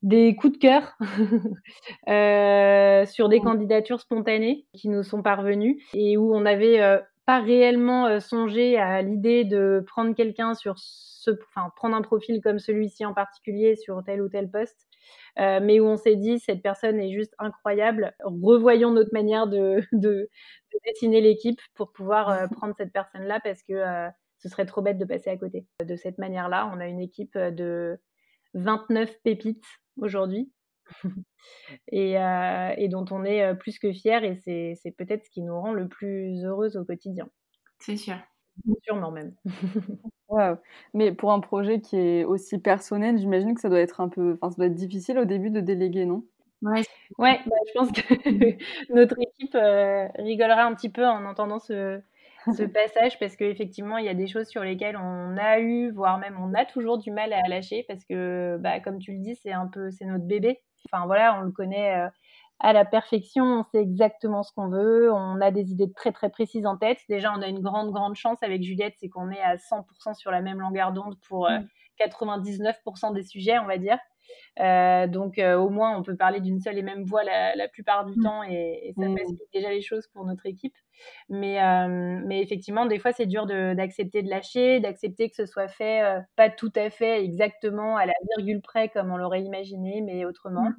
des 0.02 0.36
coups 0.36 0.54
de 0.54 0.58
cœur 0.58 0.98
euh, 2.10 3.06
sur 3.06 3.30
des 3.30 3.39
mmh. 3.39 3.44
candidatures 3.44 4.02
spontanées 4.02 4.65
qui 4.74 4.89
nous 4.89 5.04
sont 5.04 5.22
parvenues 5.22 5.82
et 5.94 6.17
où 6.17 6.34
on 6.34 6.41
n'avait 6.41 6.82
euh, 6.82 6.98
pas 7.26 7.39
réellement 7.39 8.08
euh, 8.08 8.20
songé 8.20 8.78
à 8.78 9.02
l'idée 9.04 9.44
de 9.44 9.84
prendre 9.86 10.15
quelqu'un 10.15 10.56
sur 10.56 10.76
ce, 10.78 11.32
enfin 11.56 11.70
prendre 11.76 11.96
un 11.96 12.02
profil 12.02 12.41
comme 12.41 12.58
celui-ci 12.58 13.06
en 13.06 13.13
particulier 13.13 13.76
sur 13.76 14.04
tel 14.04 14.24
ou 14.24 14.30
tel 14.30 14.50
poste, 14.50 14.88
mais 15.38 15.80
où 15.80 15.86
on 15.86 15.98
s'est 15.98 16.15
dit 16.15 16.39
cette 16.39 16.63
personne 16.63 17.00
est 17.00 17.13
juste 17.13 17.36
incroyable, 17.38 18.15
revoyons 18.24 18.89
notre 18.91 19.13
manière 19.13 19.46
de, 19.46 19.82
de, 19.91 20.30
de 20.74 20.80
dessiner 20.88 21.22
l'équipe 21.22 21.62
pour 21.76 21.91
pouvoir 21.91 22.50
prendre 22.50 22.74
cette 22.76 22.91
personne-là 22.91 23.39
parce 23.44 23.62
que 23.62 24.10
ce 24.42 24.50
serait 24.50 24.66
trop 24.66 24.82
bête 24.82 24.98
de 24.98 25.06
passer 25.06 25.30
à 25.30 25.38
côté. 25.38 25.66
De 25.86 25.96
cette 25.96 26.18
manière-là, 26.18 26.72
on 26.74 26.80
a 26.80 26.88
une 26.88 27.00
équipe 27.00 27.38
de 27.38 28.00
29 28.54 29.22
pépites 29.24 29.66
aujourd'hui 29.98 30.52
euh, 31.94 32.74
et, 32.78 32.90
dont 32.90 33.06
on 33.12 33.24
est 33.24 33.44
euh, 33.44 33.54
plus 33.54 33.80
que 33.80 33.94
fier 33.94 34.24
et 34.24 34.36
c'est 34.36 34.92
peut-être 34.98 35.26
ce 35.26 35.30
qui 35.30 35.42
nous 35.42 35.60
rend 35.60 35.74
le 35.74 35.88
plus 35.88 36.44
heureuse 36.44 36.76
au 36.76 36.86
quotidien. 36.86 37.30
C'est 37.80 37.98
sûr. 37.98 38.18
Sûrement 38.84 39.12
même. 39.12 39.34
Mais 40.94 41.12
pour 41.12 41.32
un 41.32 41.40
projet 41.40 41.82
qui 41.82 41.98
est 41.98 42.24
aussi 42.24 42.60
personnel, 42.60 43.18
j'imagine 43.18 43.54
que 43.54 43.62
ça 43.62 43.70
doit 43.70 43.80
être 43.80 44.02
un 44.02 44.10
peu, 44.10 44.38
enfin, 44.42 44.52
ça 44.52 44.58
doit 44.58 44.68
être 44.68 44.76
difficile 44.76 45.18
au 45.20 45.26
début 45.26 45.50
de 45.50 45.60
déléguer, 45.60 46.06
non? 46.06 46.24
Ouais, 46.62 46.84
ouais 47.18 47.40
bah, 47.46 47.56
je 47.68 47.74
pense 47.74 47.92
que 47.92 48.02
notre 48.94 49.16
équipe 49.20 49.56
euh, 49.56 50.08
rigolera 50.16 50.64
un 50.64 50.76
petit 50.76 50.90
peu 50.90 51.06
en 51.06 51.26
entendant 51.26 51.60
ce, 51.60 52.02
ce 52.46 52.64
passage 52.64 53.20
parce 53.20 53.36
qu'effectivement, 53.36 53.98
il 53.98 54.06
y 54.06 54.10
a 54.10 54.14
des 54.14 54.28
choses 54.28 54.48
sur 54.48 54.64
lesquelles 54.64 54.98
on 54.98 55.38
a 55.38 55.60
eu, 55.60 55.92
voire 55.92 56.18
même 56.18 56.38
on 56.40 56.54
a 56.54 56.66
toujours 56.66 56.98
du 56.98 57.12
mal 57.12 57.34
à 57.34 57.48
lâcher 57.48 57.86
parce 57.88 58.04
que, 58.06 58.58
bah, 58.60 58.80
comme 58.80 59.00
tu 59.00 59.14
le 59.14 59.20
dis, 59.20 59.36
c'est 59.36 59.52
un 59.52 59.68
peu, 59.68 59.92
c'est 59.92 60.06
notre 60.06 60.26
bébé. 60.26 60.60
Enfin 60.92 61.06
voilà, 61.06 61.38
on 61.40 61.42
le 61.42 61.52
connaît 61.52 61.96
euh, 61.96 62.10
à 62.60 62.74
la 62.74 62.86
perfection, 62.86 63.44
on 63.44 63.64
sait 63.64 63.82
exactement 63.82 64.44
ce 64.44 64.52
qu'on 64.54 64.70
veut, 64.70 65.12
on 65.12 65.42
a 65.42 65.52
des 65.52 65.72
idées 65.72 65.92
très 65.92 66.12
très 66.12 66.30
précises 66.30 66.66
en 66.66 66.78
tête. 66.78 67.00
Déjà, 67.10 67.34
on 67.36 67.42
a 67.42 67.48
une 67.48 67.60
grande 67.60 67.92
grande 67.92 68.16
chance 68.16 68.42
avec 68.44 68.64
Juliette, 68.64 68.96
c'est 69.00 69.10
qu'on 69.10 69.30
est 69.32 69.42
à 69.42 69.56
100% 69.58 70.14
sur 70.16 70.32
la 70.32 70.42
même 70.42 70.60
longueur 70.60 70.92
d'onde 70.92 71.16
pour 71.28 71.50
99% 72.00 73.10
euh, 73.10 73.14
des 73.14 73.24
sujets, 73.24 73.58
on 73.60 73.66
va 73.66 73.78
dire. 73.78 73.98
Euh, 74.60 75.08
donc 75.08 75.39
euh, 75.39 75.56
au 75.56 75.70
moins 75.70 75.98
on 75.98 76.04
peut 76.04 76.15
parler 76.17 76.41
d'une 76.41 76.60
seule 76.60 76.78
et 76.78 76.82
même 76.82 77.04
voix 77.06 77.24
la, 77.24 77.67
plupart 77.70 78.06
du 78.06 78.20
mmh. 78.20 78.24
temps 78.24 78.44
et, 78.44 78.94
ça 79.00 79.08
mmh. 79.08 79.17
facilite 79.17 79.50
déjà 79.54 79.70
les 79.70 79.82
choses 79.82 80.08
pour 80.08 80.26
notre 80.26 80.46
équipe. 80.46 80.76
Mais, 81.30 81.63
euh, 81.63 82.22
mais 82.26 82.41
effectivement, 82.41 82.86
des 82.86 83.00
fois 83.00 83.12
c'est 83.12 83.26
dur 83.26 83.46
d'accepter 83.46 84.22
de, 84.22 84.30
lâcher, 84.30 84.80
d'accepter 84.80 85.30
que 85.30 85.36
ce 85.36 85.46
soit 85.46 85.67
fait 85.67 86.04
pas 86.36 86.50
tout 86.50 86.72
à 86.76 86.89
fait 86.89 87.24
exactement 87.24 87.96
à 87.96 88.06
la 88.06 88.13
virgule 88.36 88.62
près 88.62 88.89
comme 88.89 89.12
on 89.12 89.17
l'aurait 89.17 89.41
imaginé, 89.41 90.02
mais 90.02 90.26
autrement. 90.26 90.70
Mmh. 90.70 90.76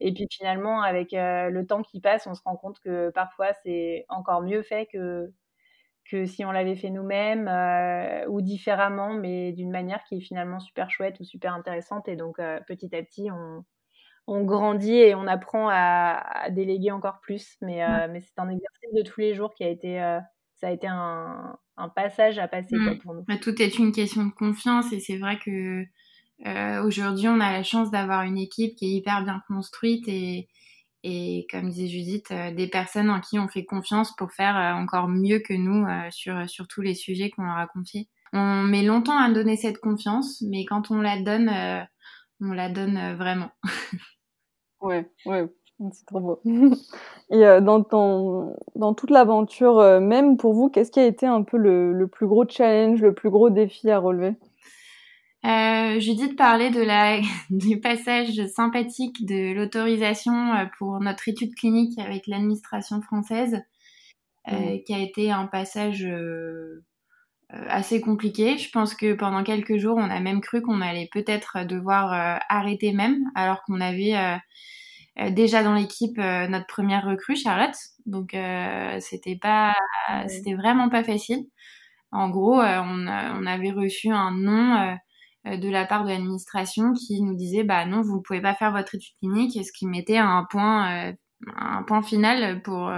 Et 0.00 0.12
puis 0.12 0.26
finalement, 0.30 0.82
avec 0.82 1.08
le 1.12 1.62
temps 1.62 1.82
qui 1.82 2.00
passe, 2.00 2.26
on 2.26 2.34
se 2.34 2.42
rend 2.44 2.56
compte 2.56 2.78
que 2.80 3.10
parfois 3.10 3.52
c'est 3.64 4.06
encore 4.08 4.42
mieux 4.42 4.62
fait 4.62 4.86
que, 4.86 5.30
que 6.10 6.26
si 6.26 6.44
on 6.44 6.52
l'avait 6.52 6.76
fait 6.76 6.90
nous-mêmes 6.90 7.48
euh, 7.48 8.26
ou 8.28 8.40
différemment, 8.40 9.14
mais 9.14 9.52
d'une 9.52 9.70
manière 9.70 10.02
qui 10.04 10.16
est 10.16 10.20
finalement 10.20 10.60
super 10.60 10.90
chouette 10.90 11.18
ou 11.20 11.24
super 11.24 11.54
intéressante. 11.54 12.08
Et 12.08 12.16
donc, 12.16 12.38
euh, 12.38 12.60
petit 12.66 12.94
à 12.94 13.02
petit, 13.02 13.30
on, 13.30 13.64
on, 14.26 14.44
grandit 14.44 14.94
et 14.94 15.14
on 15.14 15.26
apprend 15.26 15.68
à, 15.70 16.48
déléguer 16.50 16.90
encore 16.90 17.20
plus. 17.20 17.56
Mais, 17.60 17.84
euh, 17.84 18.08
mais 18.10 18.20
c'est 18.20 18.38
un 18.38 18.48
exercice 18.48 18.94
de 18.94 19.02
tous 19.02 19.20
les 19.20 19.34
jours 19.34 19.54
qui 19.54 19.64
a 19.64 19.68
été, 19.68 19.98
ça 20.54 20.68
a 20.68 20.70
été 20.70 20.86
un, 20.86 21.58
un 21.76 21.88
passage 21.88 22.38
à 22.38 22.48
passer 22.48 22.76
quoi, 22.76 22.94
pour 23.02 23.14
nous. 23.14 23.24
Bah, 23.26 23.36
tout 23.40 23.60
est 23.60 23.78
une 23.78 23.92
question 23.92 24.24
de 24.24 24.32
confiance 24.32 24.92
et 24.92 25.00
c'est 25.00 25.18
vrai 25.18 25.38
que 25.38 25.84
aujourd'hui, 26.84 27.28
on 27.28 27.40
a 27.40 27.52
la 27.52 27.62
chance 27.62 27.90
d'avoir 27.90 28.22
une 28.22 28.38
équipe 28.38 28.76
qui 28.76 28.86
est 28.86 28.96
hyper 28.98 29.24
bien 29.24 29.42
construite 29.48 30.06
et 30.06 30.48
et 31.08 31.46
comme 31.52 31.68
disait 31.70 31.86
Judith, 31.86 32.32
euh, 32.32 32.52
des 32.52 32.66
personnes 32.66 33.10
en 33.10 33.20
qui 33.20 33.38
on 33.38 33.46
fait 33.46 33.64
confiance 33.64 34.14
pour 34.16 34.32
faire 34.32 34.56
euh, 34.56 34.82
encore 34.82 35.06
mieux 35.06 35.38
que 35.38 35.54
nous 35.54 35.86
euh, 35.86 36.10
sur, 36.10 36.50
sur 36.50 36.66
tous 36.66 36.80
les 36.80 36.94
sujets 36.94 37.30
qu'on 37.30 37.44
leur 37.44 37.56
a 37.56 37.68
confiés. 37.68 38.08
On 38.32 38.62
met 38.64 38.82
longtemps 38.82 39.16
à 39.16 39.30
donner 39.32 39.56
cette 39.56 39.78
confiance, 39.78 40.42
mais 40.42 40.64
quand 40.64 40.90
on 40.90 41.00
la 41.00 41.22
donne, 41.22 41.48
on 42.40 42.52
la 42.52 42.68
donne 42.68 43.14
vraiment. 43.14 43.50
ouais, 44.80 45.08
ouais, 45.26 45.48
c'est 45.92 46.06
trop 46.06 46.20
beau. 46.20 46.40
Et 47.30 47.38
dans, 47.62 47.86
dans 48.74 48.94
toute 48.94 49.10
l'aventure, 49.10 50.00
même 50.00 50.36
pour 50.36 50.54
vous, 50.54 50.68
qu'est-ce 50.68 50.90
qui 50.90 50.98
a 50.98 51.06
été 51.06 51.24
un 51.24 51.44
peu 51.44 51.56
le, 51.56 51.92
le 51.92 52.08
plus 52.08 52.26
gros 52.26 52.46
challenge, 52.48 53.00
le 53.00 53.14
plus 53.14 53.30
gros 53.30 53.48
défi 53.48 53.90
à 53.90 54.00
relever? 54.00 54.34
Euh, 55.44 56.00
Judith 56.00 56.36
parlait 56.36 56.70
de 56.70 56.80
la, 56.80 57.20
du 57.50 57.80
passage 57.80 58.44
sympathique 58.46 59.24
de 59.26 59.54
l'autorisation 59.54 60.54
euh, 60.54 60.64
pour 60.78 60.98
notre 61.00 61.28
étude 61.28 61.54
clinique 61.54 61.98
avec 61.98 62.26
l'administration 62.26 63.00
française, 63.02 63.62
euh, 64.48 64.78
qui 64.86 64.94
a 64.94 64.98
été 64.98 65.30
un 65.30 65.46
passage 65.46 66.04
euh, 66.04 66.84
assez 67.50 68.00
compliqué. 68.00 68.58
Je 68.58 68.70
pense 68.70 68.94
que 68.94 69.12
pendant 69.14 69.44
quelques 69.44 69.76
jours, 69.76 69.96
on 69.98 70.10
a 70.10 70.20
même 70.20 70.40
cru 70.40 70.62
qu'on 70.62 70.80
allait 70.80 71.08
peut-être 71.12 71.64
devoir 71.64 72.40
arrêter 72.48 72.92
même, 72.92 73.18
alors 73.36 73.62
qu'on 73.62 73.80
avait 73.80 74.14
déjà 75.30 75.62
dans 75.62 75.74
l'équipe 75.74 76.18
notre 76.18 76.66
première 76.66 77.06
recrue, 77.06 77.36
Charlotte. 77.36 77.76
Donc 78.04 78.36
c'était 78.98 79.38
pas, 79.40 79.74
c'était 80.26 80.54
vraiment 80.54 80.88
pas 80.88 81.04
facile. 81.04 81.46
En 82.10 82.30
gros, 82.30 82.60
on, 82.60 83.06
on, 83.06 83.46
avait 83.46 83.70
reçu 83.70 84.10
un 84.10 84.32
nom 84.32 84.74
euh, 84.76 84.94
de 85.46 85.68
la 85.68 85.86
part 85.86 86.04
de 86.04 86.10
l'administration 86.10 86.92
qui 86.92 87.22
nous 87.22 87.34
disait 87.34 87.62
bah 87.62 87.86
non 87.86 88.02
vous 88.02 88.16
ne 88.16 88.22
pouvez 88.22 88.40
pas 88.40 88.54
faire 88.54 88.72
votre 88.72 88.94
étude 88.94 89.14
clinique 89.18 89.56
et 89.56 89.62
ce 89.62 89.72
qui 89.72 89.86
mettait 89.86 90.18
un 90.18 90.44
point 90.50 91.08
euh, 91.08 91.12
un 91.54 91.82
point 91.82 92.02
final 92.02 92.62
pour 92.62 92.90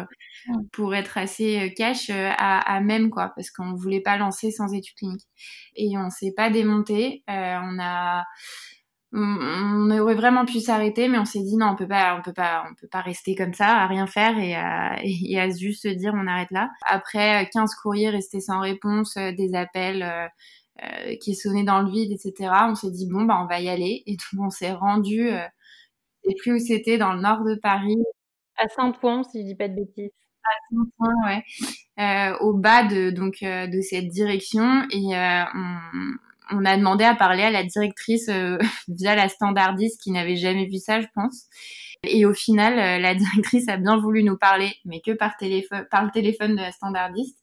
pour 0.73 0.95
être 0.95 1.19
assez 1.19 1.75
cash 1.77 2.11
euh, 2.11 2.31
à, 2.39 2.77
à 2.77 2.81
même 2.81 3.11
quoi 3.11 3.33
parce 3.35 3.51
qu'on 3.51 3.75
voulait 3.75 4.01
pas 4.01 4.17
lancer 4.17 4.51
sans 4.51 4.73
étude 4.73 4.97
clinique. 4.97 5.27
Et 5.77 5.99
on 5.99 6.11
s'est 6.11 6.33
pas 6.37 6.51
démonté 6.51 7.23
on 7.29 7.79
a 7.81 8.25
on, 9.13 9.91
aurait 9.91 10.15
vraiment 10.15 10.45
pu 10.45 10.61
s'arrêter 10.61 11.09
mais 11.09 11.19
on 11.19 11.25
s'est 11.25 11.43
dit 11.43 11.57
non 11.57 11.69
on 11.69 11.77
peut 11.77 11.89
pas 11.89 12.17
on 12.19 12.23
peut 12.23 12.33
pas 12.33 12.65
on 12.71 12.75
peut 12.75 12.89
pas 12.89 13.01
rester 13.01 13.35
comme 13.35 13.55
ça 13.55 13.79
à 13.79 13.87
rien 13.87 14.07
faire 14.07 14.39
et 14.39 14.55
à, 14.55 14.99
et 15.03 15.41
à 15.41 15.49
juste 15.49 15.83
se 15.83 15.89
dire 15.89 16.13
on 16.15 16.27
arrête 16.27 16.51
là. 16.51 16.71
Après 16.87 17.49
15 17.53 17.75
courriers 17.75 18.11
restés 18.11 18.41
sans 18.41 18.61
réponse 18.61 19.15
des 19.17 19.55
appels 19.55 20.31
euh, 20.83 21.17
qui 21.17 21.35
sonné 21.35 21.64
dans 21.64 21.83
le 21.83 21.91
vide, 21.91 22.12
etc. 22.12 22.53
On 22.69 22.75
s'est 22.75 22.91
dit 22.91 23.09
bon 23.11 23.23
bah 23.23 23.41
on 23.43 23.47
va 23.47 23.61
y 23.61 23.69
aller 23.69 24.03
et 24.07 24.17
tout. 24.17 24.37
On 24.41 24.51
s'est 24.51 24.73
rendu, 24.73 25.29
euh, 25.29 25.45
et 26.25 26.35
plus 26.37 26.53
où 26.53 26.59
c'était 26.59 26.99
dans 26.99 27.14
le 27.14 27.21
nord 27.21 27.45
de 27.45 27.57
Paris, 27.57 27.97
à 28.57 28.69
Saint-Ouen 28.69 29.25
si 29.25 29.41
je 29.41 29.47
dis 29.47 29.55
pas 29.57 29.69
de 29.69 29.75
bêtises. 29.75 30.11
À 30.45 30.51
Saint-Ouen, 30.71 31.27
ouais, 31.27 31.45
euh, 31.99 32.38
au 32.38 32.55
bas 32.55 32.85
de 32.85 33.11
donc 33.11 33.43
euh, 33.43 33.67
de 33.67 33.81
cette 33.81 34.09
direction 34.09 34.87
et 34.93 35.17
on, 35.17 36.59
on, 36.59 36.64
a 36.64 36.77
demandé 36.77 37.05
à 37.05 37.14
parler 37.14 37.43
à 37.43 37.51
la 37.51 37.64
directrice 37.64 38.29
via 38.88 39.17
la 39.17 39.29
standardiste 39.29 40.01
qui 40.01 40.12
n'avait 40.12 40.37
jamais 40.37 40.67
vu 40.67 40.79
ça, 40.79 41.01
je 41.01 41.09
pense. 41.14 41.47
Et 42.05 42.25
au 42.25 42.35
final, 42.35 43.03
la 43.03 43.14
directrice 43.17 43.69
a 43.69 43.77
bien 43.79 43.97
voulu 43.97 44.23
nous 44.23 44.38
parler, 44.38 44.73
mais 44.85 45.01
que 45.01 45.11
par 45.11 45.37
téléphone, 45.37 45.87
par 45.91 46.05
le 46.05 46.11
téléphone 46.12 46.53
de 46.53 46.61
la 46.61 46.71
standardiste. 46.71 47.37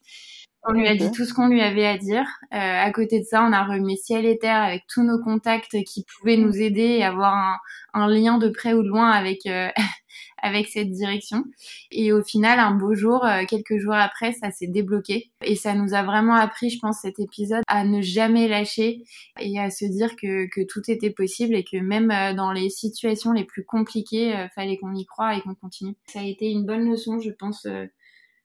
On 0.68 0.72
lui 0.72 0.86
a 0.88 0.96
dit 0.96 1.10
tout 1.12 1.24
ce 1.24 1.32
qu'on 1.32 1.48
lui 1.48 1.60
avait 1.62 1.86
à 1.86 1.96
dire. 1.96 2.26
Euh, 2.52 2.58
à 2.58 2.90
côté 2.90 3.20
de 3.20 3.24
ça, 3.24 3.42
on 3.42 3.52
a 3.52 3.64
remis 3.64 3.96
ciel 3.96 4.26
et 4.26 4.38
terre 4.38 4.62
avec 4.62 4.84
tous 4.88 5.02
nos 5.02 5.22
contacts 5.22 5.82
qui 5.84 6.04
pouvaient 6.04 6.36
nous 6.36 6.60
aider 6.60 6.82
et 6.82 7.04
avoir 7.04 7.34
un, 7.34 7.56
un 7.96 8.08
lien 8.08 8.36
de 8.36 8.50
près 8.50 8.74
ou 8.74 8.82
de 8.82 8.88
loin 8.88 9.10
avec 9.10 9.46
euh, 9.46 9.68
avec 10.42 10.68
cette 10.68 10.90
direction. 10.90 11.44
Et 11.90 12.12
au 12.12 12.22
final, 12.22 12.58
un 12.60 12.72
beau 12.72 12.94
jour, 12.94 13.24
euh, 13.24 13.44
quelques 13.48 13.78
jours 13.78 13.94
après, 13.94 14.32
ça 14.32 14.50
s'est 14.50 14.66
débloqué. 14.66 15.30
Et 15.42 15.56
ça 15.56 15.74
nous 15.74 15.94
a 15.94 16.02
vraiment 16.02 16.34
appris, 16.34 16.68
je 16.68 16.78
pense, 16.78 17.00
cet 17.00 17.18
épisode 17.18 17.62
à 17.66 17.84
ne 17.84 18.02
jamais 18.02 18.46
lâcher 18.46 19.02
et 19.40 19.58
à 19.58 19.70
se 19.70 19.86
dire 19.86 20.14
que, 20.16 20.46
que 20.48 20.60
tout 20.66 20.82
était 20.88 21.10
possible 21.10 21.54
et 21.54 21.64
que 21.64 21.78
même 21.78 22.10
euh, 22.10 22.34
dans 22.34 22.52
les 22.52 22.68
situations 22.68 23.32
les 23.32 23.44
plus 23.44 23.64
compliquées, 23.64 24.46
fallait 24.54 24.76
qu'on 24.76 24.94
y 24.94 25.06
croit 25.06 25.34
et 25.36 25.40
qu'on 25.40 25.54
continue. 25.54 25.94
Ça 26.06 26.20
a 26.20 26.24
été 26.24 26.50
une 26.50 26.66
bonne 26.66 26.88
leçon, 26.88 27.18
je 27.18 27.30
pense, 27.30 27.66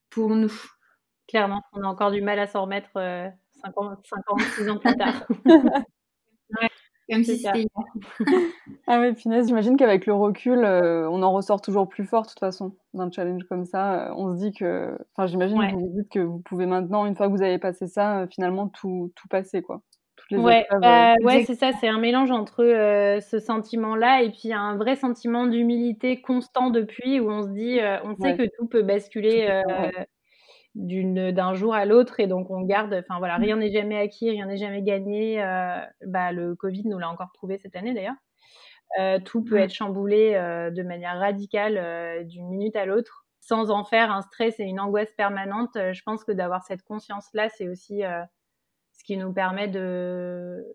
pour 0.10 0.30
nous. 0.30 0.52
Clairement, 1.32 1.62
on 1.74 1.82
a 1.82 1.88
encore 1.88 2.12
du 2.12 2.22
mal 2.22 2.38
à 2.40 2.46
s'en 2.46 2.64
remettre 2.64 2.90
euh, 2.98 3.28
50, 3.64 4.00
56 4.06 4.70
ans 4.70 4.78
plus 4.78 4.96
tard. 4.98 5.28
Comme 7.10 7.24
si 7.24 7.38
c'était 7.38 7.68
ah 8.88 9.02
oui, 9.02 9.16
finesse, 9.16 9.48
j'imagine 9.48 9.76
qu'avec 9.76 10.06
le 10.06 10.14
recul, 10.14 10.60
euh, 10.64 11.10
on 11.10 11.24
en 11.24 11.34
ressort 11.34 11.62
toujours 11.62 11.90
plus 11.90 12.06
fort 12.06 12.24
de 12.24 12.28
toute 12.30 12.40
façon. 12.40 12.76
D'un 12.94 13.12
challenge 13.12 13.44
comme 13.50 13.66
ça, 13.66 14.08
euh, 14.08 14.14
on 14.16 14.34
se 14.34 14.40
dit 14.40 14.54
que. 14.54 14.98
Enfin, 15.16 15.28
j'imagine 15.28 15.58
que 15.58 15.74
vous 15.74 15.90
vous 15.90 16.02
dites 16.02 16.10
que 16.10 16.20
vous 16.20 16.40
pouvez 16.40 16.66
maintenant, 16.66 17.06
une 17.06 17.16
fois 17.16 17.28
que 17.28 17.32
vous 17.32 17.42
avez 17.42 17.58
passé 17.60 17.88
ça, 17.88 18.20
euh, 18.20 18.28
finalement 18.34 18.70
tout, 18.70 19.12
tout 19.16 19.28
passer, 19.28 19.62
quoi. 19.62 19.82
Toutes 20.16 20.32
les 20.32 20.38
ouais, 20.38 20.66
bah, 20.80 21.16
ouais 21.24 21.44
c'est 21.46 21.56
ça, 21.56 21.72
c'est 21.82 21.88
un 21.88 22.00
mélange 22.00 22.32
entre 22.32 22.64
ce 23.20 23.40
sentiment-là 23.40 24.22
et 24.22 24.30
puis 24.30 24.54
un 24.54 24.78
vrai 24.78 24.96
sentiment 24.96 25.48
d'humilité 25.48 26.22
constant 26.22 26.70
depuis 26.70 27.20
où 27.20 27.30
on 27.30 27.42
se 27.42 27.50
dit, 27.50 27.80
on 28.04 28.16
sait 28.16 28.38
que 28.38 28.44
tout 28.58 28.68
peut 28.68 28.84
basculer 28.84 29.62
d'une 30.76 31.32
d'un 31.32 31.54
jour 31.54 31.74
à 31.74 31.86
l'autre 31.86 32.20
et 32.20 32.28
donc 32.28 32.50
on 32.50 32.62
garde 32.62 32.94
enfin 32.94 33.20
voilà 33.20 33.36
rien 33.36 33.58
n'est 33.58 33.72
jamais 33.72 33.98
acquis 33.98 34.30
rien 34.30 34.46
n'est 34.46 34.58
jamais 34.58 34.82
gagné 34.82 35.44
euh, 35.44 35.80
bah 36.06 36.32
le 36.32 36.56
Covid 36.56 36.84
nous 36.86 36.98
l'a 36.98 37.10
encore 37.10 37.32
prouvé 37.34 37.58
cette 37.58 37.76
année 37.76 37.94
d'ailleurs. 37.94 38.16
Euh, 39.00 39.20
tout 39.24 39.44
peut 39.44 39.58
être 39.58 39.74
chamboulé 39.74 40.34
euh, 40.36 40.70
de 40.70 40.84
manière 40.84 41.18
radicale 41.18 42.26
d'une 42.28 42.50
minute 42.50 42.76
à 42.76 42.86
l'autre 42.86 43.26
sans 43.40 43.70
en 43.72 43.84
faire 43.84 44.12
un 44.12 44.22
stress 44.22 44.60
et 44.60 44.64
une 44.64 44.80
angoisse 44.80 45.12
permanente. 45.18 45.72
Je 45.76 46.02
pense 46.04 46.24
que 46.24 46.32
d'avoir 46.32 46.64
cette 46.64 46.84
conscience 46.84 47.28
là 47.34 47.50
c'est 47.50 47.68
aussi 47.68 48.04
ce 48.94 49.04
qui 49.04 49.18
nous 49.18 49.34
permet 49.34 49.68
de 49.68 50.66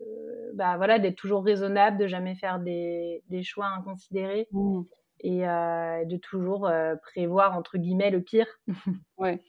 bah 0.55 0.77
voilà 0.77 0.99
d'être 0.99 1.17
toujours 1.17 1.43
raisonnable 1.43 1.97
de 1.97 2.07
jamais 2.07 2.35
faire 2.35 2.59
des, 2.59 3.23
des 3.31 3.43
choix 3.43 3.67
inconsidérés 3.67 4.49
mmh. 4.53 4.83
et 5.21 5.41
de 5.41 6.17
toujours 6.19 6.71
prévoir 7.01 7.57
entre 7.57 7.79
guillemets 7.79 8.11
le 8.11 8.21
pire. 8.21 8.49
Ouais 9.17 9.41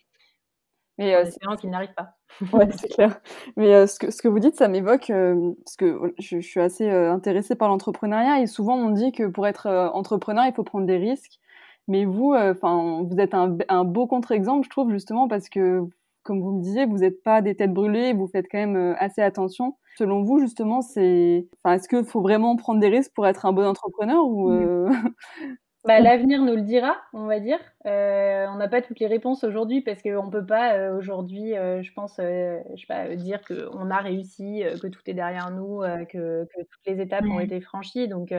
mais 0.98 1.16
euh, 1.16 1.26
c'est 1.26 1.40
qu'il 1.60 1.70
n'arrive 1.70 1.94
pas. 1.94 2.18
ouais, 2.54 2.68
c'est 2.72 2.90
clair. 2.90 3.20
Mais 3.56 3.74
euh, 3.74 3.88
ce, 3.88 4.00
que, 4.00 4.12
ce 4.12 4.22
que 4.22 4.28
vous 4.28 4.40
dites, 4.40 4.56
ça 4.56 4.68
m'évoque, 4.68 5.10
euh, 5.10 5.54
parce 5.64 5.76
que 5.76 6.14
je, 6.20 6.40
je, 6.40 6.48
suis 6.48 6.60
assez 6.60 6.90
euh, 6.90 7.12
intéressée 7.12 7.56
par 7.56 7.70
l'entrepreneuriat 7.70 8.42
et 8.42 8.48
souvent 8.48 8.76
on 8.76 8.90
dit 8.92 9.12
que 9.12 9.28
pour 9.28 9.48
être 9.48 9.68
entrepreneur, 9.94 10.46
il 10.46 10.54
faut 10.54 10.64
prendre 10.64 10.86
des 10.86 10.98
risques. 10.98 11.40
Mais 11.88 12.04
vous, 12.06 12.34
enfin, 12.36 13.04
vous 13.10 13.18
êtes 13.18 13.34
un, 13.34 13.58
un 13.70 13.86
beau 13.86 14.08
contre-exemple, 14.08 14.66
je 14.66 14.70
trouve, 14.70 14.92
justement, 14.92 15.30
parce 15.30 15.48
que, 15.48 15.84
comme 16.24 16.42
vous 16.42 16.52
me 16.52 16.62
disiez, 16.62 16.86
vous 16.86 16.98
n'êtes 16.98 17.24
pas 17.24 17.42
des 17.42 17.56
têtes 17.56 17.72
brûlées, 17.74 18.12
vous 18.12 18.28
faites 18.28 18.48
quand 18.52 18.58
même 18.58 18.96
assez 19.00 19.22
attention. 19.22 19.78
Selon 19.98 20.22
vous, 20.22 20.40
justement, 20.40 20.82
c'est, 20.82 21.48
enfin, 21.64 21.76
est-ce 21.76 21.88
qu'il 21.88 22.04
faut 22.04 22.22
vraiment 22.22 22.58
prendre 22.58 22.82
des 22.82 22.90
risques 22.90 23.14
pour 23.16 23.26
être 23.26 23.46
un 23.46 23.54
bon 23.54 23.66
entrepreneur 23.66 24.22
ou 24.28 24.52
Bah, 25.88 26.02
l'avenir 26.02 26.42
nous 26.42 26.58
le 26.58 26.64
dira, 26.64 26.98
on 27.14 27.28
va 27.28 27.40
dire. 27.40 27.60
Euh, 27.86 28.46
on 28.50 28.58
n'a 28.58 28.68
pas 28.68 28.82
toutes 28.82 29.00
les 29.00 29.08
réponses 29.08 29.46
aujourd'hui 29.46 29.80
parce 29.80 30.02
qu'on 30.02 30.26
ne 30.26 30.32
peut 30.32 30.46
pas 30.46 30.74
euh, 30.74 30.98
aujourd'hui, 30.98 31.56
euh, 31.56 31.82
je 31.82 31.94
pense, 31.94 32.16
je 32.18 32.76
sais 32.76 32.88
pas, 32.90 33.16
dire 33.16 33.40
qu'on 33.42 33.90
a 33.90 34.02
réussi, 34.02 34.64
que 34.82 34.88
tout 34.88 35.00
est 35.06 35.14
derrière 35.14 35.50
nous, 35.50 35.80
que, 36.12 36.44
que, 36.44 36.60
toutes 36.60 36.86
les 36.88 37.00
étapes 37.00 37.24
ont 37.24 37.40
été 37.40 37.62
franchies. 37.62 38.10
Donc, 38.10 38.34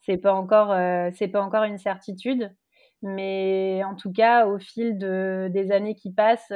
c'est 0.00 0.16
pas 0.16 0.32
encore, 0.32 0.74
c'est 1.14 1.28
pas 1.28 1.42
encore 1.42 1.64
une 1.64 1.76
certitude. 1.76 2.50
Mais 3.02 3.82
en 3.84 3.94
tout 3.94 4.10
cas, 4.10 4.46
au 4.46 4.58
fil 4.58 4.96
de, 4.96 5.50
des 5.52 5.72
années 5.72 5.94
qui 5.94 6.10
passent, 6.10 6.52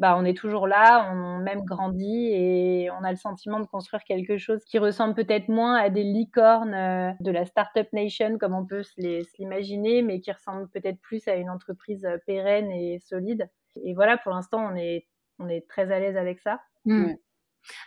bah, 0.00 0.16
on 0.18 0.24
est 0.24 0.36
toujours 0.36 0.66
là, 0.66 1.08
on 1.12 1.38
même 1.38 1.64
grandit 1.64 2.30
et 2.32 2.90
on 2.90 3.04
a 3.04 3.10
le 3.10 3.16
sentiment 3.16 3.60
de 3.60 3.66
construire 3.66 4.02
quelque 4.02 4.38
chose 4.38 4.64
qui 4.64 4.78
ressemble 4.78 5.14
peut-être 5.14 5.48
moins 5.48 5.76
à 5.76 5.88
des 5.88 6.02
licornes 6.02 6.74
euh, 6.74 7.12
de 7.20 7.30
la 7.30 7.46
Startup 7.46 7.86
Nation 7.92 8.36
comme 8.38 8.54
on 8.54 8.66
peut 8.66 8.82
se 8.82 8.94
l'imaginer, 9.38 10.02
mais 10.02 10.20
qui 10.20 10.32
ressemble 10.32 10.68
peut-être 10.70 11.00
plus 11.00 11.28
à 11.28 11.36
une 11.36 11.48
entreprise 11.48 12.04
euh, 12.04 12.18
pérenne 12.26 12.72
et 12.72 12.98
solide. 12.98 13.48
Et 13.84 13.94
voilà, 13.94 14.18
pour 14.18 14.32
l'instant, 14.32 14.68
on 14.68 14.74
est, 14.74 15.06
on 15.38 15.48
est 15.48 15.68
très 15.68 15.92
à 15.92 16.00
l'aise 16.00 16.16
avec 16.16 16.40
ça. 16.40 16.60
Hmm. 16.84 17.12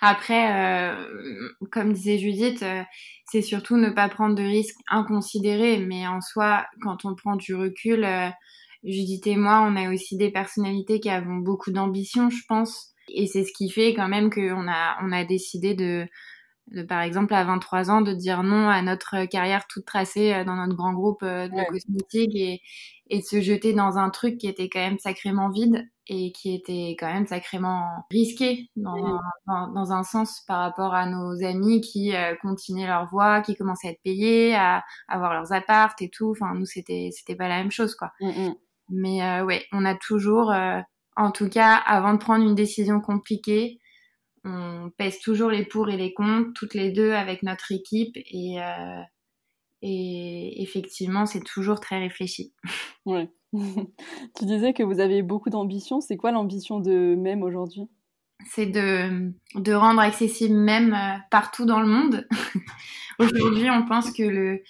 Après, 0.02 0.90
euh, 0.90 1.50
comme 1.72 1.94
disait 1.94 2.18
Judith, 2.18 2.66
c'est 3.26 3.44
surtout 3.44 3.78
ne 3.78 3.90
pas 3.90 4.10
prendre 4.10 4.34
de 4.34 4.42
risques 4.42 4.80
inconsidérés, 4.90 5.78
mais 5.78 6.08
en 6.08 6.20
soi, 6.20 6.66
quand 6.82 7.06
on 7.06 7.14
prend 7.14 7.36
du 7.36 7.54
recul, 7.54 8.04
Judith 8.88 9.28
et 9.28 9.36
moi, 9.36 9.62
on 9.68 9.76
a 9.76 9.92
aussi 9.94 10.18
des 10.18 10.32
personnalités 10.32 11.00
qui 11.00 11.10
avons 11.10 11.36
beaucoup 11.36 11.72
d'ambition, 11.72 12.30
je 12.30 12.42
pense. 12.48 12.94
Et 13.10 13.28
c'est 13.28 13.44
ce 13.44 13.52
qui 13.54 13.70
fait 13.70 13.94
quand 13.94 14.08
même 14.08 14.30
qu'on 14.30 14.68
a, 14.68 14.98
on 15.04 15.12
a 15.12 15.26
décidé 15.26 15.74
de, 15.76 16.08
de, 16.72 16.84
par 16.84 17.02
exemple, 17.02 17.34
à 17.34 17.44
23 17.44 17.92
ans, 17.92 18.02
de 18.02 18.14
dire 18.14 18.44
non 18.44 18.70
à 18.70 18.82
notre 18.82 19.26
carrière 19.26 19.68
toute 19.68 19.86
tracée 19.86 20.34
euh, 20.34 20.44
dans 20.44 20.56
notre 20.56 20.76
grand 20.76 20.94
groupe 20.94 21.24
euh, 21.24 21.48
de 21.48 21.56
la 21.56 21.66
cosmétique 21.66 22.36
et, 22.36 22.62
et 23.10 23.20
de 23.20 23.24
se 23.24 23.42
jeter 23.42 23.74
dans 23.74 23.98
un 23.98 24.10
truc 24.10 24.38
qui 24.38 24.48
était 24.48 24.70
quand 24.70 24.80
même 24.80 25.00
sacrément 25.00 25.50
vide 25.50 25.88
et 26.10 26.32
qui 26.32 26.54
était 26.56 26.96
quand 26.98 27.12
même 27.12 27.28
sacrément 27.28 27.86
risqué 28.10 28.70
dans, 28.78 29.20
dans, 29.48 29.92
un 29.92 30.04
sens 30.04 30.42
par 30.48 30.60
rapport 30.60 30.94
à 30.94 31.06
nos 31.06 31.44
amis 31.44 31.82
qui 31.82 32.16
euh, 32.16 32.34
continuaient 32.42 32.88
leur 32.88 33.10
voie, 33.10 33.42
qui 33.42 33.56
commençaient 33.56 33.90
à 33.90 33.92
être 33.92 34.02
payés, 34.04 34.56
à, 34.56 34.86
avoir 35.10 35.34
leurs 35.34 35.52
appartes 35.52 36.02
et 36.02 36.10
tout. 36.10 36.32
Enfin, 36.32 36.54
nous, 36.56 36.66
c'était, 36.66 37.10
c'était 37.12 37.36
pas 37.36 37.50
la 37.50 37.58
même 37.58 37.72
chose, 37.72 37.94
quoi. 37.94 38.12
Mm, 38.22 38.28
mm. 38.28 38.56
Mais 38.90 39.22
euh, 39.24 39.46
ouais, 39.46 39.66
on 39.72 39.86
a 39.86 39.96
toujours, 39.96 40.52
euh, 40.52 40.80
en 41.16 41.32
tout 41.32 41.50
cas, 41.50 41.76
avant 41.76 42.14
de 42.14 42.20
prendre 42.20 42.46
une 42.46 42.56
décision 42.56 43.02
compliquée, 43.02 43.80
on 44.44 44.92
pèse 44.98 45.20
toujours 45.20 45.50
les 45.50 45.66
pour 45.66 45.90
et 45.90 45.98
les 45.98 46.14
contre, 46.14 46.52
toutes 46.54 46.74
les 46.74 46.92
deux 46.92 47.12
avec 47.12 47.44
notre 47.44 47.72
équipe 47.72 48.16
et, 48.16 48.62
euh, 48.62 49.02
et 49.82 50.62
effectivement, 50.62 51.26
c'est 51.26 51.44
toujours 51.44 51.80
très 51.80 52.00
réfléchi. 52.00 52.54
Ouais. 53.06 53.30
tu 53.54 54.46
disais 54.46 54.74
que 54.74 54.84
vous 54.84 55.00
avez 55.00 55.24
beaucoup 55.24 55.50
d'ambition. 55.50 56.02
C'est 56.02 56.18
quoi 56.18 56.32
l'ambition 56.32 56.80
de 56.80 57.16
même 57.16 57.44
aujourd'hui? 57.44 57.88
C'est 58.50 58.66
de, 58.66 59.34
de 59.56 59.74
rendre 59.74 60.02
accessible 60.02 60.56
même 60.56 60.98
partout 61.32 61.66
dans 61.66 61.80
le 61.80 61.88
monde. 61.88 62.28
aujourd'hui, 63.20 63.70
on 63.70 63.86
pense 63.86 64.12
que 64.12 64.24
le, 64.24 64.62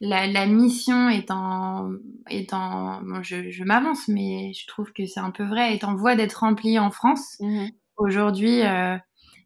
la, 0.00 0.26
la, 0.26 0.46
mission 0.46 1.08
est 1.08 1.30
en, 1.30 1.90
est 2.28 2.52
en 2.52 3.02
bon, 3.02 3.22
je, 3.22 3.50
je 3.50 3.64
m'avance, 3.64 4.08
mais 4.08 4.52
je 4.52 4.66
trouve 4.66 4.92
que 4.92 5.06
c'est 5.06 5.20
un 5.20 5.30
peu 5.30 5.44
vrai, 5.44 5.74
est 5.74 5.84
en 5.84 5.94
voie 5.94 6.16
d'être 6.16 6.40
remplie 6.40 6.78
en 6.78 6.90
France. 6.90 7.36
Mhm. 7.40 7.70
Aujourd'hui, 7.96 8.62
euh, 8.62 8.96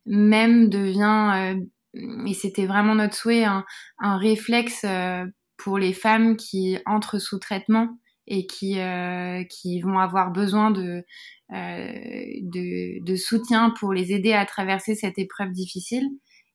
même 0.07 0.69
devient, 0.69 1.55
euh, 1.57 2.25
et 2.27 2.35
c'était 2.35 2.67
vraiment 2.67 2.95
notre 2.95 3.15
souhait, 3.15 3.45
un, 3.45 3.65
un 3.99 4.17
réflexe 4.17 4.83
euh, 4.85 5.25
pour 5.57 5.79
les 5.79 5.93
femmes 5.93 6.37
qui 6.37 6.79
entrent 6.87 7.19
sous 7.19 7.39
traitement 7.39 8.00
et 8.31 8.47
qui, 8.47 8.79
euh, 8.79 9.45
qui 9.45 9.83
vont 9.83 9.99
avoir 9.99 10.31
besoin 10.31 10.71
de, 10.71 11.05
de, 11.51 13.05
de, 13.05 13.17
soutien 13.17 13.75
pour 13.79 13.93
les 13.93 14.13
aider 14.13 14.33
à 14.33 14.47
traverser 14.47 14.95
cette 14.95 15.19
épreuve 15.19 15.51
difficile. 15.51 16.09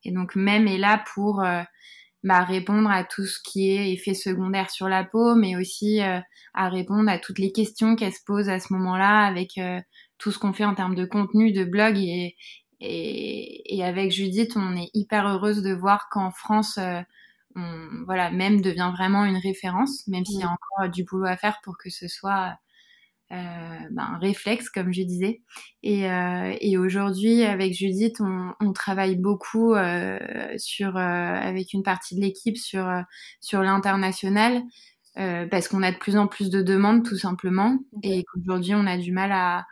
Et 0.03 0.11
donc 0.11 0.35
même 0.35 0.67
est 0.67 0.79
là 0.79 1.03
pour 1.13 1.43
bah, 2.25 2.43
répondre 2.43 2.89
à 2.89 3.03
tout 3.03 3.27
ce 3.27 3.39
qui 3.39 3.69
est 3.69 3.93
effet 3.93 4.15
secondaire 4.15 4.71
sur 4.71 4.89
la 4.89 5.03
peau, 5.03 5.35
mais 5.35 5.55
aussi 5.55 6.01
euh, 6.01 6.19
à 6.55 6.69
répondre 6.69 7.07
à 7.07 7.19
toutes 7.19 7.37
les 7.37 7.51
questions 7.51 7.95
qu'elle 7.95 8.13
se 8.13 8.23
pose 8.25 8.49
à 8.49 8.59
ce 8.59 8.73
moment-là 8.73 9.27
avec 9.27 9.59
euh, 9.59 9.79
tout 10.17 10.31
ce 10.31 10.39
qu'on 10.39 10.51
fait 10.51 10.65
en 10.65 10.73
termes 10.73 10.95
de 10.95 11.05
contenu, 11.05 11.51
de 11.51 11.63
blog. 11.63 11.99
Et, 11.99 12.35
et, 12.79 13.77
et, 13.77 13.83
avec 13.83 14.11
Judith, 14.11 14.53
on 14.55 14.75
est 14.75 14.89
hyper 14.95 15.27
heureuse 15.27 15.61
de 15.61 15.71
voir 15.71 16.09
qu'en 16.09 16.31
France, 16.31 16.79
euh, 16.79 16.99
on, 17.55 18.03
voilà, 18.05 18.31
même 18.31 18.61
devient 18.61 18.91
vraiment 18.95 19.25
une 19.25 19.37
référence, 19.37 20.07
même 20.07 20.25
s'il 20.25 20.39
y 20.39 20.43
a 20.43 20.49
encore 20.49 20.89
du 20.89 21.03
boulot 21.03 21.25
à 21.25 21.37
faire 21.37 21.59
pour 21.63 21.77
que 21.77 21.89
ce 21.89 22.07
soit 22.07 22.57
euh, 23.31 23.35
ben, 23.91 24.03
un 24.13 24.17
réflexe, 24.19 24.69
comme 24.69 24.93
je 24.93 25.01
disais. 25.01 25.41
Et, 25.81 26.09
euh, 26.09 26.55
et 26.61 26.77
aujourd'hui, 26.77 27.43
avec 27.43 27.73
Judith, 27.73 28.17
on, 28.19 28.53
on 28.59 28.71
travaille 28.71 29.15
beaucoup 29.15 29.73
euh, 29.73 30.19
sur, 30.57 30.95
avec 30.95 31.73
une 31.73 31.81
partie 31.81 32.15
de 32.15 32.21
l'équipe 32.21 32.57
sur, 32.57 32.87
sur 33.41 33.61
l'international. 33.63 34.61
parce 35.15 35.67
qu'on 35.67 35.81
a 35.81 35.91
de 35.91 35.97
plus 35.97 36.17
en 36.17 36.27
plus 36.27 36.49
de 36.49 36.61
demandes 36.61 37.03
tout 37.03 37.17
simplement 37.17 37.79
et 38.03 38.25
qu'aujourd'hui 38.25 38.75
on 38.75 38.85
a 38.85 38.97
du 38.97 39.13
mal 39.13 39.31
à, 39.31 39.65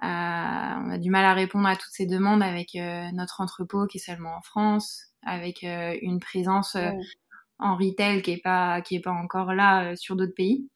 à, 0.00 0.80
on 0.84 0.90
a 0.90 0.98
du 0.98 1.10
mal 1.10 1.24
à 1.24 1.34
répondre 1.34 1.68
à 1.68 1.76
toutes 1.76 1.92
ces 1.92 2.06
demandes 2.06 2.42
avec 2.42 2.70
notre 3.12 3.40
entrepôt 3.40 3.86
qui 3.86 3.98
est 3.98 4.00
seulement 4.00 4.36
en 4.36 4.42
France, 4.42 5.12
avec 5.22 5.62
une 5.62 6.18
présence 6.18 6.76
en 7.58 7.76
retail 7.76 8.22
qui 8.22 8.32
est 8.32 8.42
pas 8.42 8.80
qui 8.82 8.96
est 8.96 9.00
pas 9.00 9.12
encore 9.12 9.54
là 9.54 9.96
sur 9.96 10.16
d'autres 10.16 10.34
pays. 10.34 10.68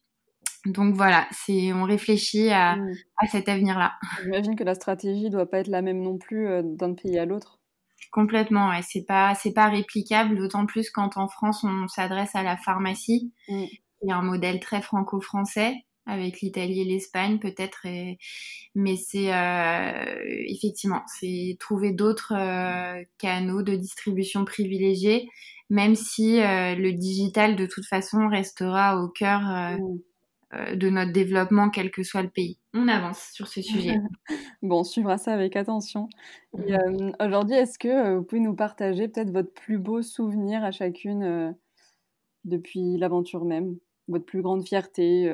Donc 0.66 0.94
voilà, 0.94 1.26
c'est 1.30 1.72
on 1.72 1.84
réfléchit 1.84 2.50
à, 2.50 2.76
mmh. 2.76 2.94
à 3.18 3.26
cet 3.26 3.48
avenir-là. 3.48 3.94
J'imagine 4.22 4.56
que 4.56 4.64
la 4.64 4.74
stratégie 4.74 5.30
doit 5.30 5.48
pas 5.48 5.58
être 5.58 5.68
la 5.68 5.80
même 5.80 6.02
non 6.02 6.18
plus 6.18 6.48
euh, 6.48 6.62
d'un 6.62 6.94
pays 6.94 7.18
à 7.18 7.24
l'autre. 7.24 7.58
Complètement, 8.12 8.70
ouais. 8.70 8.82
c'est 8.82 9.04
pas 9.04 9.34
c'est 9.34 9.52
pas 9.52 9.68
réplicable, 9.68 10.36
d'autant 10.36 10.66
plus 10.66 10.90
quand 10.90 11.16
en 11.16 11.28
France 11.28 11.64
on 11.64 11.88
s'adresse 11.88 12.34
à 12.34 12.42
la 12.42 12.56
pharmacie. 12.56 13.32
Mmh. 13.48 13.64
Il 14.02 14.08
y 14.08 14.12
a 14.12 14.16
un 14.16 14.22
modèle 14.22 14.60
très 14.60 14.82
franco-français 14.82 15.74
avec 16.10 16.40
l'Italie 16.40 16.80
et 16.80 16.84
l'Espagne 16.84 17.38
peut-être, 17.38 17.86
mais 18.74 18.96
c'est 18.96 19.32
euh, 19.34 20.44
effectivement 20.46 21.02
c'est 21.18 21.56
trouver 21.60 21.92
d'autres 21.92 22.34
euh, 22.36 23.02
canaux 23.18 23.62
de 23.62 23.74
distribution 23.76 24.44
privilégiés, 24.44 25.28
même 25.70 25.94
si 25.94 26.38
le 26.38 26.90
digital 26.92 27.56
de 27.56 27.66
toute 27.66 27.86
façon 27.86 28.28
restera 28.28 29.02
au 29.02 29.08
cœur. 29.08 29.40
Mmh 29.42 29.98
de 30.74 30.90
notre 30.90 31.12
développement, 31.12 31.70
quel 31.70 31.92
que 31.92 32.02
soit 32.02 32.22
le 32.22 32.28
pays. 32.28 32.58
On 32.74 32.88
avance 32.88 33.30
sur 33.32 33.46
ce 33.46 33.62
sujet. 33.62 33.94
bon, 34.62 34.80
on 34.80 34.82
suivra 34.82 35.16
ça 35.16 35.32
avec 35.32 35.54
attention. 35.54 36.08
Aujourd'hui, 37.20 37.54
est-ce 37.54 37.78
que 37.78 38.16
vous 38.16 38.24
pouvez 38.24 38.40
nous 38.40 38.56
partager 38.56 39.06
peut-être 39.06 39.30
votre 39.30 39.52
plus 39.52 39.78
beau 39.78 40.02
souvenir 40.02 40.64
à 40.64 40.72
chacune 40.72 41.54
depuis 42.44 42.96
l'aventure 42.98 43.44
même? 43.44 43.76
Votre 44.10 44.26
plus 44.26 44.42
grande 44.42 44.66
fierté, 44.66 45.32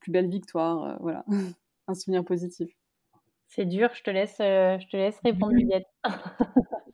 plus 0.00 0.12
belle 0.12 0.28
victoire, 0.28 0.98
voilà, 1.00 1.24
un 1.88 1.94
souvenir 1.94 2.24
positif. 2.24 2.68
C'est 3.48 3.64
dur, 3.64 3.88
je 3.94 4.02
te 4.02 4.10
laisse, 4.10 4.36
je 4.38 4.86
te 4.90 4.96
laisse 4.96 5.18
répondre, 5.24 5.52
Juliette. 5.56 5.86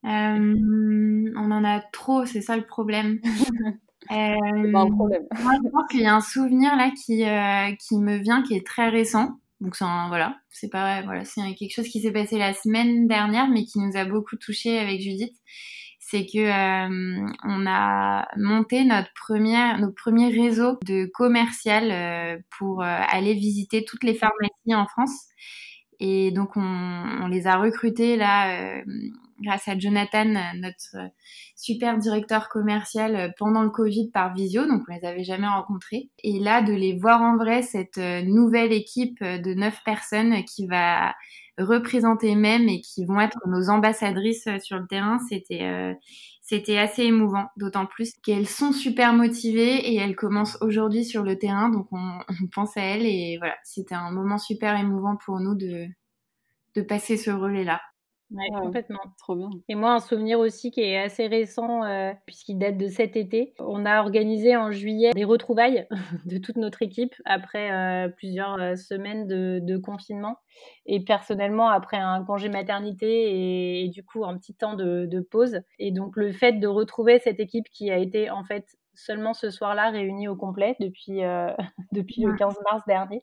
Euh, 0.04 1.30
on 1.36 1.50
en 1.50 1.64
a 1.64 1.80
trop, 1.92 2.24
c'est 2.24 2.40
ça 2.40 2.56
le 2.56 2.66
problème. 2.66 3.20
euh, 4.10 4.72
pas 4.72 4.80
un 4.80 4.90
problème. 4.90 5.26
Moi, 5.42 5.52
je 5.62 5.68
pense 5.68 5.88
qu'il 5.90 6.00
y 6.00 6.06
a 6.06 6.14
un 6.14 6.22
souvenir 6.22 6.74
là 6.76 6.90
qui, 6.90 7.22
euh, 7.24 7.76
qui 7.76 7.98
me 7.98 8.16
vient, 8.16 8.42
qui 8.42 8.54
est 8.54 8.66
très 8.66 8.88
récent. 8.88 9.38
Donc 9.60 9.76
voilà, 9.78 10.38
c'est 10.48 10.70
pas 10.70 11.02
voilà, 11.02 11.26
c'est 11.26 11.54
quelque 11.54 11.74
chose 11.74 11.88
qui 11.88 12.00
s'est 12.00 12.12
passé 12.12 12.38
la 12.38 12.54
semaine 12.54 13.06
dernière, 13.06 13.46
mais 13.48 13.64
qui 13.64 13.78
nous 13.78 13.94
a 13.94 14.06
beaucoup 14.06 14.36
touché 14.36 14.78
avec 14.78 15.02
Judith. 15.02 15.34
C'est 16.10 16.26
que 16.26 16.38
euh, 16.38 17.28
on 17.44 17.66
a 17.68 18.26
monté 18.36 18.84
notre 18.84 19.12
première, 19.14 19.78
notre 19.78 19.94
premier 19.94 20.28
réseau 20.28 20.76
de 20.84 21.08
commercial 21.14 21.90
euh, 21.92 22.36
pour 22.58 22.82
aller 22.82 23.34
visiter 23.34 23.84
toutes 23.84 24.02
les 24.02 24.14
pharmacies 24.14 24.74
en 24.74 24.86
France. 24.86 25.26
Et 26.00 26.32
donc 26.32 26.56
on, 26.56 27.28
les 27.28 27.46
a 27.46 27.58
recrutés 27.58 28.16
là 28.16 28.82
grâce 29.40 29.68
à 29.68 29.78
Jonathan, 29.78 30.24
notre 30.56 30.96
super 31.56 31.98
directeur 31.98 32.48
commercial 32.48 33.34
pendant 33.38 33.62
le 33.62 33.70
Covid 33.70 34.10
par 34.10 34.34
visio, 34.34 34.66
donc 34.66 34.82
on 34.88 34.94
les 34.94 35.04
avait 35.04 35.24
jamais 35.24 35.48
rencontrés. 35.48 36.10
Et 36.22 36.38
là, 36.38 36.62
de 36.62 36.72
les 36.72 36.96
voir 36.96 37.22
en 37.22 37.36
vrai, 37.36 37.62
cette 37.62 37.98
euh, 37.98 38.22
nouvelle 38.22 38.72
équipe 38.72 39.22
de 39.22 39.54
neuf 39.54 39.80
personnes 39.84 40.44
qui 40.44 40.66
va 40.66 41.14
représenter 41.62 42.34
même 42.34 42.68
et 42.68 42.80
qui 42.80 43.04
vont 43.04 43.20
être 43.20 43.38
nos 43.46 43.70
ambassadrices 43.70 44.48
sur 44.62 44.78
le 44.78 44.86
terrain, 44.86 45.18
c'était 45.28 45.62
euh, 45.62 45.94
c'était 46.42 46.78
assez 46.78 47.04
émouvant, 47.04 47.46
d'autant 47.56 47.86
plus 47.86 48.12
qu'elles 48.24 48.48
sont 48.48 48.72
super 48.72 49.12
motivées 49.12 49.92
et 49.92 49.96
elles 49.96 50.16
commencent 50.16 50.58
aujourd'hui 50.60 51.04
sur 51.04 51.22
le 51.22 51.38
terrain, 51.38 51.68
donc 51.68 51.86
on, 51.92 52.18
on 52.42 52.46
pense 52.52 52.76
à 52.76 52.82
elles 52.82 53.06
et 53.06 53.36
voilà, 53.38 53.54
c'était 53.64 53.94
un 53.94 54.10
moment 54.10 54.38
super 54.38 54.76
émouvant 54.78 55.16
pour 55.16 55.40
nous 55.40 55.54
de, 55.54 55.86
de 56.74 56.82
passer 56.82 57.16
ce 57.16 57.30
relais-là. 57.30 57.80
Ouais, 58.30 58.46
complètement. 58.56 59.00
Trop 59.18 59.34
bien. 59.34 59.50
Et 59.68 59.74
moi, 59.74 59.92
un 59.92 59.98
souvenir 59.98 60.38
aussi 60.38 60.70
qui 60.70 60.82
est 60.82 60.96
assez 60.96 61.26
récent, 61.26 61.82
euh, 61.84 62.12
puisqu'il 62.26 62.58
date 62.58 62.76
de 62.78 62.86
cet 62.86 63.16
été. 63.16 63.54
On 63.58 63.84
a 63.84 64.00
organisé 64.00 64.56
en 64.56 64.70
juillet 64.70 65.10
des 65.14 65.24
retrouvailles 65.24 65.88
de 66.26 66.38
toute 66.38 66.56
notre 66.56 66.82
équipe 66.82 67.14
après 67.24 67.72
euh, 67.72 68.08
plusieurs 68.08 68.60
euh, 68.60 68.76
semaines 68.76 69.26
de, 69.26 69.58
de, 69.60 69.76
confinement. 69.78 70.36
Et 70.86 71.00
personnellement, 71.04 71.70
après 71.70 71.96
un 71.96 72.22
congé 72.24 72.48
maternité 72.48 73.08
et, 73.08 73.84
et 73.84 73.88
du 73.88 74.04
coup 74.04 74.24
un 74.24 74.38
petit 74.38 74.54
temps 74.54 74.74
de, 74.74 75.06
de, 75.06 75.20
pause. 75.20 75.60
Et 75.80 75.90
donc, 75.90 76.16
le 76.16 76.32
fait 76.32 76.52
de 76.52 76.68
retrouver 76.68 77.18
cette 77.18 77.40
équipe 77.40 77.68
qui 77.72 77.90
a 77.90 77.96
été 77.96 78.30
en 78.30 78.44
fait 78.44 78.76
seulement 79.04 79.34
ce 79.34 79.50
soir-là 79.50 79.90
réunis 79.90 80.28
au 80.28 80.36
complet 80.36 80.76
depuis, 80.80 81.24
euh, 81.24 81.52
depuis 81.92 82.22
le 82.22 82.34
15 82.36 82.54
mars 82.70 82.82
dernier, 82.86 83.22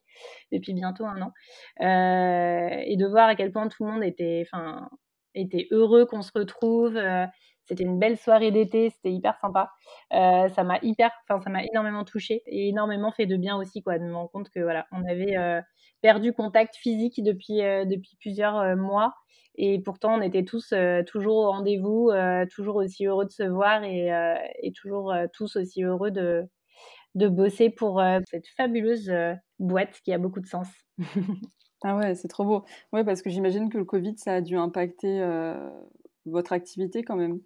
depuis 0.51 0.73
bientôt 0.73 1.05
un 1.05 1.21
an. 1.21 1.31
Euh, 1.81 2.81
et 2.85 2.97
de 2.97 3.07
voir 3.07 3.27
à 3.27 3.35
quel 3.35 3.51
point 3.51 3.67
tout 3.67 3.85
le 3.85 3.91
monde 3.91 4.03
était, 4.03 4.45
heureux 5.71 6.05
qu'on 6.05 6.21
se 6.21 6.31
retrouve. 6.33 6.97
C'était 7.67 7.83
une 7.83 7.99
belle 7.99 8.17
soirée 8.17 8.51
d'été, 8.51 8.89
c'était 8.89 9.11
hyper 9.11 9.37
sympa. 9.39 9.71
Euh, 10.13 10.47
ça 10.49 10.63
m'a 10.63 10.79
hyper, 10.81 11.11
enfin, 11.27 11.41
ça 11.41 11.49
m'a 11.49 11.63
énormément 11.65 12.05
touchée 12.05 12.43
et 12.45 12.69
énormément 12.69 13.11
fait 13.11 13.25
de 13.25 13.35
bien 13.35 13.57
aussi, 13.57 13.83
quoi, 13.83 13.99
de 13.99 14.05
me 14.05 14.15
rendre 14.15 14.31
compte 14.31 14.49
que 14.49 14.61
voilà, 14.61 14.87
on 14.93 15.03
avait 15.05 15.37
euh, 15.37 15.61
perdu 16.01 16.31
contact 16.31 16.75
physique 16.77 17.21
depuis, 17.21 17.61
euh, 17.61 17.83
depuis 17.83 18.15
plusieurs 18.19 18.77
mois 18.77 19.13
et 19.59 19.79
pourtant, 19.79 20.13
on 20.15 20.21
était 20.21 20.45
tous 20.45 20.71
toujours 21.07 21.37
au 21.37 21.51
rendez-vous, 21.51 22.11
toujours 22.51 22.75
aussi 22.75 23.07
heureux 23.07 23.25
de 23.25 23.31
se 23.31 23.41
voir 23.41 23.83
et, 23.83 24.11
et 24.61 24.71
toujours 24.71 25.11
tous 25.33 25.55
aussi 25.55 25.81
heureux 25.81 26.11
de, 26.11 26.47
de 27.15 27.27
bosser 27.27 27.71
pour 27.71 27.99
cette 28.29 28.45
fabuleuse 28.55 29.11
boîte 29.57 29.99
qui 30.05 30.13
a 30.13 30.19
beaucoup 30.19 30.41
de 30.41 30.45
sens. 30.45 30.67
ah 31.83 31.97
ouais, 31.97 32.13
c'est 32.13 32.27
trop 32.27 32.45
beau. 32.45 32.65
Ouais, 32.93 33.03
parce 33.03 33.23
que 33.23 33.31
j'imagine 33.31 33.71
que 33.71 33.79
le 33.79 33.85
Covid, 33.85 34.15
ça 34.17 34.35
a 34.35 34.41
dû 34.41 34.55
impacter 34.57 35.23
votre 36.27 36.53
activité 36.53 37.03
quand 37.03 37.15
même. 37.15 37.39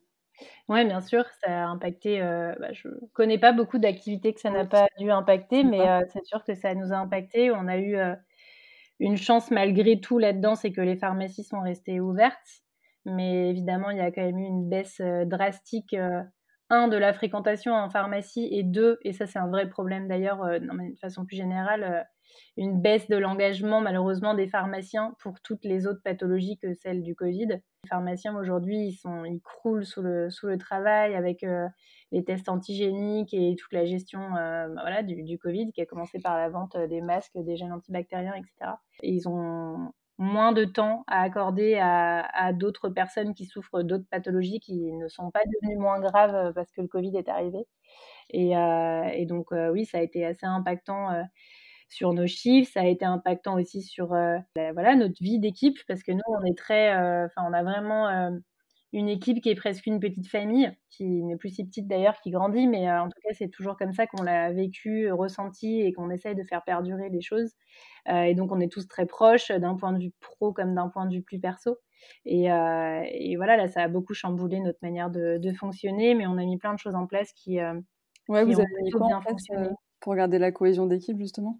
Oui, 0.69 0.85
bien 0.85 1.01
sûr, 1.01 1.25
ça 1.43 1.65
a 1.65 1.67
impacté. 1.67 2.19
Bah, 2.59 2.71
je 2.73 2.87
connais 3.13 3.37
pas 3.39 3.51
beaucoup 3.51 3.77
d'activités 3.79 4.33
que 4.33 4.39
ça 4.39 4.49
n'a 4.49 4.65
pas 4.65 4.87
dû 4.99 5.11
impacter, 5.11 5.63
mais 5.63 5.79
c'est 6.13 6.23
sûr 6.25 6.43
que 6.43 6.55
ça 6.55 6.73
nous 6.75 6.93
a 6.93 6.97
impacté. 6.97 7.51
On 7.51 7.67
a 7.67 7.77
eu 7.77 7.97
une 8.99 9.17
chance 9.17 9.51
malgré 9.51 9.99
tout 9.99 10.17
là-dedans, 10.19 10.55
c'est 10.55 10.71
que 10.71 10.81
les 10.81 10.95
pharmacies 10.95 11.43
sont 11.43 11.61
restées 11.61 11.99
ouvertes. 11.99 12.61
Mais 13.05 13.49
évidemment, 13.49 13.89
il 13.89 13.97
y 13.97 14.01
a 14.01 14.11
quand 14.11 14.21
même 14.21 14.37
eu 14.37 14.45
une 14.45 14.69
baisse 14.69 14.99
euh, 15.01 15.25
drastique, 15.25 15.93
euh, 15.95 16.21
un, 16.69 16.87
de 16.87 16.97
la 16.97 17.13
fréquentation 17.13 17.73
en 17.73 17.89
pharmacie, 17.89 18.47
et 18.51 18.61
deux, 18.63 18.99
et 19.03 19.11
ça 19.11 19.25
c'est 19.25 19.39
un 19.39 19.47
vrai 19.47 19.67
problème 19.67 20.07
d'ailleurs, 20.07 20.43
euh, 20.43 20.59
de 20.59 20.69
façon 21.01 21.25
plus 21.25 21.35
générale, 21.35 22.07
une 22.57 22.81
baisse 22.81 23.07
de 23.07 23.17
l'engagement 23.17 23.81
malheureusement 23.81 24.33
des 24.33 24.47
pharmaciens 24.47 25.15
pour 25.19 25.39
toutes 25.41 25.63
les 25.63 25.87
autres 25.87 26.01
pathologies 26.03 26.57
que 26.57 26.73
celles 26.73 27.03
du 27.03 27.15
Covid. 27.15 27.47
Les 27.47 27.89
pharmaciens 27.89 28.37
aujourd'hui, 28.37 28.87
ils, 28.87 28.93
sont, 28.93 29.25
ils 29.25 29.41
croulent 29.41 29.85
sous 29.85 30.01
le, 30.01 30.29
sous 30.29 30.47
le 30.47 30.57
travail 30.57 31.15
avec 31.15 31.45
les 32.11 32.23
tests 32.23 32.49
antigéniques 32.49 33.33
et 33.33 33.55
toute 33.55 33.73
la 33.73 33.85
gestion 33.85 34.35
euh, 34.35 34.67
bah 34.67 34.81
voilà, 34.81 35.03
du, 35.03 35.23
du, 35.23 35.37
Covid 35.37 35.71
qui 35.71 35.81
a 35.81 35.85
commencé 35.85 36.19
par 36.19 36.37
la 36.37 36.49
vente 36.49 36.77
des 36.77 37.01
masques, 37.01 37.37
des 37.37 37.55
gels 37.55 37.71
antibactériens, 37.71 38.35
etc. 38.35 38.73
Et 39.01 39.11
ils 39.11 39.27
ont 39.27 39.91
moins 40.17 40.51
de 40.51 40.65
temps 40.65 41.03
à 41.07 41.21
accorder 41.21 41.77
à, 41.77 42.21
à 42.35 42.53
d'autres 42.53 42.89
personnes 42.89 43.33
qui 43.33 43.45
souffrent 43.45 43.81
d'autres 43.81 44.07
pathologies 44.11 44.59
qui 44.59 44.91
ne 44.93 45.07
sont 45.07 45.31
pas 45.31 45.39
devenues 45.45 45.79
moins 45.79 45.99
graves 45.99 46.53
parce 46.53 46.71
que 46.71 46.81
le 46.81 46.87
Covid 46.87 47.17
est 47.17 47.29
arrivé. 47.29 47.65
Et, 48.29 48.55
euh, 48.55 49.03
et 49.13 49.25
donc, 49.25 49.51
euh, 49.51 49.71
oui, 49.71 49.85
ça 49.85 49.97
a 49.99 50.01
été 50.01 50.25
assez 50.25 50.45
impactant 50.45 51.11
euh, 51.11 51.23
sur 51.91 52.13
nos 52.13 52.27
chiffres, 52.27 52.71
ça 52.73 52.81
a 52.81 52.85
été 52.85 53.05
impactant 53.05 53.55
aussi 53.55 53.81
sur 53.81 54.13
euh, 54.13 54.37
la, 54.55 54.73
voilà, 54.73 54.95
notre 54.95 55.21
vie 55.21 55.39
d'équipe 55.39 55.77
parce 55.87 56.03
que 56.03 56.11
nous, 56.11 56.21
on 56.27 56.43
est 56.45 56.57
très, 56.57 56.95
euh, 56.95 57.25
enfin, 57.25 57.47
on 57.47 57.53
a 57.53 57.63
vraiment 57.63 58.31
une 58.93 59.07
équipe 59.07 59.41
qui 59.41 59.49
est 59.49 59.55
presque 59.55 59.85
une 59.87 59.99
petite 59.99 60.27
famille, 60.27 60.71
qui 60.89 61.05
n'est 61.23 61.37
plus 61.37 61.49
si 61.49 61.63
petite 61.63 61.87
d'ailleurs, 61.87 62.19
qui 62.21 62.29
grandit, 62.29 62.67
mais 62.67 62.89
euh, 62.89 63.01
en 63.01 63.05
tout 63.05 63.19
cas, 63.23 63.33
c'est 63.33 63.47
toujours 63.47 63.77
comme 63.77 63.93
ça 63.93 64.05
qu'on 64.05 64.23
l'a 64.23 64.51
vécu, 64.51 65.09
ressenti 65.11 65.81
et 65.81 65.93
qu'on 65.93 66.09
essaye 66.09 66.35
de 66.35 66.43
faire 66.43 66.63
perdurer 66.63 67.09
les 67.09 67.21
choses. 67.21 67.53
Euh, 68.09 68.23
et 68.23 68.35
donc, 68.35 68.51
on 68.51 68.59
est 68.59 68.71
tous 68.71 68.87
très 68.87 69.05
proches 69.05 69.49
d'un 69.49 69.75
point 69.75 69.93
de 69.93 69.99
vue 69.99 70.11
pro 70.19 70.51
comme 70.51 70.75
d'un 70.75 70.89
point 70.89 71.05
de 71.05 71.15
vue 71.15 71.21
plus 71.21 71.39
perso. 71.39 71.77
Et, 72.25 72.51
euh, 72.51 73.01
et, 73.11 73.37
voilà, 73.37 73.55
là, 73.55 73.67
ça 73.67 73.83
a 73.83 73.87
beaucoup 73.87 74.13
chamboulé 74.13 74.59
notre 74.59 74.79
manière 74.81 75.09
de, 75.09 75.37
de, 75.37 75.53
fonctionner, 75.53 76.13
mais 76.13 76.27
on 76.27 76.37
a 76.37 76.43
mis 76.43 76.57
plein 76.57 76.73
de 76.73 76.79
choses 76.79 76.95
en 76.95 77.07
place 77.07 77.31
qui, 77.33 77.61
euh, 77.61 77.79
ouais, 78.27 78.45
qui 78.45 78.53
vous 78.53 78.59
avez 78.59 78.81
mis 78.83 78.91
bien 79.07 79.21
fonctionné. 79.21 79.69
pour 80.01 80.15
garder 80.15 80.39
la 80.39 80.51
cohésion 80.51 80.85
d'équipe, 80.85 81.17
justement? 81.17 81.59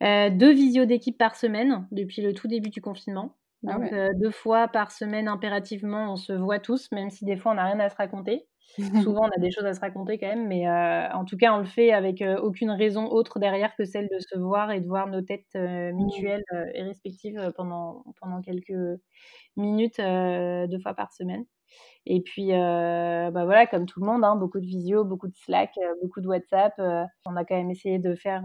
Deux 0.00 0.52
visios 0.52 0.84
d'équipe 0.86 1.18
par 1.18 1.36
semaine 1.36 1.86
depuis 1.90 2.22
le 2.22 2.32
tout 2.34 2.48
début 2.48 2.70
du 2.70 2.80
confinement. 2.80 3.36
Ah 3.66 3.74
Donc, 3.74 3.78
ah 3.82 3.84
ouais. 3.84 3.92
euh, 3.92 4.10
deux 4.14 4.30
fois 4.30 4.68
par 4.68 4.92
semaine, 4.92 5.26
impérativement, 5.28 6.12
on 6.12 6.16
se 6.16 6.32
voit 6.32 6.60
tous, 6.60 6.90
même 6.92 7.10
si 7.10 7.24
des 7.24 7.36
fois, 7.36 7.52
on 7.52 7.54
n'a 7.56 7.64
rien 7.64 7.80
à 7.80 7.88
se 7.88 7.96
raconter. 7.96 8.46
Souvent, 8.94 9.22
on 9.24 9.30
a 9.30 9.40
des 9.40 9.50
choses 9.50 9.64
à 9.64 9.74
se 9.74 9.80
raconter 9.80 10.18
quand 10.18 10.28
même, 10.28 10.46
mais 10.46 10.68
euh, 10.68 11.10
en 11.12 11.24
tout 11.24 11.36
cas, 11.36 11.52
on 11.54 11.58
le 11.58 11.64
fait 11.64 11.92
avec 11.92 12.22
euh, 12.22 12.38
aucune 12.38 12.70
raison 12.70 13.06
autre 13.10 13.38
derrière 13.40 13.74
que 13.76 13.84
celle 13.84 14.08
de 14.08 14.18
se 14.20 14.38
voir 14.38 14.70
et 14.70 14.80
de 14.80 14.86
voir 14.86 15.08
nos 15.08 15.22
têtes 15.22 15.54
mutuelles 15.56 16.44
et 16.74 16.82
respectives 16.82 17.52
pendant, 17.56 18.04
pendant 18.20 18.40
quelques 18.42 18.72
minutes, 19.56 19.98
deux 19.98 20.80
fois 20.80 20.94
par 20.94 21.12
semaine. 21.12 21.44
Et 22.10 22.22
puis, 22.22 22.54
euh, 22.54 23.30
bah 23.30 23.44
voilà, 23.44 23.66
comme 23.66 23.84
tout 23.84 24.00
le 24.00 24.06
monde, 24.06 24.24
hein, 24.24 24.34
beaucoup 24.34 24.60
de 24.60 24.66
visio, 24.66 25.04
beaucoup 25.04 25.28
de 25.28 25.36
Slack, 25.36 25.72
euh, 25.76 25.94
beaucoup 26.02 26.22
de 26.22 26.26
WhatsApp. 26.26 26.72
Euh, 26.78 27.04
on 27.26 27.36
a 27.36 27.44
quand 27.44 27.54
même 27.54 27.70
essayé 27.70 27.98
de 27.98 28.14
faire, 28.14 28.44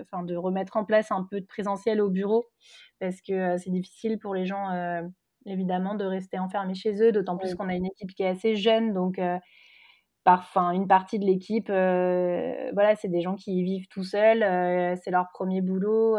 enfin, 0.00 0.22
de 0.24 0.34
remettre 0.36 0.78
en 0.78 0.84
place 0.86 1.12
un 1.12 1.26
peu 1.30 1.42
de 1.42 1.46
présentiel 1.46 2.00
au 2.00 2.08
bureau 2.08 2.46
parce 2.98 3.20
que 3.20 3.58
c'est 3.58 3.70
difficile 3.70 4.18
pour 4.18 4.34
les 4.34 4.46
gens, 4.46 4.70
évidemment, 5.44 5.96
de 5.96 6.04
rester 6.04 6.38
enfermés 6.38 6.74
chez 6.74 7.02
eux, 7.02 7.12
d'autant 7.12 7.36
plus 7.36 7.54
qu'on 7.54 7.68
a 7.68 7.74
une 7.74 7.84
équipe 7.86 8.14
qui 8.14 8.22
est 8.22 8.28
assez 8.28 8.56
jeune, 8.56 8.94
donc 8.94 9.20
enfin, 10.24 10.70
une 10.70 10.86
partie 10.86 11.18
de 11.18 11.26
l'équipe, 11.26 11.68
voilà, 11.68 12.94
c'est 12.96 13.08
des 13.08 13.20
gens 13.20 13.34
qui 13.34 13.62
vivent 13.64 13.88
tout 13.88 14.04
seuls, 14.04 14.40
c'est 15.02 15.10
leur 15.10 15.26
premier 15.34 15.60
boulot. 15.60 16.16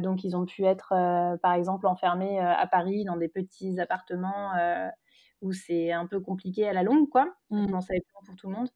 donc, 0.00 0.24
ils 0.24 0.34
ont 0.34 0.46
pu 0.46 0.64
être, 0.64 0.94
par 1.42 1.52
exemple, 1.52 1.86
enfermés 1.86 2.40
à 2.40 2.66
Paris 2.66 3.04
dans 3.04 3.16
des 3.16 3.28
petits 3.28 3.78
appartements 3.78 4.52
où 5.42 5.52
c'est 5.52 5.92
un 5.92 6.06
peu 6.06 6.20
compliqué 6.20 6.66
à 6.66 6.72
la 6.72 6.82
longue, 6.82 7.08
quoi. 7.08 7.34
Mmh. 7.50 7.68
ça 7.80 7.88
va 7.90 7.96
être 7.96 8.06
pour 8.26 8.36
tout 8.36 8.48
le 8.48 8.54
monde. 8.54 8.68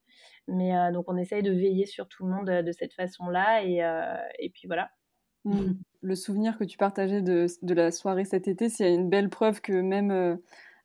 Mais 0.49 0.77
euh, 0.77 0.93
donc, 0.93 1.07
on 1.09 1.17
essaye 1.17 1.43
de 1.43 1.53
veiller 1.53 1.87
sur 1.87 2.09
tout 2.09 2.27
le 2.27 2.33
monde 2.33 2.47
de, 2.47 2.63
de 2.63 2.73
cette 2.73 2.93
façon-là. 2.93 3.63
Et, 3.65 3.83
euh, 3.83 4.17
et, 4.39 4.51
puis 4.51 4.67
voilà. 4.67 4.91
Mmh. 5.45 5.73
Le 6.03 6.15
souvenir 6.15 6.59
que 6.59 6.65
tu 6.65 6.77
partageais 6.77 7.23
de, 7.23 7.47
de 7.63 7.75
la 7.75 7.91
soirée 7.91 8.25
cet 8.25 8.49
été, 8.49 8.69
c'est 8.69 8.93
une 8.93 9.09
belle 9.09 9.31
preuve 9.31 9.61
que 9.61 9.73
même 9.73 10.11
euh, 10.11 10.37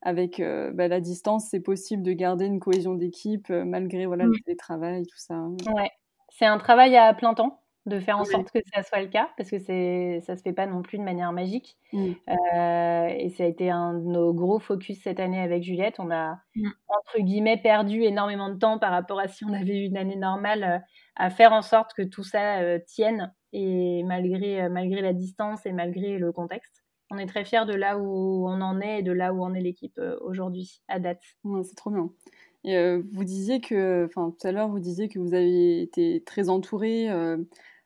avec 0.02 0.40
euh, 0.40 0.72
bah, 0.72 0.88
la 0.88 1.00
distance, 1.00 1.48
c'est 1.50 1.60
possible 1.60 2.04
de 2.04 2.14
garder 2.14 2.46
une 2.46 2.60
cohésion 2.60 2.96
d'équipe 2.96 3.50
euh, 3.50 3.66
malgré 3.66 4.06
voilà, 4.06 4.26
mmh. 4.26 4.32
le 4.32 4.40
télétravail, 4.46 5.06
tout 5.06 5.18
ça. 5.18 5.48
Ouais, 5.74 5.92
c'est 6.30 6.46
un 6.46 6.58
travail 6.58 6.96
à 6.96 7.14
plein 7.14 7.34
temps. 7.34 7.61
De 7.88 8.00
faire 8.00 8.20
en 8.20 8.26
sorte 8.26 8.52
que 8.52 8.60
ça 8.74 8.84
soit 8.84 9.02
le 9.02 9.08
cas, 9.08 9.30
parce 9.38 9.50
que 9.50 9.58
c'est, 9.58 10.22
ça 10.22 10.36
se 10.36 10.44
fait 10.44 10.54
pas 10.54 10.68
non 10.68 10.84
plus 10.84 11.00
de 11.00 11.04
manière 11.04 11.32
magique. 11.32 11.78
Mmh. 11.94 12.12
Euh, 12.30 13.08
et 13.08 13.30
ça 13.30 13.44
a 13.44 13.48
été 13.48 13.72
un 13.72 13.96
de 13.96 14.06
nos 14.06 14.34
gros 14.34 14.60
focus 14.60 15.02
cette 15.02 15.20
année 15.20 15.42
avec 15.42 15.64
Juliette. 15.64 15.96
On 16.00 16.12
a, 16.12 16.40
mmh. 16.56 16.70
entre 16.90 17.20
guillemets, 17.20 17.58
perdu 17.58 18.04
énormément 18.04 18.50
de 18.50 18.60
temps 18.60 18.78
par 18.78 18.92
rapport 18.92 19.20
à 19.20 19.28
si 19.28 19.46
on 19.46 19.54
avait 19.54 19.80
eu 19.80 19.86
une 19.86 19.98
année 19.98 20.16
normale 20.16 20.64
euh, 20.64 20.78
à 21.16 21.30
faire 21.32 21.54
en 21.54 21.64
sorte 21.64 21.94
que 21.94 22.04
tout 22.04 22.24
ça 22.24 22.60
euh, 22.60 22.80
tienne, 22.86 23.34
et 23.52 24.04
malgré, 24.04 24.70
malgré 24.70 25.02
la 25.02 25.14
distance 25.14 25.66
et 25.66 25.74
malgré 25.74 26.18
le 26.18 26.32
contexte. 26.32 26.84
On 27.10 27.18
est 27.18 27.26
très 27.26 27.44
fiers 27.44 27.66
de 27.66 27.74
là 27.74 27.98
où 27.98 28.48
on 28.48 28.62
en 28.62 28.80
est 28.80 29.00
et 29.00 29.04
de 29.04 29.12
là 29.12 29.34
où 29.34 29.44
en 29.44 29.54
est 29.54 29.60
l'équipe 29.60 30.00
aujourd'hui, 30.22 30.82
à 30.88 31.00
date. 31.00 31.22
c'est 31.64 31.76
trop 31.76 31.90
bien. 31.90 32.10
Et 32.64 32.98
vous 33.12 33.24
disiez 33.24 33.60
que, 33.60 34.06
enfin 34.06 34.36
tout 34.40 34.48
à 34.48 34.52
l'heure, 34.52 34.70
vous 34.70 34.80
disiez 34.80 35.10
que 35.10 35.20
vous 35.20 35.34
avez 35.34 35.82
été 35.82 36.22
très 36.26 36.50
entouré 36.50 37.10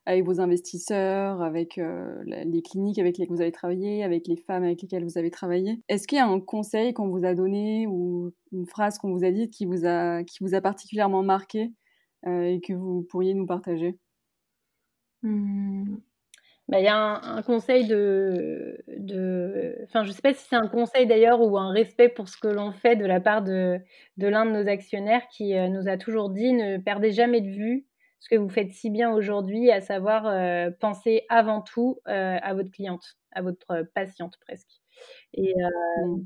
avec 0.06 0.24
vos 0.24 0.40
investisseurs, 0.40 1.42
avec 1.42 1.78
euh, 1.78 2.24
les 2.26 2.62
cliniques 2.62 3.00
avec 3.00 3.18
lesquelles 3.18 3.36
vous 3.36 3.42
avez 3.42 3.52
travaillé, 3.52 4.04
avec 4.04 4.28
les 4.28 4.38
femmes 4.38 4.64
avec 4.64 4.82
lesquelles 4.82 5.04
vous 5.04 5.18
avez 5.18 5.32
travaillé. 5.32 5.82
Est-ce 5.90 6.08
qu'il 6.08 6.18
y 6.18 6.22
a 6.22 6.28
un 6.28 6.40
conseil 6.40 6.94
qu'on 6.94 7.10
vous 7.10 7.26
a 7.26 7.34
donné 7.34 7.88
ou 7.88 8.32
une 8.52 8.68
phrase 8.68 9.00
qu'on 9.00 9.12
vous 9.12 9.24
a 9.24 9.32
dite 9.32 9.52
qui 9.52 9.66
vous 9.66 9.86
a, 9.86 10.24
qui 10.24 10.38
vous 10.42 10.54
a 10.54 10.62
particulièrement 10.62 11.24
marqué 11.24 11.74
euh, 12.28 12.44
et 12.44 12.62
que 12.62 12.74
vous 12.74 13.04
pourriez 13.10 13.34
nous 13.34 13.48
partager? 13.48 13.98
Mmh. 15.24 15.96
Bah, 16.68 16.80
il 16.80 16.86
y 16.86 16.88
a 16.88 16.96
un, 16.96 17.42
conseil 17.44 17.86
de, 17.88 18.84
de, 18.88 19.78
enfin, 19.84 20.04
je 20.04 20.12
sais 20.12 20.22
pas 20.22 20.34
si 20.34 20.48
c'est 20.48 20.56
un 20.56 20.68
conseil 20.68 21.06
d'ailleurs 21.06 21.42
ou 21.42 21.58
un 21.58 21.72
respect 21.72 22.10
pour 22.10 22.28
ce 22.28 22.38
que 22.38 22.48
l'on 22.48 22.72
fait 22.72 22.96
de 22.96 23.06
la 23.06 23.20
part 23.20 23.44
de, 23.44 23.80
de 24.18 24.28
l'un 24.28 24.46
de 24.46 24.52
nos 24.52 24.68
actionnaires 24.68 25.28
qui 25.30 25.56
euh, 25.56 25.68
nous 25.68 25.88
a 25.88 25.98
toujours 25.98 26.30
dit 26.30 26.54
ne 26.54 26.78
perdez 26.78 27.12
jamais 27.12 27.42
de 27.42 27.50
vue 27.50 27.86
ce 28.26 28.30
que 28.30 28.36
vous 28.36 28.50
faites 28.50 28.72
si 28.72 28.90
bien 28.90 29.14
aujourd'hui, 29.14 29.70
à 29.70 29.82
savoir 29.82 30.26
euh, 30.26 30.72
penser 30.80 31.26
avant 31.30 31.62
tout 31.62 32.00
euh, 32.08 32.38
à 32.42 32.54
votre 32.56 32.72
cliente, 32.72 33.18
à 33.32 33.44
votre 33.44 33.84
patiente 33.94 34.38
presque. 34.42 34.82
Et 35.36 35.54
euh, 35.54 36.08
mmh. 36.08 36.26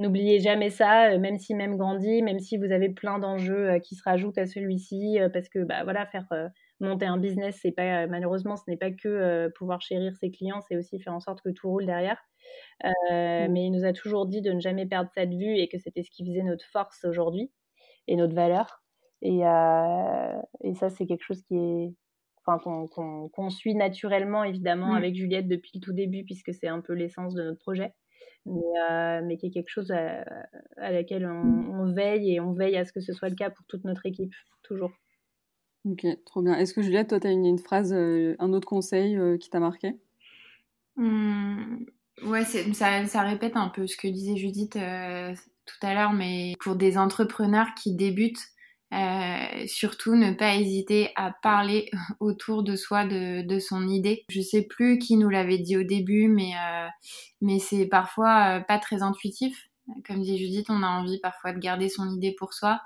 n'oubliez 0.00 0.40
jamais 0.40 0.68
ça, 0.68 1.16
même 1.16 1.38
si 1.38 1.54
même 1.54 1.78
grandit, 1.78 2.20
même 2.20 2.38
si 2.38 2.58
vous 2.58 2.70
avez 2.70 2.90
plein 2.90 3.18
d'enjeux 3.18 3.78
qui 3.78 3.94
se 3.94 4.02
rajoutent 4.04 4.36
à 4.36 4.44
celui-ci, 4.44 5.18
parce 5.32 5.48
que 5.48 5.60
bah 5.60 5.84
voilà, 5.84 6.04
faire 6.04 6.28
monter 6.80 7.06
un 7.06 7.18
business, 7.18 7.58
c'est 7.60 7.72
pas 7.72 8.06
malheureusement, 8.06 8.56
ce 8.56 8.64
n'est 8.68 8.76
pas 8.76 8.90
que 8.90 9.48
pouvoir 9.56 9.80
chérir 9.80 10.14
ses 10.16 10.30
clients, 10.30 10.60
c'est 10.68 10.76
aussi 10.76 11.00
faire 11.00 11.14
en 11.14 11.20
sorte 11.20 11.42
que 11.42 11.50
tout 11.50 11.68
roule 11.68 11.86
derrière. 11.86 12.18
Mmh. 12.84 13.50
Mais 13.50 13.66
il 13.66 13.70
nous 13.70 13.84
a 13.84 13.92
toujours 13.92 14.26
dit 14.26 14.42
de 14.42 14.52
ne 14.52 14.60
jamais 14.60 14.86
perdre 14.86 15.10
cette 15.14 15.34
vue 15.34 15.56
et 15.58 15.68
que 15.68 15.78
c'était 15.78 16.02
ce 16.02 16.10
qui 16.10 16.24
faisait 16.24 16.42
notre 16.42 16.64
force 16.66 17.04
aujourd'hui 17.04 17.50
et 18.06 18.16
notre 18.16 18.34
valeur. 18.34 18.82
Et, 19.22 19.44
euh, 19.46 20.42
et 20.62 20.74
ça, 20.74 20.90
c'est 20.90 21.06
quelque 21.06 21.24
chose 21.24 21.42
qui 21.42 21.56
est, 21.56 21.94
enfin, 22.46 22.58
qu'on 22.88 23.50
suit 23.50 23.74
naturellement, 23.74 24.44
évidemment, 24.44 24.92
mmh. 24.92 24.96
avec 24.96 25.14
Juliette 25.14 25.48
depuis 25.48 25.72
le 25.74 25.80
tout 25.80 25.92
début, 25.92 26.24
puisque 26.24 26.54
c'est 26.54 26.68
un 26.68 26.80
peu 26.80 26.94
l'essence 26.94 27.34
de 27.34 27.42
notre 27.42 27.58
projet. 27.58 27.92
Mais, 28.46 28.62
euh, 28.90 29.20
mais, 29.24 29.36
qui 29.36 29.46
est 29.46 29.50
quelque 29.50 29.68
chose 29.68 29.90
à, 29.90 30.24
laquelle 30.76 31.26
mmh. 31.26 31.70
on, 31.70 31.92
veille 31.92 32.34
et 32.34 32.40
on 32.40 32.52
veille 32.52 32.76
à 32.76 32.84
ce 32.84 32.92
que 32.92 33.00
ce 33.00 33.12
soit 33.12 33.28
le 33.28 33.34
cas 33.34 33.50
pour 33.50 33.66
toute 33.66 33.84
notre 33.84 34.06
équipe, 34.06 34.32
toujours. 34.62 34.92
Ok, 35.84 36.06
trop 36.26 36.42
bien. 36.42 36.54
Est-ce 36.54 36.74
que 36.74 36.82
Juliette, 36.82 37.08
toi, 37.08 37.20
tu 37.20 37.26
as 37.26 37.30
une, 37.30 37.58
phrase, 37.58 37.92
euh, 37.92 38.36
un 38.38 38.52
autre 38.52 38.66
conseil 38.66 39.18
qui 39.38 39.50
t'a 39.50 39.60
marqué? 39.60 39.96
Mmh, 40.96 41.84
Ouais, 42.24 42.44
ça, 42.44 43.22
répète 43.22 43.56
un 43.56 43.68
peu 43.68 43.86
ce 43.86 43.96
que 43.96 44.08
disait 44.08 44.36
Judith 44.36 44.72
tout 44.72 45.86
à 45.86 45.94
l'heure, 45.94 46.12
mais 46.12 46.54
pour 46.60 46.74
des 46.74 46.98
entrepreneurs 46.98 47.68
qui 47.76 47.94
débutent, 47.94 48.44
euh, 48.94 49.66
surtout 49.66 50.14
ne 50.16 50.32
pas 50.32 50.54
hésiter 50.54 51.10
à 51.14 51.30
parler 51.42 51.90
autour 52.20 52.62
de 52.62 52.74
soi 52.74 53.04
de, 53.04 53.42
de, 53.42 53.58
son 53.58 53.86
idée. 53.86 54.24
Je 54.30 54.40
sais 54.40 54.62
plus 54.62 54.98
qui 54.98 55.16
nous 55.16 55.28
l'avait 55.28 55.58
dit 55.58 55.76
au 55.76 55.82
début, 55.82 56.28
mais, 56.28 56.52
euh, 56.54 56.88
mais 57.42 57.58
c'est 57.58 57.86
parfois 57.86 58.58
euh, 58.58 58.60
pas 58.60 58.78
très 58.78 59.02
intuitif. 59.02 59.68
Comme 60.06 60.22
dit 60.22 60.38
Judith, 60.38 60.66
on 60.70 60.82
a 60.82 60.86
envie 60.86 61.18
parfois 61.20 61.52
de 61.52 61.58
garder 61.58 61.88
son 61.88 62.08
idée 62.10 62.34
pour 62.38 62.54
soi. 62.54 62.80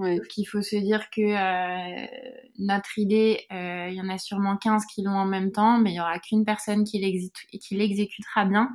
Ouais. 0.00 0.18
qu'il 0.30 0.48
faut 0.48 0.62
se 0.62 0.76
dire 0.76 1.10
que 1.10 1.20
euh, 1.20 2.06
notre 2.58 2.98
idée, 2.98 3.44
euh, 3.52 3.88
il 3.90 3.94
y 3.94 4.00
en 4.00 4.08
a 4.08 4.16
sûrement 4.16 4.56
15 4.56 4.86
qui 4.86 5.02
l'ont 5.02 5.12
en 5.16 5.26
même 5.26 5.52
temps, 5.52 5.78
mais 5.78 5.92
il 5.92 5.96
y 5.96 6.00
aura 6.00 6.18
qu'une 6.18 6.46
personne 6.46 6.84
qui 6.84 6.98
l'exécutera 6.98 8.46
bien. 8.46 8.70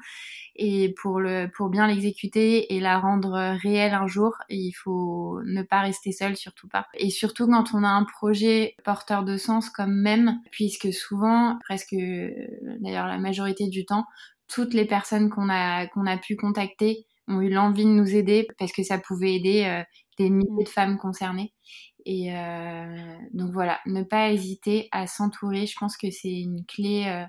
Et 0.55 0.93
pour, 1.01 1.19
le, 1.19 1.47
pour 1.53 1.69
bien 1.69 1.87
l'exécuter 1.87 2.75
et 2.75 2.79
la 2.79 2.99
rendre 2.99 3.57
réelle 3.61 3.93
un 3.93 4.07
jour, 4.07 4.37
il 4.49 4.71
faut 4.71 5.41
ne 5.43 5.63
pas 5.63 5.81
rester 5.81 6.11
seul, 6.11 6.37
surtout 6.37 6.67
pas. 6.67 6.85
Et 6.93 7.09
surtout 7.09 7.47
quand 7.47 7.73
on 7.73 7.83
a 7.83 7.89
un 7.89 8.03
projet 8.03 8.75
porteur 8.85 9.23
de 9.23 9.35
sens 9.35 9.69
comme 9.69 9.93
même, 9.93 10.39
puisque 10.51 10.93
souvent, 10.93 11.57
presque 11.65 11.95
d'ailleurs 12.79 13.07
la 13.07 13.17
majorité 13.17 13.67
du 13.67 13.85
temps, 13.85 14.05
toutes 14.47 14.73
les 14.73 14.85
personnes 14.85 15.29
qu'on 15.29 15.49
a, 15.49 15.87
qu'on 15.87 16.05
a 16.05 16.17
pu 16.17 16.35
contacter 16.35 17.05
ont 17.27 17.41
eu 17.41 17.49
l'envie 17.49 17.85
de 17.85 17.89
nous 17.89 18.15
aider 18.15 18.47
parce 18.59 18.71
que 18.71 18.83
ça 18.83 18.97
pouvait 18.97 19.35
aider 19.35 19.63
euh, 19.65 19.83
des 20.17 20.29
milliers 20.29 20.63
de 20.63 20.69
femmes 20.69 20.97
concernées. 20.97 21.53
Et 22.05 22.35
euh, 22.35 23.17
donc 23.33 23.51
voilà, 23.51 23.79
ne 23.85 24.03
pas 24.03 24.31
hésiter 24.31 24.87
à 24.91 25.07
s'entourer. 25.07 25.65
Je 25.65 25.77
pense 25.79 25.97
que 25.97 26.11
c'est 26.11 26.39
une 26.39 26.65
clé 26.65 27.05
euh, 27.07 27.25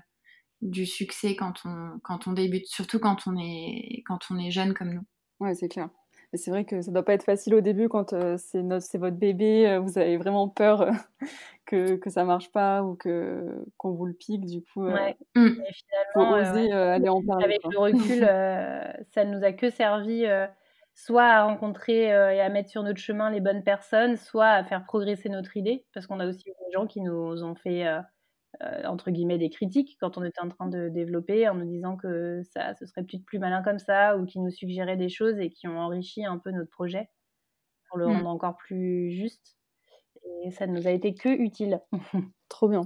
du 0.61 0.85
succès 0.85 1.35
quand 1.35 1.61
on, 1.65 1.99
quand 2.03 2.27
on 2.27 2.33
débute, 2.33 2.67
surtout 2.67 2.99
quand 2.99 3.27
on 3.27 3.37
est, 3.37 4.03
quand 4.05 4.19
on 4.29 4.37
est 4.37 4.51
jeune 4.51 4.73
comme 4.73 4.93
nous. 4.93 5.05
Ouais, 5.39 5.55
c'est 5.55 5.69
clair. 5.69 5.89
Mais 6.33 6.39
c'est 6.39 6.51
vrai 6.51 6.65
que 6.65 6.81
ça 6.81 6.91
doit 6.91 7.05
pas 7.05 7.13
être 7.13 7.23
facile 7.23 7.55
au 7.55 7.61
début 7.61 7.87
quand 7.87 8.11
euh, 8.11 8.35
c'est 8.37 8.61
c'est 8.81 8.97
votre 8.97 9.15
bébé, 9.15 9.67
euh, 9.67 9.79
vous 9.79 9.97
avez 9.97 10.17
vraiment 10.17 10.49
peur 10.49 10.81
euh, 10.81 10.91
que 11.65 11.95
que 11.95 12.09
ça 12.09 12.25
marche 12.25 12.51
pas 12.51 12.83
ou 12.83 12.95
que 12.95 13.63
qu'on 13.77 13.91
vous 13.91 14.05
le 14.05 14.13
pique. 14.13 14.45
Du 14.45 14.61
coup, 14.61 14.85
ouais. 14.85 15.15
Mmh. 15.35 15.49
faut 16.13 16.19
oser 16.19 16.71
aller 16.71 17.09
en 17.09 17.23
parler. 17.23 17.45
Avec 17.45 17.61
le 17.63 17.79
recul, 17.79 18.19
ça 19.13 19.23
ne 19.23 19.37
nous 19.37 19.43
a 19.43 19.53
que 19.53 19.69
servi 19.69 20.25
soit 20.99 21.25
à 21.25 21.43
rencontrer 21.43 22.05
et 22.05 22.41
à 22.41 22.49
mettre 22.49 22.69
sur 22.69 22.81
notre 22.81 22.99
chemin 22.99 23.29
les 23.29 23.39
bonnes 23.39 23.63
personnes, 23.63 24.17
soit 24.17 24.49
à 24.49 24.63
faire 24.63 24.83
progresser 24.83 25.29
notre 25.29 25.55
idée, 25.55 25.85
parce 25.93 26.07
qu'on 26.07 26.19
a 26.19 26.27
aussi 26.27 26.45
des 26.45 26.71
gens 26.73 26.87
qui 26.87 27.01
nous 27.01 27.43
ont 27.43 27.53
fait 27.55 27.85
euh, 28.63 28.81
entre 28.85 29.11
guillemets 29.11 29.37
des 29.37 29.51
critiques 29.51 29.97
quand 29.99 30.17
on 30.17 30.23
était 30.23 30.41
en 30.41 30.49
train 30.49 30.67
de 30.67 30.89
développer 30.89 31.47
en 31.47 31.53
nous 31.53 31.65
disant 31.65 31.95
que 31.95 32.41
ça 32.43 32.73
ce 32.73 32.87
serait 32.87 33.03
peut-être 33.03 33.25
plus 33.25 33.37
malin 33.37 33.61
comme 33.61 33.77
ça 33.77 34.17
ou 34.17 34.25
qui 34.25 34.39
nous 34.39 34.49
suggéraient 34.49 34.97
des 34.97 35.09
choses 35.09 35.37
et 35.37 35.51
qui 35.51 35.67
ont 35.67 35.77
enrichi 35.77 36.25
un 36.25 36.39
peu 36.39 36.49
notre 36.49 36.71
projet 36.71 37.07
pour 37.87 37.99
le 37.99 38.07
mmh. 38.07 38.11
rendre 38.13 38.29
encore 38.29 38.57
plus 38.57 39.11
juste 39.11 39.57
et 40.43 40.49
ça 40.49 40.65
ne 40.65 40.73
nous 40.73 40.87
a 40.87 40.91
été 40.91 41.13
que 41.13 41.29
utile. 41.29 41.81
Trop 42.49 42.67
bien. 42.67 42.81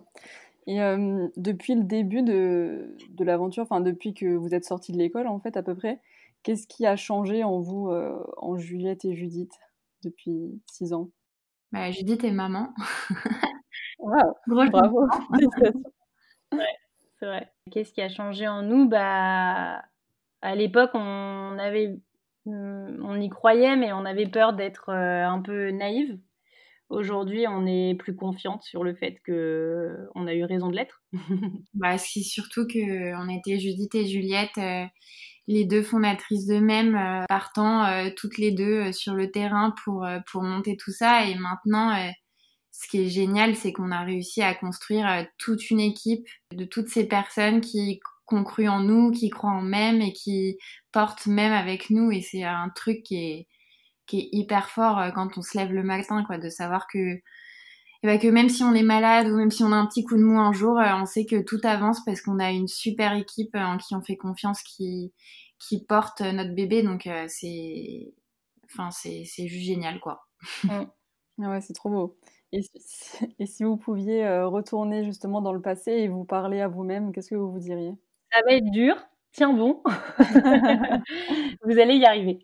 Et 0.67 0.81
euh, 0.81 1.27
depuis 1.37 1.75
le 1.75 1.83
début 1.83 2.21
de, 2.21 2.97
de 3.09 3.23
l'aventure, 3.23 3.63
enfin 3.63 3.79
depuis 3.79 4.13
que 4.13 4.35
vous 4.35 4.53
êtes 4.53 4.65
sortis 4.65 4.91
de 4.91 4.97
l'école 4.97 5.27
en 5.27 5.39
fait 5.39 5.55
à 5.55 5.63
peu 5.63 5.75
près, 5.75 6.01
qu'est-ce 6.43 6.67
qui 6.67 6.85
a 6.85 6.95
changé 6.95 7.43
en 7.43 7.59
vous, 7.59 7.89
euh, 7.89 8.23
en 8.37 8.57
Juliette 8.57 9.05
et 9.05 9.15
Judith 9.15 9.53
depuis 10.03 10.61
six 10.71 10.93
ans? 10.93 11.09
Bah, 11.71 11.91
Judith 11.91 12.23
est 12.23 12.31
maman. 12.31 12.73
bravo. 14.47 15.07
c'est 17.19 17.25
vrai. 17.25 17.51
Qu'est-ce 17.71 17.93
qui 17.93 18.01
a 18.01 18.09
changé 18.09 18.47
en 18.47 18.61
nous? 18.61 18.89
Bah, 18.89 19.83
à 20.41 20.55
l'époque, 20.55 20.91
on 20.93 21.57
avait, 21.59 21.97
hmm, 22.45 23.03
on 23.03 23.19
y 23.21 23.29
croyait, 23.29 23.75
mais 23.75 23.93
on 23.93 24.05
avait 24.05 24.27
peur 24.27 24.53
d'être 24.53 24.89
euh, 24.89 25.25
un 25.25 25.41
peu 25.41 25.71
naïve. 25.71 26.19
Aujourd'hui, 26.89 27.45
on 27.47 27.65
est 27.65 27.95
plus 27.95 28.15
confiante 28.15 28.63
sur 28.63 28.83
le 28.83 28.93
fait 28.93 29.21
que 29.23 30.09
on 30.13 30.27
a 30.27 30.33
eu 30.33 30.43
raison 30.43 30.67
de 30.67 30.75
l'être. 30.75 31.01
bah, 31.73 31.97
c'est 31.97 32.21
surtout 32.21 32.67
que 32.67 33.15
on 33.15 33.29
était 33.29 33.59
Judith 33.59 33.95
et 33.95 34.05
Juliette, 34.05 34.57
euh, 34.57 34.85
les 35.51 35.65
deux 35.65 35.83
fondatrices 35.83 36.47
d'eux-mêmes, 36.47 36.95
euh, 36.95 37.25
partant 37.27 38.09
toutes 38.15 38.37
les 38.37 38.51
deux 38.51 38.91
sur 38.91 39.13
le 39.13 39.31
terrain 39.31 39.73
pour 39.83 40.07
pour 40.31 40.43
monter 40.43 40.77
tout 40.77 40.91
ça. 40.91 41.25
Et 41.25 41.35
maintenant, 41.35 41.93
ce 42.71 42.87
qui 42.87 43.01
est 43.03 43.09
génial, 43.09 43.55
c'est 43.55 43.73
qu'on 43.73 43.91
a 43.91 44.03
réussi 44.03 44.41
à 44.41 44.55
construire 44.55 45.07
euh, 45.07 45.23
toute 45.37 45.69
une 45.69 45.79
équipe 45.79 46.27
de 46.51 46.65
toutes 46.65 46.87
ces 46.87 47.07
personnes 47.07 47.61
qui 47.61 47.99
ont 48.31 48.43
cru 48.43 48.67
en 48.69 48.79
nous, 48.79 49.11
qui 49.11 49.29
croient 49.29 49.51
en 49.51 49.61
même 49.61 50.01
et 50.01 50.13
qui 50.13 50.57
portent 50.93 51.27
même 51.27 51.51
avec 51.51 51.89
nous. 51.89 52.11
Et 52.11 52.21
c'est 52.21 52.43
un 52.43 52.69
truc 52.69 53.03
qui 53.03 53.17
est, 53.17 53.47
qui 54.07 54.19
est 54.21 54.29
hyper 54.31 54.69
fort 54.69 54.99
euh, 54.99 55.11
quand 55.11 55.37
on 55.37 55.41
se 55.41 55.57
lève 55.57 55.73
le 55.73 55.83
matin, 55.83 56.23
quoi, 56.25 56.37
de 56.37 56.49
savoir 56.49 56.87
que, 56.87 57.19
eh 58.03 58.07
ben, 58.07 58.19
que 58.19 58.27
même 58.27 58.49
si 58.49 58.63
on 58.63 58.73
est 58.73 58.83
malade 58.83 59.27
ou 59.27 59.35
même 59.37 59.51
si 59.51 59.63
on 59.63 59.71
a 59.71 59.75
un 59.75 59.85
petit 59.85 60.03
coup 60.03 60.15
de 60.17 60.23
mou 60.23 60.39
un 60.39 60.53
jour, 60.53 60.79
euh, 60.79 60.85
on 60.95 61.05
sait 61.05 61.25
que 61.25 61.41
tout 61.41 61.59
avance 61.63 62.03
parce 62.05 62.21
qu'on 62.21 62.39
a 62.39 62.51
une 62.51 62.67
super 62.67 63.13
équipe 63.13 63.55
en 63.55 63.77
qui 63.77 63.95
on 63.95 64.01
fait 64.01 64.17
confiance, 64.17 64.61
qui, 64.63 65.13
qui 65.59 65.83
porte 65.85 66.21
notre 66.21 66.53
bébé. 66.55 66.83
Donc 66.83 67.07
c'est, 67.27 68.13
enfin 68.65 68.89
c'est, 68.91 69.23
c'est 69.25 69.47
juste 69.47 69.65
génial, 69.65 69.99
quoi. 69.99 70.27
Ouais, 71.37 71.61
c'est 71.61 71.73
trop 71.73 71.89
beau. 71.89 72.17
Et 72.51 72.61
si, 72.61 72.71
et 73.39 73.45
si 73.45 73.63
vous 73.63 73.77
pouviez 73.77 74.25
euh, 74.25 74.47
retourner 74.47 75.03
justement 75.05 75.41
dans 75.41 75.53
le 75.53 75.61
passé 75.61 75.91
et 75.91 76.07
vous 76.07 76.25
parler 76.25 76.61
à 76.61 76.67
vous-même, 76.67 77.11
qu'est-ce 77.13 77.29
que 77.29 77.35
vous 77.35 77.51
vous 77.51 77.59
diriez? 77.59 77.93
Ça 78.31 78.41
va 78.47 78.53
être 78.55 78.69
dur, 78.71 78.95
tiens 79.31 79.53
bon, 79.53 79.81
vous 81.63 81.79
allez 81.79 81.95
y 81.95 82.05
arriver. 82.05 82.39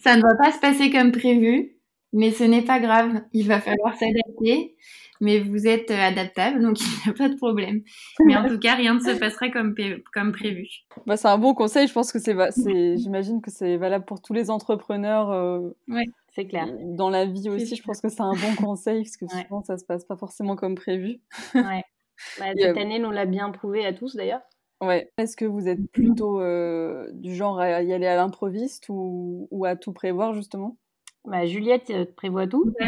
Ça 0.00 0.16
ne 0.16 0.22
va 0.22 0.34
pas 0.36 0.52
se 0.52 0.60
passer 0.60 0.90
comme 0.90 1.12
prévu, 1.12 1.73
mais 2.14 2.30
ce 2.30 2.44
n'est 2.44 2.62
pas 2.62 2.78
grave, 2.78 3.22
il 3.32 3.46
va 3.46 3.60
falloir 3.60 3.94
s'adapter. 3.96 4.76
mais 5.20 5.40
vous 5.40 5.66
êtes 5.66 5.90
adaptable, 5.90 6.62
donc 6.62 6.78
il 6.80 6.86
n'y 7.04 7.10
a 7.10 7.12
pas 7.12 7.28
de 7.28 7.36
problème. 7.36 7.82
Mais 8.24 8.36
en 8.36 8.48
tout 8.48 8.58
cas, 8.58 8.74
rien 8.74 8.94
ne 8.94 9.00
se 9.00 9.18
passera 9.18 9.48
comme, 9.50 9.74
comme 10.12 10.32
prévu. 10.32 10.68
Bah, 11.06 11.16
c'est 11.16 11.28
un 11.28 11.38
bon 11.38 11.54
conseil. 11.54 11.88
Je 11.88 11.92
pense 11.92 12.12
que 12.12 12.18
c'est, 12.18 12.96
j'imagine 12.96 13.42
que 13.42 13.50
c'est 13.50 13.76
valable 13.76 14.04
pour 14.04 14.22
tous 14.22 14.32
les 14.32 14.50
entrepreneurs. 14.50 15.30
Euh, 15.30 15.70
oui, 15.88 16.04
c'est 16.34 16.46
clair. 16.46 16.68
Dans 16.96 17.10
la 17.10 17.26
vie 17.26 17.50
aussi, 17.50 17.76
je 17.76 17.82
pense 17.82 18.00
que 18.00 18.08
c'est 18.08 18.22
un 18.22 18.32
bon 18.32 18.54
conseil 18.56 19.02
parce 19.02 19.16
que 19.16 19.26
souvent 19.26 19.62
ça 19.62 19.76
se 19.76 19.84
passe 19.84 20.04
pas 20.04 20.16
forcément 20.16 20.56
comme 20.56 20.76
prévu. 20.76 21.20
ouais. 21.54 21.82
Bah, 22.38 22.46
cette 22.56 22.76
année, 22.76 23.00
nous 23.00 23.10
l'a 23.10 23.26
bien 23.26 23.50
prouvé 23.50 23.84
à 23.84 23.92
tous 23.92 24.14
d'ailleurs. 24.14 24.40
Ouais. 24.80 25.10
Est-ce 25.18 25.36
que 25.36 25.44
vous 25.44 25.66
êtes 25.66 25.80
plutôt 25.90 26.40
euh, 26.40 27.10
du 27.12 27.34
genre 27.34 27.58
à 27.58 27.82
y 27.82 27.92
aller 27.92 28.06
à 28.06 28.14
l'improviste 28.14 28.88
ou, 28.88 29.48
ou 29.50 29.64
à 29.64 29.74
tout 29.74 29.92
prévoir 29.92 30.32
justement? 30.32 30.76
Bah, 31.24 31.46
Juliette 31.46 31.90
euh, 31.90 32.04
prévoit 32.16 32.46
tout. 32.46 32.72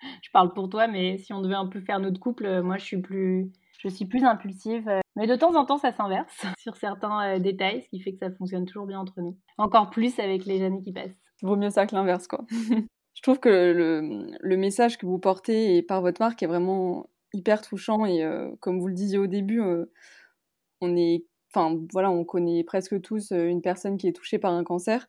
je 0.00 0.30
parle 0.32 0.52
pour 0.54 0.68
toi, 0.68 0.86
mais 0.88 1.18
si 1.18 1.32
on 1.32 1.40
devait 1.40 1.54
un 1.54 1.66
peu 1.66 1.80
faire 1.80 2.00
notre 2.00 2.20
couple, 2.20 2.46
euh, 2.46 2.62
moi 2.62 2.78
je 2.78 2.84
suis 2.84 3.00
plus, 3.00 3.52
je 3.78 3.88
suis 3.88 4.06
plus 4.06 4.24
impulsive. 4.24 4.90
Mais 5.16 5.26
de 5.26 5.36
temps 5.36 5.54
en 5.54 5.66
temps, 5.66 5.78
ça 5.78 5.92
s'inverse 5.92 6.34
sur 6.58 6.76
certains 6.76 7.38
détails, 7.38 7.82
ce 7.82 7.88
qui 7.88 8.00
fait 8.00 8.12
que 8.12 8.18
ça 8.18 8.30
fonctionne 8.30 8.64
toujours 8.64 8.86
bien 8.86 9.00
entre 9.00 9.20
nous. 9.20 9.36
Encore 9.58 9.90
plus 9.90 10.18
avec 10.18 10.46
les 10.46 10.62
années 10.62 10.82
qui 10.82 10.92
passent. 10.92 11.20
Vaut 11.42 11.56
mieux 11.56 11.70
ça 11.70 11.86
que 11.86 11.94
l'inverse, 11.94 12.26
quoi. 12.26 12.44
je 13.14 13.22
trouve 13.22 13.38
que 13.38 13.48
le, 13.48 14.26
le, 14.40 14.56
message 14.56 14.96
que 14.96 15.06
vous 15.06 15.18
portez 15.18 15.76
et 15.76 15.82
par 15.82 16.00
votre 16.00 16.20
marque 16.22 16.42
est 16.42 16.46
vraiment 16.46 17.10
hyper 17.34 17.60
touchant 17.60 18.06
et 18.06 18.22
comme 18.60 18.78
vous 18.78 18.88
le 18.88 18.94
disiez 18.94 19.18
au 19.18 19.26
début, 19.26 19.62
on 20.80 20.96
est, 20.96 21.24
enfin 21.52 21.78
voilà, 21.92 22.10
on 22.10 22.24
connaît 22.24 22.62
presque 22.62 23.00
tous 23.00 23.32
une 23.32 23.62
personne 23.62 23.96
qui 23.96 24.06
est 24.06 24.12
touchée 24.12 24.38
par 24.38 24.52
un 24.52 24.64
cancer. 24.64 25.08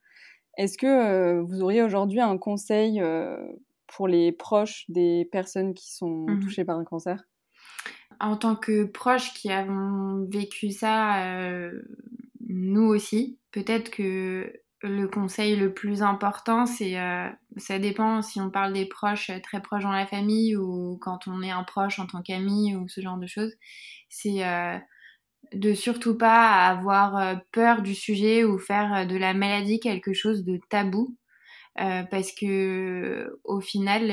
Est-ce 0.58 0.78
que 0.78 1.42
vous 1.42 1.62
auriez 1.62 1.82
aujourd'hui 1.82 2.20
un 2.20 2.38
conseil 2.38 3.02
pour 3.88 4.08
les 4.08 4.32
proches 4.32 4.86
des 4.90 5.28
personnes 5.32 5.74
qui 5.74 5.94
sont 5.94 6.26
mmh 6.28 6.40
touchées 6.42 6.66
par 6.66 6.78
un 6.78 6.84
cancer? 6.84 7.24
En 8.20 8.38
tant 8.38 8.56
que 8.56 8.86
proches 8.86 9.34
qui 9.34 9.52
avons 9.52 10.28
vécu 10.32 10.72
ça, 10.72 11.70
nous 12.48 12.86
aussi, 12.86 13.40
peut-être 13.52 13.90
que 13.90 14.54
le 14.84 15.08
conseil 15.08 15.56
le 15.56 15.74
plus 15.74 16.04
important, 16.04 16.66
c'est, 16.66 16.96
ça 17.58 17.80
dépend 17.80 18.22
si 18.22 18.40
on 18.42 18.50
parle 18.50 18.74
des 18.74 18.86
proches 18.86 19.32
très 19.42 19.62
proches 19.62 19.84
dans 19.84 19.92
la 19.92 20.06
famille 20.06 20.56
ou 20.56 20.98
quand 21.02 21.28
on 21.28 21.42
est 21.42 21.52
un 21.52 21.64
proche 21.64 22.00
en 22.00 22.06
tant 22.06 22.22
qu'ami 22.22 22.76
ou 22.76 22.88
ce 22.88 23.02
genre 23.02 23.18
de 23.18 23.28
choses, 23.28 23.54
c'est 24.10 24.44
de 25.54 25.74
surtout 25.74 26.18
pas 26.18 26.68
avoir 26.68 27.18
euh, 27.18 27.36
peur 27.52 27.82
du 27.82 27.96
sujet 27.96 28.44
ou 28.44 28.58
faire 28.60 28.94
euh, 28.94 29.06
de 29.06 29.16
la 29.18 29.34
maladie 29.34 29.80
quelque 29.80 30.14
chose 30.14 30.44
de 30.44 30.60
tabou. 30.70 31.16
Euh, 31.80 32.04
parce 32.12 32.32
que 32.34 33.40
au 33.44 33.60
final, 33.60 34.04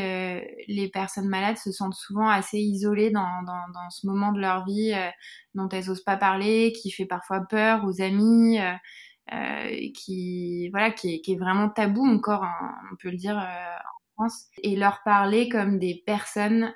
les 0.66 0.88
personnes 0.88 1.28
malades 1.28 1.58
se 1.58 1.70
sentent 1.72 1.94
souvent 1.94 2.26
assez 2.26 2.58
isolées 2.58 3.10
dans, 3.10 3.42
dans, 3.46 3.68
dans 3.74 3.90
ce 3.90 4.06
moment 4.06 4.32
de 4.32 4.40
leur 4.40 4.64
vie 4.64 4.94
dont 5.54 5.68
elles 5.68 5.90
osent 5.90 6.02
pas 6.02 6.16
parler, 6.16 6.72
qui 6.72 6.90
fait 6.90 7.04
parfois 7.04 7.40
peur 7.42 7.84
aux 7.84 8.00
amis, 8.00 8.58
qui 9.94 10.70
voilà, 10.70 10.90
qui 10.90 11.16
est, 11.16 11.20
qui 11.20 11.34
est, 11.34 11.38
vraiment 11.38 11.68
tabou 11.68 12.06
encore, 12.06 12.44
hein, 12.44 12.74
on 12.92 12.96
peut 12.96 13.10
le 13.10 13.18
dire 13.18 13.36
en 13.36 14.22
France, 14.22 14.46
et 14.62 14.74
leur 14.74 15.02
parler 15.04 15.50
comme 15.50 15.78
des 15.78 16.02
personnes 16.06 16.72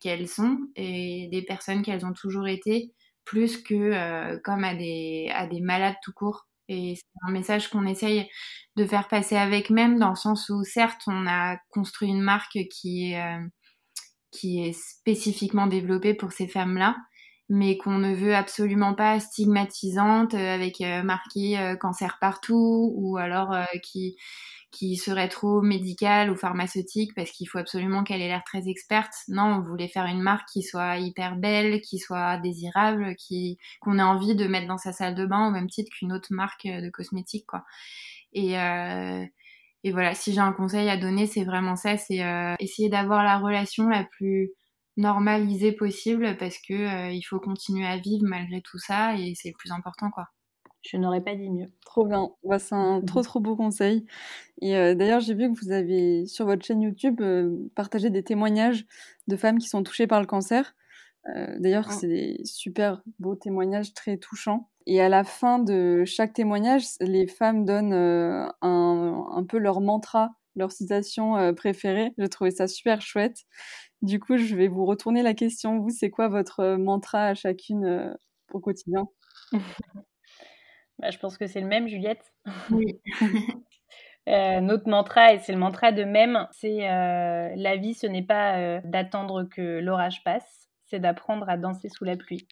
qu'elles 0.00 0.28
sont 0.28 0.56
et 0.74 1.28
des 1.32 1.42
personnes 1.42 1.82
qu'elles 1.82 2.06
ont 2.06 2.14
toujours 2.14 2.48
été 2.48 2.94
plus 3.24 3.62
que 3.62 3.74
euh, 3.74 4.38
comme 4.44 4.64
à 4.64 4.74
des, 4.74 5.30
à 5.34 5.46
des 5.46 5.60
malades 5.60 5.96
tout 6.02 6.12
court. 6.12 6.46
Et 6.68 6.94
c'est 6.96 7.28
un 7.28 7.32
message 7.32 7.68
qu'on 7.68 7.86
essaye 7.86 8.28
de 8.76 8.86
faire 8.86 9.08
passer 9.08 9.36
avec 9.36 9.70
même, 9.70 9.98
dans 9.98 10.10
le 10.10 10.16
sens 10.16 10.48
où 10.48 10.64
certes, 10.64 11.02
on 11.06 11.26
a 11.26 11.58
construit 11.70 12.08
une 12.08 12.22
marque 12.22 12.58
qui 12.70 13.12
est, 13.12 13.20
euh, 13.20 13.46
qui 14.30 14.64
est 14.66 14.72
spécifiquement 14.72 15.66
développée 15.66 16.14
pour 16.14 16.32
ces 16.32 16.48
femmes-là, 16.48 16.96
mais 17.50 17.76
qu'on 17.76 17.98
ne 17.98 18.14
veut 18.14 18.34
absolument 18.34 18.94
pas 18.94 19.20
stigmatisante, 19.20 20.34
euh, 20.34 20.54
avec 20.54 20.80
marqué 21.04 21.76
cancer 21.80 22.18
partout, 22.20 22.92
ou 22.96 23.18
alors 23.18 23.54
qui 23.82 24.16
qui 24.74 24.96
serait 24.96 25.28
trop 25.28 25.62
médicale 25.62 26.30
ou 26.30 26.36
pharmaceutique 26.36 27.14
parce 27.14 27.30
qu'il 27.30 27.48
faut 27.48 27.58
absolument 27.58 28.02
qu'elle 28.04 28.20
ait 28.20 28.28
l'air 28.28 28.44
très 28.44 28.68
experte. 28.68 29.14
Non, 29.28 29.44
on 29.44 29.60
voulait 29.60 29.88
faire 29.88 30.06
une 30.06 30.20
marque 30.20 30.48
qui 30.52 30.62
soit 30.62 30.98
hyper 30.98 31.36
belle, 31.36 31.80
qui 31.80 31.98
soit 31.98 32.38
désirable, 32.38 33.14
qui 33.16 33.58
qu'on 33.80 33.98
ait 33.98 34.02
envie 34.02 34.34
de 34.34 34.46
mettre 34.46 34.66
dans 34.68 34.78
sa 34.78 34.92
salle 34.92 35.14
de 35.14 35.26
bain 35.26 35.48
au 35.48 35.50
même 35.50 35.68
titre 35.68 35.90
qu'une 35.96 36.12
autre 36.12 36.28
marque 36.30 36.66
de 36.66 36.90
cosmétiques 36.90 37.46
quoi. 37.46 37.64
Et 38.32 38.58
euh, 38.58 39.24
et 39.84 39.92
voilà, 39.92 40.14
si 40.14 40.32
j'ai 40.32 40.40
un 40.40 40.52
conseil 40.52 40.88
à 40.88 40.96
donner, 40.96 41.26
c'est 41.26 41.44
vraiment 41.44 41.76
ça, 41.76 41.96
c'est 41.98 42.24
euh, 42.24 42.54
essayer 42.58 42.88
d'avoir 42.88 43.22
la 43.22 43.38
relation 43.38 43.88
la 43.88 44.04
plus 44.04 44.50
normalisée 44.96 45.72
possible 45.72 46.36
parce 46.38 46.58
que 46.58 46.74
euh, 46.74 47.10
il 47.10 47.22
faut 47.22 47.40
continuer 47.40 47.86
à 47.86 47.98
vivre 47.98 48.24
malgré 48.26 48.62
tout 48.62 48.78
ça 48.78 49.16
et 49.16 49.34
c'est 49.34 49.48
le 49.50 49.54
plus 49.58 49.72
important 49.72 50.10
quoi. 50.10 50.28
Je 50.84 50.98
n'aurais 50.98 51.22
pas 51.22 51.34
dit 51.34 51.48
mieux. 51.48 51.70
Trop 51.86 52.04
bien. 52.04 52.30
Bah, 52.44 52.58
c'est 52.58 52.74
un 52.74 53.00
trop 53.00 53.22
trop 53.22 53.40
beau 53.40 53.56
conseil. 53.56 54.04
Et 54.60 54.76
euh, 54.76 54.94
d'ailleurs, 54.94 55.20
j'ai 55.20 55.34
vu 55.34 55.50
que 55.50 55.58
vous 55.58 55.72
avez 55.72 56.26
sur 56.26 56.44
votre 56.44 56.64
chaîne 56.64 56.82
YouTube 56.82 57.22
euh, 57.22 57.56
partagé 57.74 58.10
des 58.10 58.22
témoignages 58.22 58.86
de 59.26 59.36
femmes 59.36 59.58
qui 59.58 59.68
sont 59.68 59.82
touchées 59.82 60.06
par 60.06 60.20
le 60.20 60.26
cancer. 60.26 60.74
Euh, 61.34 61.56
d'ailleurs, 61.58 61.90
c'est 61.90 62.06
des 62.06 62.44
super 62.44 63.02
beaux 63.18 63.34
témoignages 63.34 63.94
très 63.94 64.18
touchants. 64.18 64.68
Et 64.86 65.00
à 65.00 65.08
la 65.08 65.24
fin 65.24 65.58
de 65.58 66.04
chaque 66.04 66.34
témoignage, 66.34 66.84
les 67.00 67.26
femmes 67.26 67.64
donnent 67.64 67.94
un, 67.94 68.50
un, 68.60 69.44
peu 69.44 69.56
leur 69.56 69.80
mantra, 69.80 70.32
leur 70.54 70.70
citation 70.70 71.54
préférée. 71.54 72.12
J'ai 72.18 72.28
trouvé 72.28 72.50
ça 72.50 72.66
super 72.66 73.00
chouette. 73.00 73.44
Du 74.02 74.20
coup, 74.20 74.36
je 74.36 74.54
vais 74.54 74.68
vous 74.68 74.84
retourner 74.84 75.22
la 75.22 75.32
question. 75.32 75.78
Vous, 75.78 75.88
c'est 75.88 76.10
quoi 76.10 76.28
votre 76.28 76.76
mantra 76.76 77.28
à 77.28 77.34
chacune 77.34 78.14
au 78.52 78.60
quotidien? 78.60 79.08
bah, 80.98 81.10
je 81.10 81.18
pense 81.18 81.38
que 81.38 81.46
c'est 81.46 81.60
le 81.60 81.66
même, 81.66 81.88
Juliette. 81.88 82.32
Oui. 82.70 83.00
euh, 84.28 84.60
notre 84.60 84.88
mantra, 84.88 85.34
et 85.34 85.38
c'est 85.40 85.52
le 85.52 85.58
mantra 85.58 85.92
de 85.92 86.04
même, 86.04 86.46
c'est 86.52 86.88
euh, 86.88 87.52
la 87.56 87.76
vie, 87.76 87.94
ce 87.94 88.06
n'est 88.06 88.24
pas 88.24 88.58
euh, 88.58 88.80
d'attendre 88.84 89.44
que 89.44 89.80
l'orage 89.80 90.22
passe, 90.24 90.68
c'est 90.86 91.00
d'apprendre 91.00 91.48
à 91.48 91.56
danser 91.56 91.88
sous 91.88 92.04
la 92.04 92.16
pluie. 92.16 92.46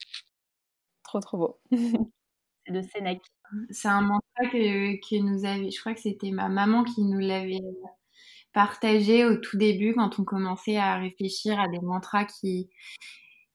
Trop, 1.04 1.20
trop 1.20 1.38
beau. 1.38 1.60
c'est 2.66 2.72
de 2.72 2.82
Sénèque. 2.82 3.22
C'est 3.70 3.88
un 3.88 4.00
mantra 4.00 4.50
que, 4.50 4.94
que 4.96 5.22
nous 5.22 5.44
avait, 5.44 5.70
je 5.70 5.78
crois 5.78 5.94
que 5.94 6.00
c'était 6.00 6.30
ma 6.30 6.48
maman 6.48 6.84
qui 6.84 7.02
nous 7.02 7.18
l'avait 7.18 7.60
partagé 8.54 9.26
au 9.26 9.36
tout 9.36 9.58
début 9.58 9.94
quand 9.94 10.18
on 10.18 10.24
commençait 10.24 10.78
à 10.78 10.96
réfléchir 10.96 11.60
à 11.60 11.68
des 11.68 11.80
mantras 11.80 12.24
qui, 12.24 12.70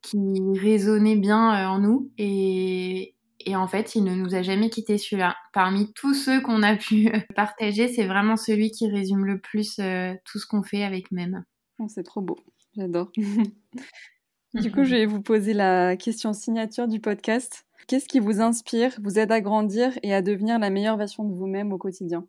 qui 0.04 0.18
résonnaient 0.60 1.16
bien 1.16 1.68
en 1.70 1.80
nous. 1.80 2.12
Et, 2.20 3.17
et 3.48 3.56
en 3.56 3.68
fait, 3.68 3.96
il 3.96 4.04
ne 4.04 4.14
nous 4.14 4.36
a 4.36 4.42
jamais 4.42 4.70
quitté 4.70 4.98
celui-là. 4.98 5.38
Parmi 5.54 5.94
tous 5.94 6.14
ceux 6.14 6.42
qu'on 6.42 6.64
a 6.64 6.76
pu 6.76 7.08
euh, 7.08 7.20
partager, 7.36 7.88
c'est 7.88 8.06
vraiment 8.06 8.36
celui 8.36 8.72
qui 8.72 8.90
résume 8.90 9.26
le 9.26 9.40
plus 9.40 9.80
euh, 9.80 10.14
tout 10.26 10.38
ce 10.38 10.46
qu'on 10.46 10.64
fait 10.64 10.84
avec 10.84 11.12
même. 11.12 11.46
Oh, 11.80 11.88
c'est 11.88 12.04
trop 12.04 12.20
beau, 12.20 12.36
j'adore. 12.76 13.10
du 14.54 14.72
coup, 14.72 14.84
je 14.84 14.96
vais 14.96 15.06
vous 15.06 15.22
poser 15.22 15.54
la 15.54 15.96
question 15.96 16.34
signature 16.34 16.90
du 16.90 17.00
podcast. 17.00 17.66
Qu'est-ce 17.88 18.10
qui 18.10 18.20
vous 18.20 18.42
inspire, 18.42 18.92
vous 19.02 19.18
aide 19.18 19.32
à 19.32 19.40
grandir 19.40 19.98
et 20.04 20.14
à 20.14 20.22
devenir 20.22 20.60
la 20.60 20.70
meilleure 20.70 20.98
version 20.98 21.24
de 21.24 21.34
vous-même 21.34 21.72
au 21.72 21.78
quotidien? 21.78 22.28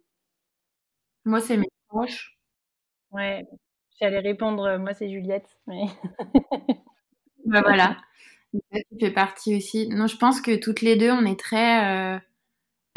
Moi, 1.24 1.40
c'est 1.40 1.56
mes 1.56 1.68
proches. 1.88 2.38
Ouais, 3.10 3.44
j'allais 4.00 4.20
répondre, 4.20 4.62
euh, 4.64 4.78
moi, 4.78 4.94
c'est 4.94 5.10
Juliette. 5.10 5.58
Mais... 5.66 5.86
bah 7.44 7.62
voilà. 7.62 7.96
Ça 8.54 8.78
fait 9.00 9.10
partie 9.10 9.56
aussi. 9.56 9.88
Non, 9.88 10.06
je 10.06 10.16
pense 10.16 10.40
que 10.40 10.56
toutes 10.56 10.80
les 10.80 10.96
deux, 10.96 11.10
on 11.10 11.24
est 11.26 11.38
très, 11.38 12.14
euh, 12.16 12.18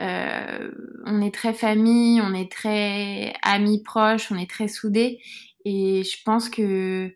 euh, 0.01 0.71
on 1.05 1.21
est 1.21 1.33
très 1.33 1.53
famille, 1.53 2.21
on 2.21 2.33
est 2.33 2.51
très 2.51 3.33
amis 3.43 3.83
proches, 3.83 4.31
on 4.31 4.37
est 4.37 4.49
très 4.49 4.67
soudés. 4.67 5.19
Et 5.65 6.03
je 6.03 6.23
pense 6.25 6.49
que 6.49 7.13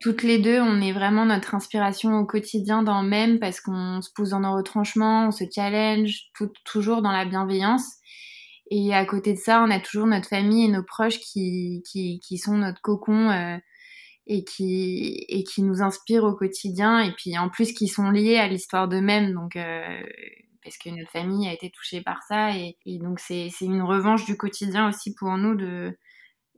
toutes 0.00 0.22
les 0.22 0.38
deux, 0.38 0.60
on 0.60 0.80
est 0.80 0.92
vraiment 0.92 1.26
notre 1.26 1.54
inspiration 1.54 2.18
au 2.18 2.24
quotidien 2.26 2.82
dans 2.82 3.02
même 3.02 3.40
parce 3.40 3.60
qu'on 3.60 4.00
se 4.00 4.10
pousse 4.14 4.30
dans 4.30 4.40
nos 4.40 4.54
retranchements, 4.54 5.28
on 5.28 5.30
se 5.32 5.44
challenge, 5.52 6.30
tout, 6.34 6.52
toujours 6.64 7.02
dans 7.02 7.12
la 7.12 7.24
bienveillance. 7.24 7.84
Et 8.70 8.94
à 8.94 9.04
côté 9.06 9.32
de 9.34 9.38
ça, 9.38 9.62
on 9.62 9.70
a 9.70 9.80
toujours 9.80 10.06
notre 10.06 10.28
famille 10.28 10.66
et 10.66 10.68
nos 10.68 10.84
proches 10.84 11.18
qui, 11.20 11.82
qui, 11.90 12.20
qui 12.20 12.38
sont 12.38 12.56
notre 12.58 12.80
cocon. 12.82 13.30
Euh, 13.30 13.58
et 14.28 14.44
qui 14.44 15.24
et 15.28 15.42
qui 15.42 15.62
nous 15.62 15.82
inspirent 15.82 16.24
au 16.24 16.34
quotidien 16.34 17.00
et 17.00 17.12
puis 17.12 17.36
en 17.38 17.48
plus 17.48 17.72
qui 17.72 17.88
sont 17.88 18.10
liés 18.10 18.36
à 18.36 18.46
l'histoire 18.46 18.86
d'eux-mêmes. 18.86 19.32
Donc 19.32 19.56
euh, 19.56 20.02
parce 20.62 20.76
que 20.76 20.90
notre 20.90 21.10
famille 21.10 21.48
a 21.48 21.52
été 21.54 21.70
touchée 21.70 22.02
par 22.02 22.22
ça 22.28 22.54
et, 22.56 22.76
et 22.84 22.98
donc 22.98 23.20
c'est 23.20 23.48
c'est 23.50 23.64
une 23.64 23.82
revanche 23.82 24.26
du 24.26 24.36
quotidien 24.36 24.88
aussi 24.88 25.14
pour 25.14 25.36
nous 25.38 25.54
de 25.56 25.96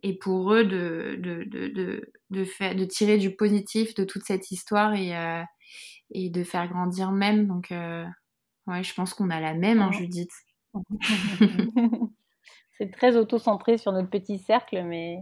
et 0.03 0.19
pour 0.19 0.53
eux 0.53 0.65
de 0.65 1.17
de 1.21 1.45
de 1.45 1.69
de, 1.69 2.13
de 2.31 2.45
faire 2.45 2.75
de 2.75 2.85
tirer 2.85 3.19
du 3.19 3.37
positif 3.37 3.95
de 3.95 4.05
toute 4.05 4.25
cette 4.25 4.51
histoire 4.51 4.95
et 4.95 5.17
euh, 5.17 5.43
et 6.11 6.29
de 6.29 6.43
faire 6.43 6.69
grandir 6.69 7.13
même. 7.13 7.47
Donc 7.47 7.71
euh, 7.71 8.05
ouais 8.67 8.83
je 8.83 8.95
pense 8.95 9.15
qu'on 9.15 9.31
a 9.31 9.41
la 9.41 9.55
même 9.55 9.81
hein, 9.81 9.93
Judith. 9.93 10.33
C'est 12.79 12.91
très 12.91 13.17
auto-centré 13.17 13.79
sur 13.79 13.93
notre 13.93 14.11
petit 14.11 14.39
cercle 14.39 14.83
mais 14.85 15.19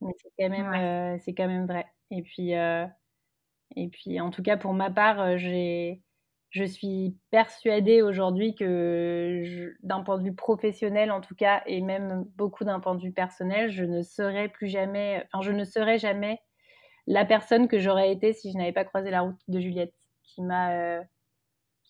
Mais 0.00 0.12
c'est 0.22 0.30
quand 0.38 0.48
même, 0.50 1.18
c'est 1.20 1.34
quand 1.34 1.48
même 1.48 1.66
vrai. 1.66 1.86
Et 2.10 2.22
puis, 2.22 2.52
et 2.52 3.88
puis, 3.88 4.20
en 4.20 4.30
tout 4.30 4.42
cas, 4.42 4.56
pour 4.56 4.74
ma 4.74 4.90
part, 4.90 5.38
j'ai 5.38 6.02
je 6.50 6.64
suis 6.64 7.16
persuadée 7.30 8.02
aujourd'hui 8.02 8.54
que 8.56 9.72
d'un 9.82 10.02
point 10.02 10.18
de 10.18 10.24
vue 10.24 10.34
professionnel 10.34 11.12
en 11.12 11.20
tout 11.20 11.36
cas 11.36 11.62
et 11.66 11.80
même 11.80 12.24
beaucoup 12.36 12.64
d'un 12.64 12.80
point 12.80 12.96
de 12.96 13.02
vue 13.02 13.12
personnel, 13.12 13.70
je 13.70 13.84
ne 13.84 14.02
serai 14.02 14.48
plus 14.48 14.66
jamais 14.66 15.24
enfin 15.32 15.42
je 15.42 15.52
ne 15.52 15.64
serai 15.64 15.98
jamais 15.98 16.40
la 17.06 17.24
personne 17.24 17.68
que 17.68 17.78
j'aurais 17.78 18.12
été 18.12 18.32
si 18.32 18.52
je 18.52 18.58
n'avais 18.58 18.72
pas 18.72 18.84
croisé 18.84 19.10
la 19.10 19.20
route 19.22 19.38
de 19.48 19.60
Juliette 19.60 19.94
qui 20.24 20.42
m'a 20.42 20.72
euh, 20.72 21.02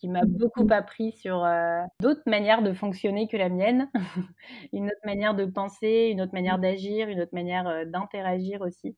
qui 0.01 0.09
m'a 0.09 0.25
beaucoup 0.25 0.67
appris 0.71 1.13
sur 1.13 1.45
euh, 1.45 1.83
d'autres 2.01 2.23
manières 2.27 2.63
de 2.63 2.73
fonctionner 2.73 3.29
que 3.29 3.37
la 3.37 3.49
mienne, 3.49 3.91
une 4.73 4.87
autre 4.87 5.05
manière 5.05 5.35
de 5.35 5.45
penser, 5.45 6.09
une 6.11 6.23
autre 6.23 6.33
manière 6.33 6.59
d'agir, 6.59 7.09
une 7.09 7.21
autre 7.21 7.35
manière 7.35 7.69
euh, 7.69 7.85
d'interagir 7.85 8.63
aussi 8.63 8.97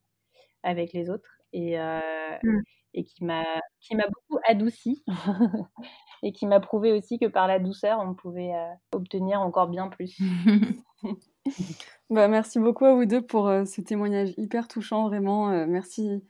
avec 0.63 0.93
les 0.93 1.11
autres 1.11 1.29
et, 1.53 1.77
mmh 1.77 2.63
et 2.95 3.05
qui 3.05 3.25
m'a 3.25 3.45
qui 3.81 3.97
m'a 3.97 4.07
beaucoup 4.07 4.41
adouci 4.47 5.03
et 6.23 6.33
qui 6.33 6.47
m'a 6.47 6.61
prouvé 6.61 6.93
aussi 6.93 7.19
que 7.19 7.27
par 7.27 7.47
la 7.47 7.59
douceur 7.59 8.01
on 8.01 8.15
pouvait 8.15 8.55
euh, 8.55 8.73
obtenir 8.93 9.41
encore 9.41 9.69
bien 9.69 9.89
plus. 9.89 10.19
bah, 12.11 12.29
merci 12.29 12.59
beaucoup 12.59 12.85
à 12.85 12.95
vous 12.95 13.07
deux 13.07 13.25
pour 13.25 13.49
euh, 13.49 13.65
ce 13.65 13.81
témoignage 13.81 14.35
hyper 14.37 14.69
touchant 14.69 15.09
vraiment. 15.09 15.51
Euh, 15.51 15.67
merci 15.67 16.23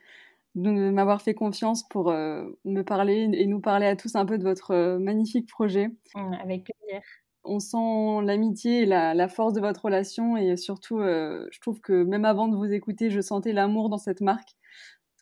de 0.54 0.90
m'avoir 0.90 1.22
fait 1.22 1.34
confiance 1.34 1.88
pour 1.88 2.10
me 2.10 2.82
parler 2.82 3.28
et 3.32 3.46
nous 3.46 3.60
parler 3.60 3.86
à 3.86 3.96
tous 3.96 4.14
un 4.16 4.26
peu 4.26 4.38
de 4.38 4.44
votre 4.44 4.98
magnifique 4.98 5.48
projet. 5.48 5.88
Mmh, 6.14 6.34
avec 6.42 6.64
plaisir. 6.64 7.02
On 7.44 7.58
sent 7.58 8.24
l'amitié 8.24 8.82
et 8.82 8.86
la, 8.86 9.14
la, 9.14 9.28
force 9.28 9.54
de 9.54 9.60
votre 9.60 9.86
relation 9.86 10.36
et 10.36 10.56
surtout, 10.56 10.98
je 11.00 11.60
trouve 11.60 11.80
que 11.80 12.04
même 12.04 12.24
avant 12.24 12.48
de 12.48 12.56
vous 12.56 12.72
écouter, 12.72 13.10
je 13.10 13.20
sentais 13.20 13.52
l'amour 13.52 13.88
dans 13.88 13.98
cette 13.98 14.20
marque. 14.20 14.50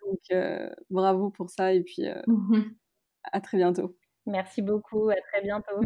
Donc 0.07 0.20
euh, 0.33 0.68
bravo 0.91 1.31
pour 1.31 1.51
ça 1.51 1.72
et 1.72 1.83
puis 1.83 2.07
euh, 2.07 2.20
à 3.33 3.41
très 3.41 3.59
bientôt. 3.59 3.97
Merci 4.26 4.62
beaucoup, 4.62 5.11
à 5.11 5.16
très 5.33 5.43
bientôt. 5.43 5.81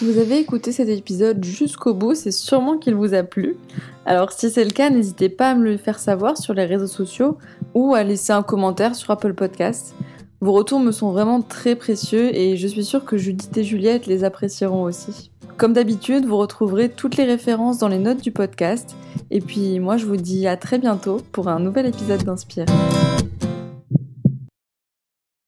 Si 0.00 0.10
vous 0.10 0.18
avez 0.18 0.38
écouté 0.38 0.72
cet 0.72 0.88
épisode 0.88 1.44
jusqu'au 1.44 1.92
bout, 1.92 2.14
c'est 2.14 2.30
sûrement 2.30 2.78
qu'il 2.78 2.94
vous 2.94 3.12
a 3.12 3.22
plu. 3.22 3.58
Alors 4.06 4.32
si 4.32 4.48
c'est 4.48 4.64
le 4.64 4.70
cas, 4.70 4.88
n'hésitez 4.88 5.28
pas 5.28 5.50
à 5.50 5.54
me 5.54 5.62
le 5.62 5.76
faire 5.76 5.98
savoir 5.98 6.38
sur 6.38 6.54
les 6.54 6.64
réseaux 6.64 6.86
sociaux 6.86 7.36
ou 7.74 7.92
à 7.92 8.02
laisser 8.02 8.32
un 8.32 8.42
commentaire 8.42 8.94
sur 8.94 9.10
Apple 9.10 9.34
Podcasts. 9.34 9.94
Vos 10.40 10.52
retours 10.52 10.80
me 10.80 10.90
sont 10.90 11.12
vraiment 11.12 11.42
très 11.42 11.76
précieux 11.76 12.34
et 12.34 12.56
je 12.56 12.66
suis 12.66 12.82
sûre 12.82 13.04
que 13.04 13.18
Judith 13.18 13.54
et 13.58 13.62
Juliette 13.62 14.06
les 14.06 14.24
apprécieront 14.24 14.84
aussi. 14.84 15.30
Comme 15.58 15.74
d'habitude, 15.74 16.24
vous 16.24 16.38
retrouverez 16.38 16.88
toutes 16.88 17.18
les 17.18 17.24
références 17.24 17.76
dans 17.76 17.88
les 17.88 17.98
notes 17.98 18.22
du 18.22 18.30
podcast. 18.30 18.96
Et 19.30 19.42
puis 19.42 19.80
moi, 19.80 19.98
je 19.98 20.06
vous 20.06 20.16
dis 20.16 20.46
à 20.46 20.56
très 20.56 20.78
bientôt 20.78 21.20
pour 21.30 21.48
un 21.48 21.60
nouvel 21.60 21.84
épisode 21.84 22.24
d'Inspire. 22.24 22.64